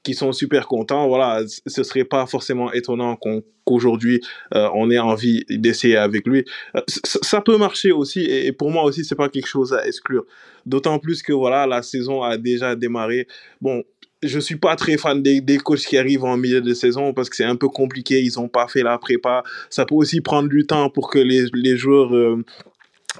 [0.02, 1.06] qui sont super contents.
[1.08, 3.16] Voilà, ce serait pas forcément étonnant
[3.64, 4.20] qu'aujourd'hui
[4.54, 6.44] euh, on ait envie d'essayer avec lui.
[6.88, 10.24] ça peut marcher aussi, et pour moi aussi c'est pas quelque chose à exclure.
[10.66, 13.26] D'autant plus que voilà, la saison a déjà démarré.
[13.60, 13.82] Bon,
[14.22, 17.28] je suis pas très fan des, des, coachs qui arrivent en milieu de saison parce
[17.28, 19.42] que c'est un peu compliqué, ils ont pas fait la prépa.
[19.70, 22.44] Ça peut aussi prendre du temps pour que les, les joueurs euh,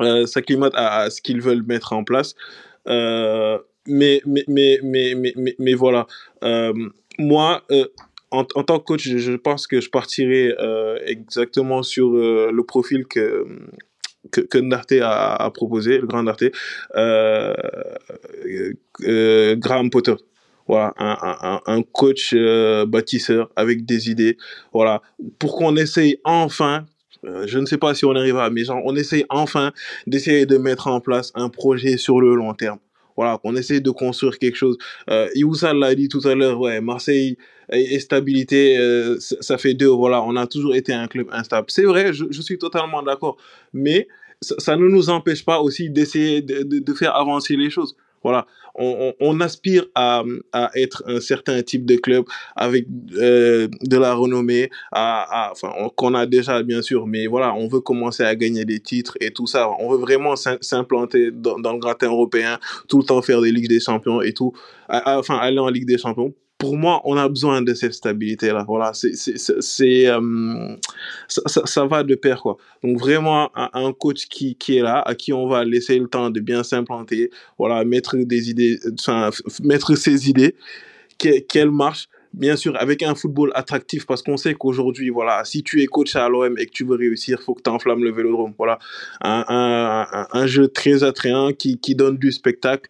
[0.01, 2.35] euh, s'acclimatent à, ce qu'ils veulent mettre en place.
[2.89, 6.07] Euh, mais, mais, mais, mais, mais, mais, voilà.
[6.45, 6.73] Euh,
[7.19, 7.65] moi,
[8.31, 10.55] en, en, tant que coach, je, pense que je partirai
[11.05, 13.45] exactement sur le profil que
[14.31, 16.25] que, que Ndarte a, a, proposé, le grand
[16.97, 17.55] euh,
[19.57, 20.15] Graham Potter
[20.69, 24.37] voilà, un, un, coach euh, bâtisseur avec des idées,
[24.73, 25.03] voilà,
[25.39, 26.85] pour qu'on essaye enfin,
[27.25, 29.73] euh, je ne sais pas si on arrivera, mais genre, on essaye enfin
[30.07, 32.79] d'essayer de mettre en place un projet sur le long terme.
[33.17, 34.79] Voilà, qu'on essaye de construire quelque chose.
[35.11, 35.29] Euh,
[35.75, 37.37] l'a dit tout à l'heure, ouais, Marseille
[37.71, 39.89] et, stabilité, euh, ça fait deux.
[39.89, 41.67] Voilà, on a toujours été un club instable.
[41.69, 43.37] C'est vrai, je, suis totalement d'accord,
[43.73, 44.09] mais
[44.41, 47.97] ça, ne nous empêche pas aussi d'essayer de, de, de faire avancer les choses.
[48.23, 50.23] Voilà, on, aspire à,
[50.75, 52.25] être un certain type de club
[52.57, 52.87] avec
[53.17, 54.71] euh, de la renommée,
[55.97, 59.31] qu'on a déjà bien sûr, mais voilà, on veut commencer à gagner des titres et
[59.31, 59.69] tout ça.
[59.79, 62.59] On veut vraiment s'implanter dans, le gratin européen,
[62.89, 64.53] tout le temps faire des Ligues des Champions et tout,
[64.89, 68.65] enfin aller en Ligue des Champions pour moi, on a besoin de cette stabilité-là.
[68.69, 70.77] Voilà, c'est, euh,
[71.27, 72.57] ça, va de pair, quoi.
[72.85, 76.31] Donc vraiment, un, coach qui, qui est là, à qui on va laisser le temps
[76.31, 78.79] de bien s'implanter, voilà, mettre des idées,
[79.65, 80.55] mettre ses idées,
[81.19, 85.83] qu'elles marchent, bien sûr, avec un football attractif, parce qu'on sait qu'aujourd'hui, voilà, si tu
[85.83, 88.55] es coach à l'OM et que tu veux réussir, faut que tu enflammes le vélodrome.
[88.57, 88.79] Voilà,
[89.21, 92.89] un, un, un, jeu très attrayant qui, qui donne du spectacle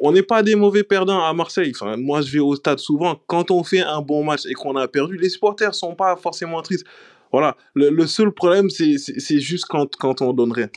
[0.00, 1.72] on n'est pas des mauvais perdants à Marseille.
[1.74, 3.20] Enfin, moi, je vais au stade souvent.
[3.26, 6.60] Quand on fait un bon match et qu'on a perdu, les supporters sont pas forcément
[6.62, 6.86] tristes.
[7.30, 7.56] Voilà.
[7.74, 10.68] Le, le seul problème, c'est juste quand, quand on donne rien.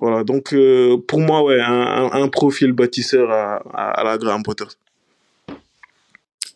[0.00, 0.24] Voilà.
[0.24, 4.64] Donc, euh, pour moi, ouais, un, un, profil bâtisseur à, à, à la Graham Potter.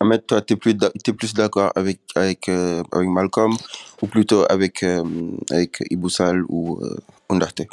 [0.01, 0.75] Ahmed, toi, tu es plus,
[1.07, 3.53] es plus d'accord avec, avec, euh, avec Malcolm
[4.01, 5.03] ou plutôt avec, euh,
[5.51, 6.97] avec Iboussal ou euh,
[7.29, 7.63] Ondarte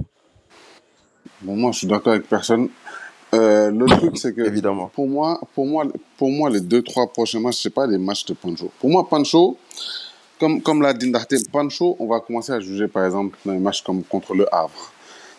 [1.43, 2.69] Bon, moi, je suis d'accord avec personne.
[3.35, 4.91] Euh, le truc, c'est que Évidemment.
[4.95, 5.85] Pour, moi, pour, moi,
[6.17, 8.71] pour moi, les deux, trois prochains matchs, ce pas des matchs de Pancho.
[8.79, 9.57] Pour moi, Pancho,
[10.39, 11.13] comme, comme l'a dit
[11.51, 14.93] Pancho, on va commencer à juger, par exemple, dans un match comme contre le Havre.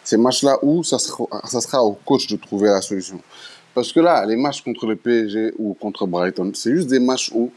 [0.04, 3.20] Ces matchs-là où ça sera, ça sera au coach de trouver la solution.
[3.74, 7.32] Parce que là, les matchs contre le PSG ou contre Brighton, c'est juste des matchs
[7.34, 7.52] où,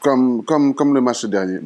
[0.00, 1.60] comme, comme, comme le match dernier,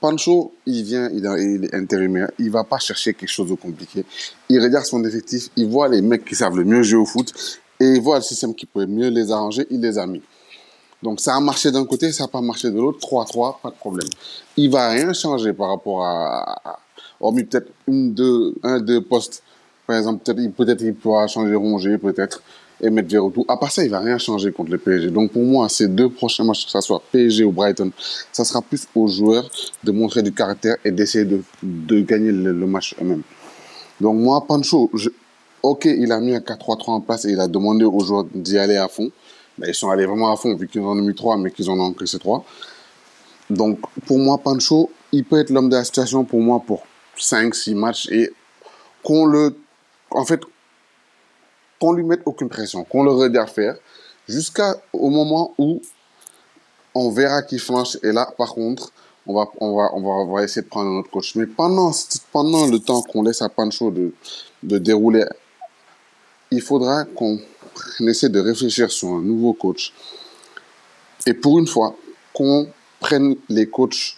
[0.00, 4.04] Pancho, il vient, il, est intérimaire, il va pas chercher quelque chose de compliqué.
[4.48, 7.32] Il regarde son effectif, il voit les mecs qui savent le mieux jouer au foot
[7.80, 10.22] et il voit le système qui pourrait mieux les arranger, il les a mis.
[11.02, 13.74] Donc ça a marché d'un côté, ça n'a pas marché de l'autre, 3-3, pas de
[13.76, 14.08] problème.
[14.56, 16.78] Il va rien changer par rapport à,
[17.20, 19.42] hormis peut-être une, deux, un, deux postes.
[19.86, 22.42] Par exemple, peut-être peut il pourra changer Rongier, peut-être
[22.80, 23.44] et mettre Verretou.
[23.48, 25.10] À part ça, il va rien changer contre le PSG.
[25.10, 27.90] Donc pour moi, ces deux prochains matchs, que ce soit PSG ou Brighton,
[28.32, 29.48] ça sera plus aux joueurs
[29.82, 33.22] de montrer du caractère et d'essayer de, de gagner le, le match eux-mêmes.
[34.00, 34.90] Donc moi, Pancho,
[35.62, 38.58] ok, il a mis un 4-3-3 en place et il a demandé aux joueurs d'y
[38.58, 39.10] aller à fond.
[39.58, 41.70] Ben, ils sont allés vraiment à fond vu qu'ils en ont mis 3, mais qu'ils
[41.70, 42.44] en ont encaissé 3.
[43.48, 46.84] Donc pour moi, Pancho, il peut être l'homme de la situation pour moi pour
[47.18, 48.32] 5-6 matchs et
[49.02, 49.56] qu'on le...
[50.10, 50.40] En fait,
[51.86, 53.76] qu'on lui mette aucune pression, qu'on le regarde faire,
[54.28, 55.80] jusqu'au moment où
[56.96, 57.96] on verra qu'il flanche.
[58.02, 58.90] Et là, par contre,
[59.24, 61.36] on va, on va, on va, essayer de prendre un autre coach.
[61.36, 61.92] Mais pendant,
[62.32, 64.12] pendant le temps qu'on laisse à Pancho de,
[64.64, 65.26] de dérouler,
[66.50, 67.38] il faudra qu'on
[68.00, 69.92] essaie de réfléchir sur un nouveau coach.
[71.24, 71.94] Et pour une fois,
[72.32, 72.68] qu'on
[72.98, 74.16] prenne les coachs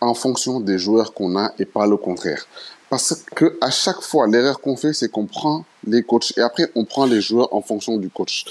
[0.00, 2.44] en fonction des joueurs qu'on a et pas le contraire.
[2.90, 6.70] Parce que à chaque fois, l'erreur qu'on fait, c'est qu'on prend les coachs et après
[6.74, 8.44] on prend les joueurs en fonction du coach.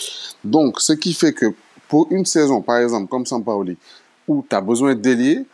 [0.44, 1.48] Donc, ce qui fait que
[1.88, 3.78] pour une saison, par exemple, comme Sampaoli,
[4.28, 5.46] où tu as besoin d'ailier,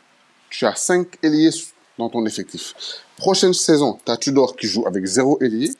[0.49, 1.51] tu as cinq ailiers
[1.97, 2.73] dans ton effectif.
[3.17, 5.71] Prochaine saison, tu as Tudor qui joue avec zéro ailier.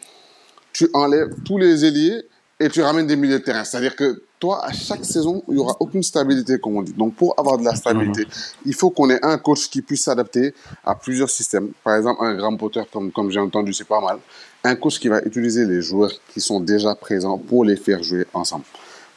[0.73, 2.23] Tu enlèves tous les ailiers
[2.59, 3.63] et tu ramènes des milieux de terrain.
[3.63, 6.94] C'est-à-dire que toi, à chaque saison, il y aura aucune stabilité, comme on dit.
[6.94, 8.26] Donc, pour avoir de la stabilité,
[8.66, 10.53] il faut qu'on ait un coach qui puisse s'adapter
[10.86, 11.72] à plusieurs systèmes.
[11.84, 14.18] Par exemple, un grand poteur, comme, comme j'ai entendu, c'est pas mal.
[14.64, 18.26] Un coach qui va utiliser les joueurs qui sont déjà présents pour les faire jouer
[18.34, 18.64] ensemble.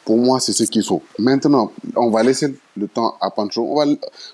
[0.03, 1.01] Pour moi, c'est ce qu'il faut.
[1.17, 3.63] Maintenant, on va laisser le temps à Pancho.
[3.63, 3.85] On va,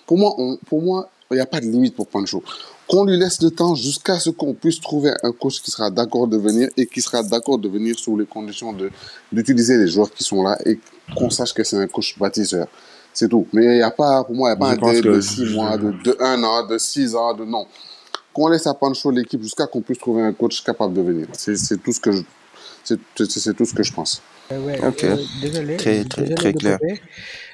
[0.07, 2.44] pour moi, on, pour moi, il n'y a pas de limite pour Pancho.
[2.90, 6.28] Qu'on lui laisse le temps jusqu'à ce qu'on puisse trouver un coach qui sera d'accord
[6.28, 8.90] de venir et qui sera d'accord de venir sous les conditions de,
[9.32, 10.80] d'utiliser les joueurs qui sont là et
[11.16, 12.68] qu'on sache que c'est un coach bâtisseur.
[13.14, 13.48] C'est tout.
[13.53, 15.22] Mais il n'y a pas, pour moi, il n'y a pas Je un délai de
[15.22, 17.68] 6 mois, de, de 1 an, de 6 ans, de non.
[18.34, 21.28] Qu'on laisse à Pancho l'équipe jusqu'à qu'on puisse trouver un coach capable de venir.
[21.34, 22.24] C'est tout ce que je,
[22.84, 22.97] c'est,
[23.56, 24.22] tout ce que je pense.
[24.51, 25.03] Euh, ouais, Ok.
[25.03, 26.80] euh, désolé, Très, très, désolé très de clair.
[26.80, 27.01] couper,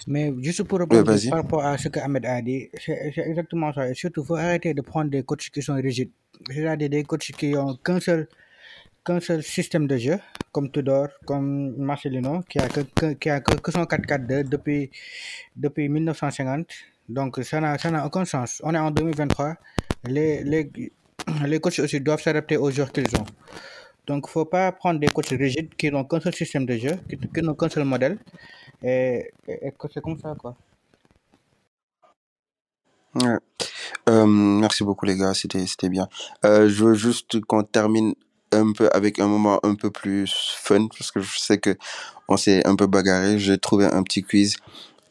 [0.08, 3.90] mais juste pour répondre par rapport à ce que Ahmed a dit, c'est exactement ça.
[3.90, 6.12] Et surtout, il faut arrêter de prendre des coachs qui sont rigides.
[6.50, 8.28] C'est-à-dire des coachs qui ont qu'un seul,
[9.06, 10.18] qu'un seul système de jeu,
[10.54, 14.90] comme Tudor, comme Marcelino, qui a que, que, qui a que, que son 4-4-2 depuis,
[15.56, 16.68] depuis 1950.
[17.10, 18.62] Donc, ça n'a ça n'a aucun sens.
[18.64, 19.56] On est en 2023.
[20.08, 20.72] Les, les,
[21.46, 23.26] les coachs aussi doivent s'adapter aux joueurs qu'ils ont.
[24.08, 26.78] Donc, il ne faut pas prendre des coachs rigides qui n'ont qu'un seul système de
[26.78, 28.18] jeu, qui, qui n'ont qu'un seul modèle.
[28.84, 30.56] Et, et, c'est comme ça, quoi.
[34.10, 36.08] Euh, merci beaucoup les gars, c'était bien.
[36.44, 38.14] Euh, je veux juste qu'on termine
[38.52, 41.78] un peu avec un moment un peu plus fun parce que je sais que
[42.28, 43.40] on s'est un peu bagarré.
[43.40, 44.58] J'ai trouvé un petit quiz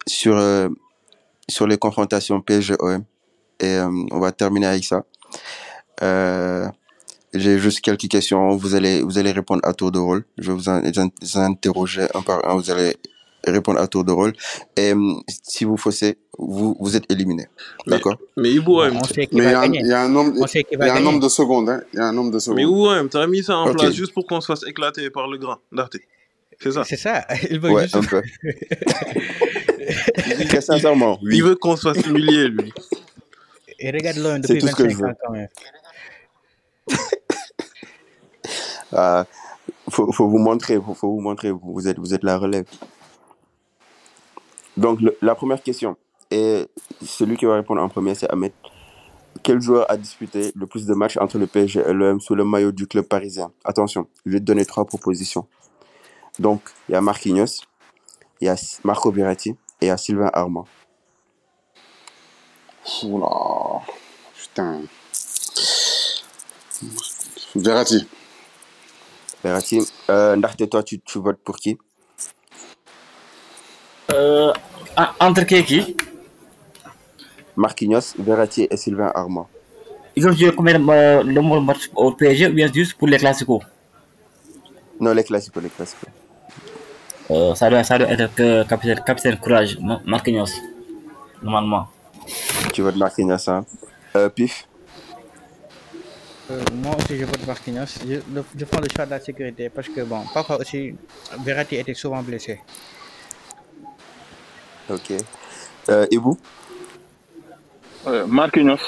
[0.07, 0.69] sur euh,
[1.49, 3.05] sur les confrontations PSG-OM
[3.61, 5.05] et on va terminer avec ça.
[6.03, 6.69] Euh,
[7.35, 8.57] j'ai juste quelques questions.
[8.57, 10.25] Vous allez vous allez répondre à tour de rôle.
[10.39, 10.69] Je vais vous,
[11.39, 12.55] interroger un par un.
[12.57, 12.97] Vous allez
[13.47, 14.33] répondre à tour de rôle.
[14.77, 15.13] Et euh,
[15.43, 17.47] si vous faussez, vous vous êtes éliminé.
[17.87, 18.17] D'accord?
[18.37, 18.91] mais Mais il y, va a un-
[19.63, 19.81] gagner.
[19.81, 20.33] il y a un nombre,
[21.21, 21.83] de secondes, hein.
[21.93, 22.61] Il y a un nombre de mais secondes.
[22.61, 23.79] Ibrahim, t'as mis ça en Ok.
[23.79, 26.01] place juste pour qu'on se fasse éclater par le grand Darté.
[26.61, 26.85] C'est ça?
[26.85, 27.27] C'est ça.
[27.51, 27.97] Il veut Ouais, juste.
[27.97, 28.23] un peu.
[30.49, 31.41] Très sincèrement, Il oui.
[31.43, 32.73] veut qu'on se fasse humilier, lui.
[33.79, 35.11] Et regarde l'OM C'est depuis tout ce que je 25 veux.
[35.11, 35.49] ans, quand même.
[38.95, 39.27] Ah,
[39.91, 42.67] faut, vous montrer, faut, vous montrer, vous, êtes, la relève.
[44.77, 45.97] Donc, la première question,
[46.31, 46.67] et
[47.05, 48.53] celui qui va répondre en premier, c'est Ahmed.
[49.43, 52.45] Quel joueur a disputé le plus de matchs entre le PSG et l'OM sous le
[52.45, 53.53] maillot du club parisien?
[53.65, 55.47] Attention, je vais te donner trois propositions.
[56.39, 57.63] Donc, il y a Marquinhos,
[58.41, 60.67] il y a Marco Verratti et il y a Sylvain Armand.
[63.03, 63.83] Oula.
[64.35, 64.83] Putain.
[67.55, 68.07] Verratti.
[69.45, 69.79] Verratti,
[70.11, 71.77] euh, ndaxte toi, tu, tu votes pour qui?
[74.11, 74.53] Euh,
[74.97, 75.97] en- entre qui et qui?
[77.55, 79.49] Marquinhos, Verratti et Sylvain Armand.
[80.17, 83.61] Ils ont joué combien de euh, match au PSG ou bien juste pour les classicos?
[84.99, 85.99] Non, les classiques, les classiques.
[87.31, 90.53] euh, ça, doit, ça doit être que capitaine, capitaine Courage, Ma- Marquinhos,
[91.43, 91.89] normalement.
[92.73, 93.67] Tu votes Marquinhos, hein
[94.17, 94.67] euh, Pif?
[96.51, 97.87] Euh, moi aussi, je vote Marquinhos.
[98.07, 100.95] Je, le- je prends le choix de la sécurité parce que, bon, parfois aussi,
[101.43, 102.61] Verratti était souvent blessé.
[104.91, 105.13] Ok.
[105.89, 106.39] Euh, et vous?
[108.07, 108.79] Euh, Marquinhos.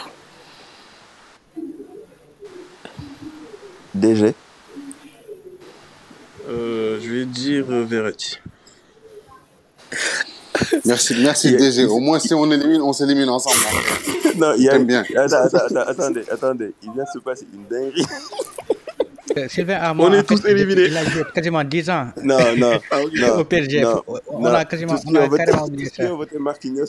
[3.95, 4.35] DG
[6.49, 8.39] Euh, je vais dire Verratti.
[10.85, 11.85] Merci, merci DG.
[11.87, 13.57] Au moins, si on élimine, on s'élimine ensemble.
[13.66, 14.12] hein.
[14.37, 14.78] Non, il y a...
[14.78, 15.03] bien.
[15.16, 16.74] Attends, attends, attends, attendez, attendez.
[16.83, 18.05] Il vient de se passer une dinguerie.
[19.37, 20.87] Euh, Sylvain Armand, On est tous éliminés.
[20.87, 23.12] il a joué quasiment 10 ans Non, non, Ah, ok.
[23.15, 23.39] non.
[23.39, 23.81] au PSG.
[23.81, 24.55] non, on non.
[24.55, 25.37] a quasiment, Tout ce on a tout
[25.85, 26.85] ce qui ont voté Marquinhos,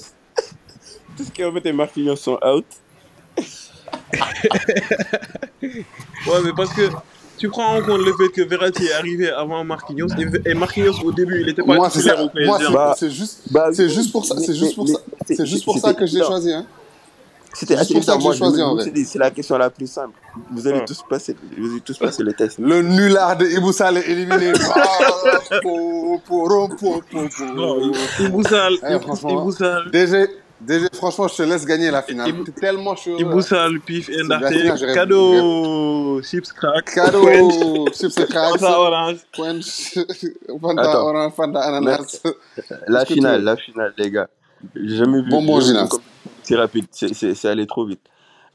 [1.17, 2.65] tout ce qui ont voté Marquinhos sont out.
[5.61, 6.89] Ouais, mais parce que
[7.37, 10.99] tu prends en compte le fait que Verratti est arrivé avant Marquinhos et, et Marquinhos
[11.03, 12.23] au début il était pas Moi, c'est titulaire ça.
[12.25, 12.47] au PSG.
[12.47, 14.35] Moi, c'est- Bah, c'est juste, bah, c'est juste pour ça.
[14.39, 14.99] C'est juste pour mais- ça.
[15.27, 16.51] C'est juste pour ça que j'ai choisi.
[16.53, 16.65] Hein.
[17.53, 18.31] C'était C'est assez juste pour ça évident.
[18.31, 18.83] que Moi, choisi me en vrai.
[18.83, 20.13] suis dit, c'est la question la plus simple.
[20.51, 20.85] Vous allez Ouais.
[20.85, 22.59] tous passer, vous allez tous passer le test.
[22.59, 24.53] Le nulard de Iboussal est éliminé.
[25.49, 26.19] Ah, po.
[27.55, 30.27] Non, Iboussal, Eh, franchement, Iboussal, DG,
[30.59, 32.33] DG, franchement, je te laisse gagner la finale.
[32.43, 33.15] T'es tellement chaud.
[33.85, 39.17] Pif, C'est la Endarté, finale, j'aurais- cadeau, chips crack, Cadeau, chips et cracks, Fanta orange.
[39.35, 39.93] quench,
[40.61, 42.21] Fanta orange, Fanta ananas.
[42.87, 44.27] La finale, la finale, les gars.
[44.75, 45.89] J'ai jamais vu Bonbon Ginas.
[46.41, 48.01] C'est rapide, c'est c'est- c'est allé trop vite.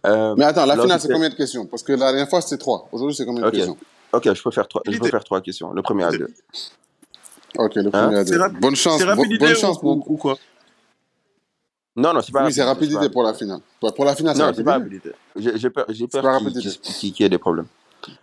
[0.05, 1.67] Euh, Mais attends, la finale, c'est combien de questions?
[1.67, 2.89] Parce que la dernière fois, c'était trois.
[2.91, 3.53] Aujourd'hui, c'est combien de Ok.
[3.55, 3.77] questions?
[4.13, 5.73] Ok, je peux faire trois, je peux faire trois questions.
[5.73, 6.29] Le premier à deux.
[7.59, 7.91] Ok, le Hein?
[7.93, 8.39] premier à C'est deux.
[8.41, 10.11] rapi- Bonne chance, bonne chance ou, pour.
[10.11, 10.37] ou quoi?
[11.95, 12.95] Non, non, c'est pas Oui, c'est rapidité.
[12.97, 13.45] rapidité pour la rapidité.
[13.53, 13.61] finale.
[13.81, 15.11] Pour pour la finale, c'est Non, c'est pas rapidité.
[15.37, 15.59] rapidité.
[15.59, 16.71] J'ai peur, j'ai peur qu'il rapidité.
[17.13, 17.67] qu'il y ait des problèmes.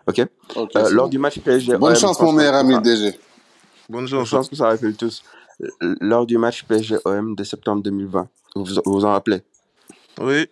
[0.08, 0.26] Ok?
[0.56, 1.10] Ok, Euh, Lors bon.
[1.10, 3.18] du match PSG Bonne OM, chance, mon meilleur ami DG.
[3.88, 4.30] Bonne je chance.
[4.30, 5.24] pense que ça rappelle tous.
[5.82, 9.41] Lors du match PSG OM de septembre 2020, vous vous vous en rappelez?
[10.20, 10.48] Oui,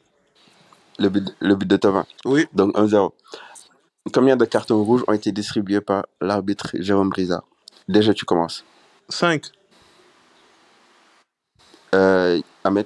[1.00, 2.06] le but, le but de Tovin.
[2.26, 2.46] oui.
[2.54, 3.12] Donc 1-0.
[4.14, 7.44] Combien de cartons rouges ont été distribués par l'arbitre Jérôme Brizard?
[7.90, 8.64] Déjà, tu commences.
[9.10, 9.52] 5.
[11.96, 12.86] Euh, Ahmed?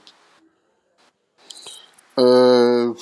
[2.21, 2.93] Euh...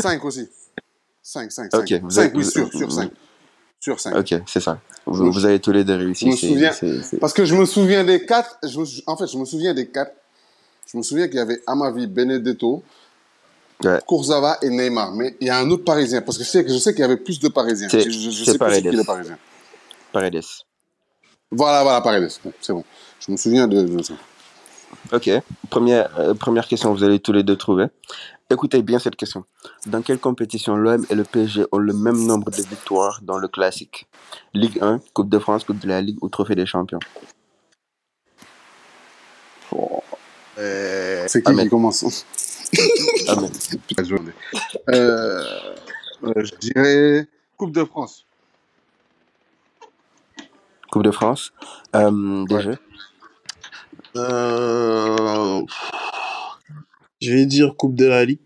[0.00, 0.48] 5 aussi.
[1.22, 2.02] 5, 5, Ok, 5.
[2.02, 3.10] vous 5, avez, oui, sur, sur vous- 5.
[3.80, 4.16] Sur 5.
[4.16, 4.78] ok, c'est ça.
[5.06, 6.26] Je Vous, me, vous avez tous les deux je réussi.
[6.26, 9.16] me C'est, souviens, c'est, c'est- parce que je me souviens des 4, je me en
[9.16, 10.10] fait, je me souviens des 4.
[10.90, 12.82] Je me souviens qu'il y avait Amavi, Benedetto,
[13.82, 13.98] Ouais.
[14.06, 15.12] Kurzawa et Neymar.
[15.12, 17.04] Mais il y a un autre Parisien, parce que je sais, je sais qu'il y
[17.04, 17.88] avait plus de Parisiens.
[17.88, 18.88] Je, je, je sais plus Paredes.
[18.88, 19.36] qui le Parisien.
[20.12, 20.40] Paredes.
[21.50, 22.30] Voilà, voilà, Paredes.
[22.60, 22.84] C'est bon.
[23.20, 24.14] Je me souviens de, de ça.
[25.12, 25.30] Ok.
[25.70, 27.86] Première, euh, première question, vous allez tous les deux trouver.
[28.50, 29.44] Écoutez bien cette question.
[29.86, 33.48] Dans quelle compétition l'OM et le PSG ont le même nombre de victoires dans le
[33.48, 34.06] classique?
[34.52, 37.00] Ligue 1, Coupe de France, Coupe de la Ligue ou Trophée des Champions?
[39.72, 40.02] Oh.
[40.58, 41.64] Euh, c'est qui Ahmed.
[41.64, 42.26] qui commence?
[44.04, 44.32] Journée.
[44.90, 45.42] Euh,
[46.24, 47.26] euh, je dirais
[47.56, 48.26] Coupe de France.
[50.90, 51.52] Coupe de France.
[51.96, 52.78] Euh, Ouais.
[54.16, 55.62] Euh...
[57.20, 58.40] Je vais dire Coupe de la Ligue.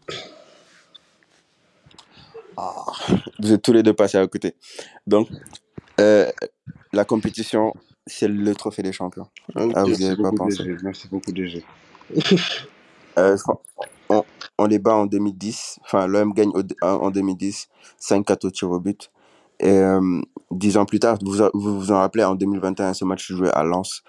[2.57, 2.75] Ah,
[3.41, 4.55] Vous êtes tous les deux passés à côté.
[5.07, 5.29] Donc,
[6.01, 6.31] euh,
[6.93, 7.73] la compétition,
[8.07, 9.29] c'est le Trophée des Champions.
[9.55, 9.73] Ok.
[9.75, 10.65] Ah, vous n'y avez pas beaucoup, pensé.
[10.65, 10.77] DG.
[10.83, 11.65] Merci beaucoup, DG.
[13.19, 13.37] Euh,
[14.09, 14.25] on,
[14.59, 15.81] on les bat en 2010.
[15.85, 17.69] Enfin, l'OM gagne au- en en 2010,
[18.01, 19.11] 5-4 au tir au but.
[19.61, 20.21] Et euh,
[20.53, 23.65] dix ans plus tard, vous vous, vous en rappelez, en 2021, ce match joué à
[23.65, 24.05] Lens,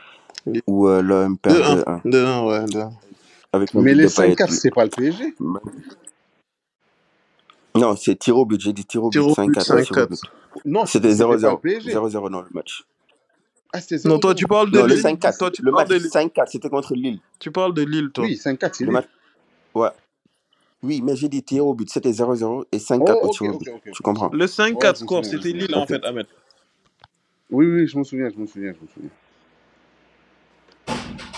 [0.67, 2.01] Où euh, l'OM perd 2-1.
[2.03, 2.65] 2-1 2-1, ouais.
[2.65, 2.91] 2-1.
[3.53, 4.33] avec un Mais but les de Payet.
[4.35, 5.33] 5-4, c'est pas le PSG
[7.75, 8.59] Non, c'est tir au but.
[8.59, 10.09] J'ai dit tir au but, Tir au but, 5-4 au tir au 5-4.
[10.09, 10.19] but.
[10.65, 11.59] Non, C'était c'était pas le 0-0.
[11.61, 11.93] PSG.
[11.93, 12.83] 0-0 non, le match.
[13.71, 14.35] Ah, c'était Non, toi, 0-0.
[14.35, 15.03] tu parles de Non, le Lille.
[15.03, 16.11] 5-4, Toi, tu le parles match de Lille.
[16.11, 17.19] 5-4, c'était contre Lille.
[17.39, 18.23] Tu parles de Lille, toi.
[18.25, 18.93] Oui, 5-4, c'est Le Lille.
[18.93, 19.05] match,
[19.75, 19.89] ouais.
[20.81, 23.29] Oui, mais j'ai dit tir au but, c'était 0-0 et 5-4 Oh, au.
[23.91, 24.29] Tu comprends?
[24.31, 25.51] Le Ouais, 5-4 je me score, c'était.
[25.51, 26.25] Lille, en fait, Ahmed.
[27.51, 29.09] Oui, oui, je me souviens, je me souviens, je me souviens.
[30.87, 31.33] Putain, Iboussal qui est en train de Euh, me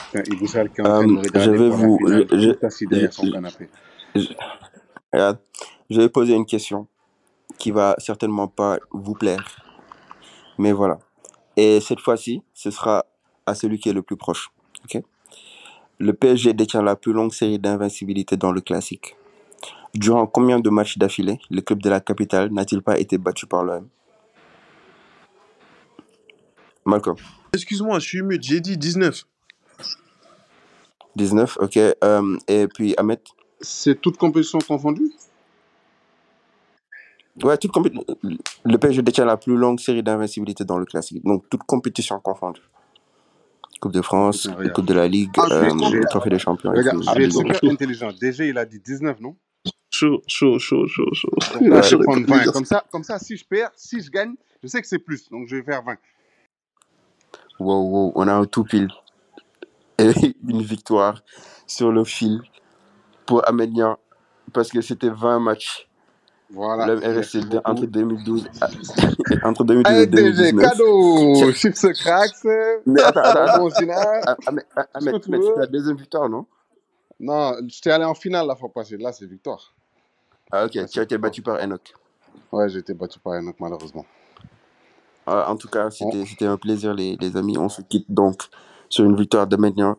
[1.33, 1.99] je regarder vais vous.
[2.07, 2.51] Je, je, je,
[4.15, 4.21] je-
[5.13, 5.33] je-
[5.89, 6.88] je vais poser une question
[7.57, 9.45] qui va certainement pas vous plaire,
[10.57, 10.99] mais voilà.
[11.57, 13.05] Et cette fois-ci, ce sera
[13.45, 14.51] à celui qui est le plus proche.
[14.85, 15.03] ok?
[15.99, 19.15] Le PSG détient la plus longue série d'invincibilité dans le classique.
[19.93, 23.63] Durant combien de matchs d'affilée le club de la capitale n'a-t-il pas été battu par
[23.63, 23.88] l'OM
[26.85, 27.15] Malcolm,
[27.53, 28.41] Excuse-moi, je suis mute.
[28.41, 29.25] J'ai dit 19.
[31.15, 31.77] 19, ok.
[31.77, 33.19] Euh, et puis Ahmed?
[33.59, 35.11] C'est toute compétition confondue
[37.43, 37.93] Ouais, toute compé-
[38.65, 41.23] le PSG détient la plus longue série d'invincibilité dans le classique.
[41.23, 42.61] Donc, toute compétition confondue.
[43.79, 44.75] Coupe de France, Putain, regarde.
[44.75, 47.03] Coupe de la Ligue, Ah, je euh, Trophée des Champions et regarde, tout.
[47.03, 48.11] je vais être Donc, super intelligent.
[48.19, 49.35] DG, il a dit 19, non?
[49.89, 51.29] Chaud, chaud, chaud, chaud, chaud.
[51.53, 51.83] Donc là, ouais.
[51.83, 52.45] je vais prendre J'aurais 20.
[52.45, 54.99] pas Comme ça, comme ça, si je perds, si je gagne, je sais que c'est
[54.99, 55.29] plus.
[55.29, 55.95] Donc je vais faire 20.
[57.59, 58.89] Wow, wow, on a un tout pile.
[60.48, 61.22] Une victoire
[61.68, 62.41] sur le fil
[63.26, 63.98] pour Amélian
[64.53, 65.88] parce que c'était 20 matchs.
[66.53, 67.86] Voilà, resté de- entre beaucoup.
[67.88, 68.68] 2012, à-
[69.48, 70.69] entre 2012 et Allez, DG, 2019.
[70.69, 72.44] cadeau Chips cracks,
[72.86, 74.36] Mais attends, Ah,
[74.76, 75.41] ah, Ahmed, veux.
[75.56, 76.45] c'est ta deuxième victoire, non?
[77.22, 78.98] Non, j'étais allé en finale la fois passée.
[78.98, 79.73] Là, c'est victoire.
[80.52, 81.94] Ah, ok, tu as été battu par Enoch.
[82.52, 84.06] Ouais, j'ai été battu par Enoch, malheureusement.
[85.26, 87.57] Ah, en tout cas, c'était un plaisir, les amis.
[87.57, 88.41] On se quitte donc
[88.91, 89.97] sur une victoire de Ménian,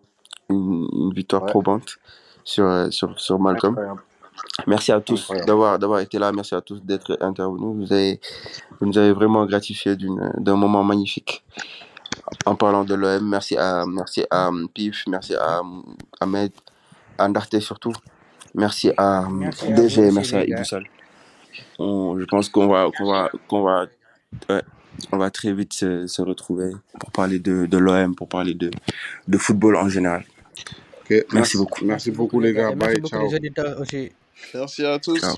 [0.49, 1.97] une, une victoire ouais, probante
[2.45, 3.73] sur, euh, sur, sur Malcolm.
[3.73, 4.03] incroyable.
[4.67, 6.33] Merci à tous d'avoir d'avoir été là.
[6.33, 7.75] Merci à tous d'être intervenus.
[7.77, 8.21] Vous avez,
[8.81, 11.45] vous nous avez vraiment gratifié d'une- d'un moment magnifique
[12.47, 13.23] en parlant de l'OM.
[13.29, 15.83] Merci à, merci à um, Pif, merci à um,
[16.21, 16.53] Ahmed,
[17.19, 17.93] à Ndarte surtout.
[18.55, 20.45] Merci à Merci à vous DG, aussi, merci à.
[20.45, 20.85] Iboussal.
[21.79, 23.87] Je pense qu'on va, qu'on va, qu'on va,
[24.51, 24.63] ouais,
[25.13, 28.71] on va très vite se, se retrouver pour parler de, de l'OM, pour parler de,
[29.29, 30.25] de football en général.
[31.11, 31.85] Merci merci, beaucoup.
[31.85, 32.75] merci beaucoup, les gars.
[32.75, 33.29] merci Bye, beaucoup ciao.
[33.29, 34.13] les auditeurs aussi.
[34.55, 35.21] Merci à tous.
[35.21, 35.37] Ciao.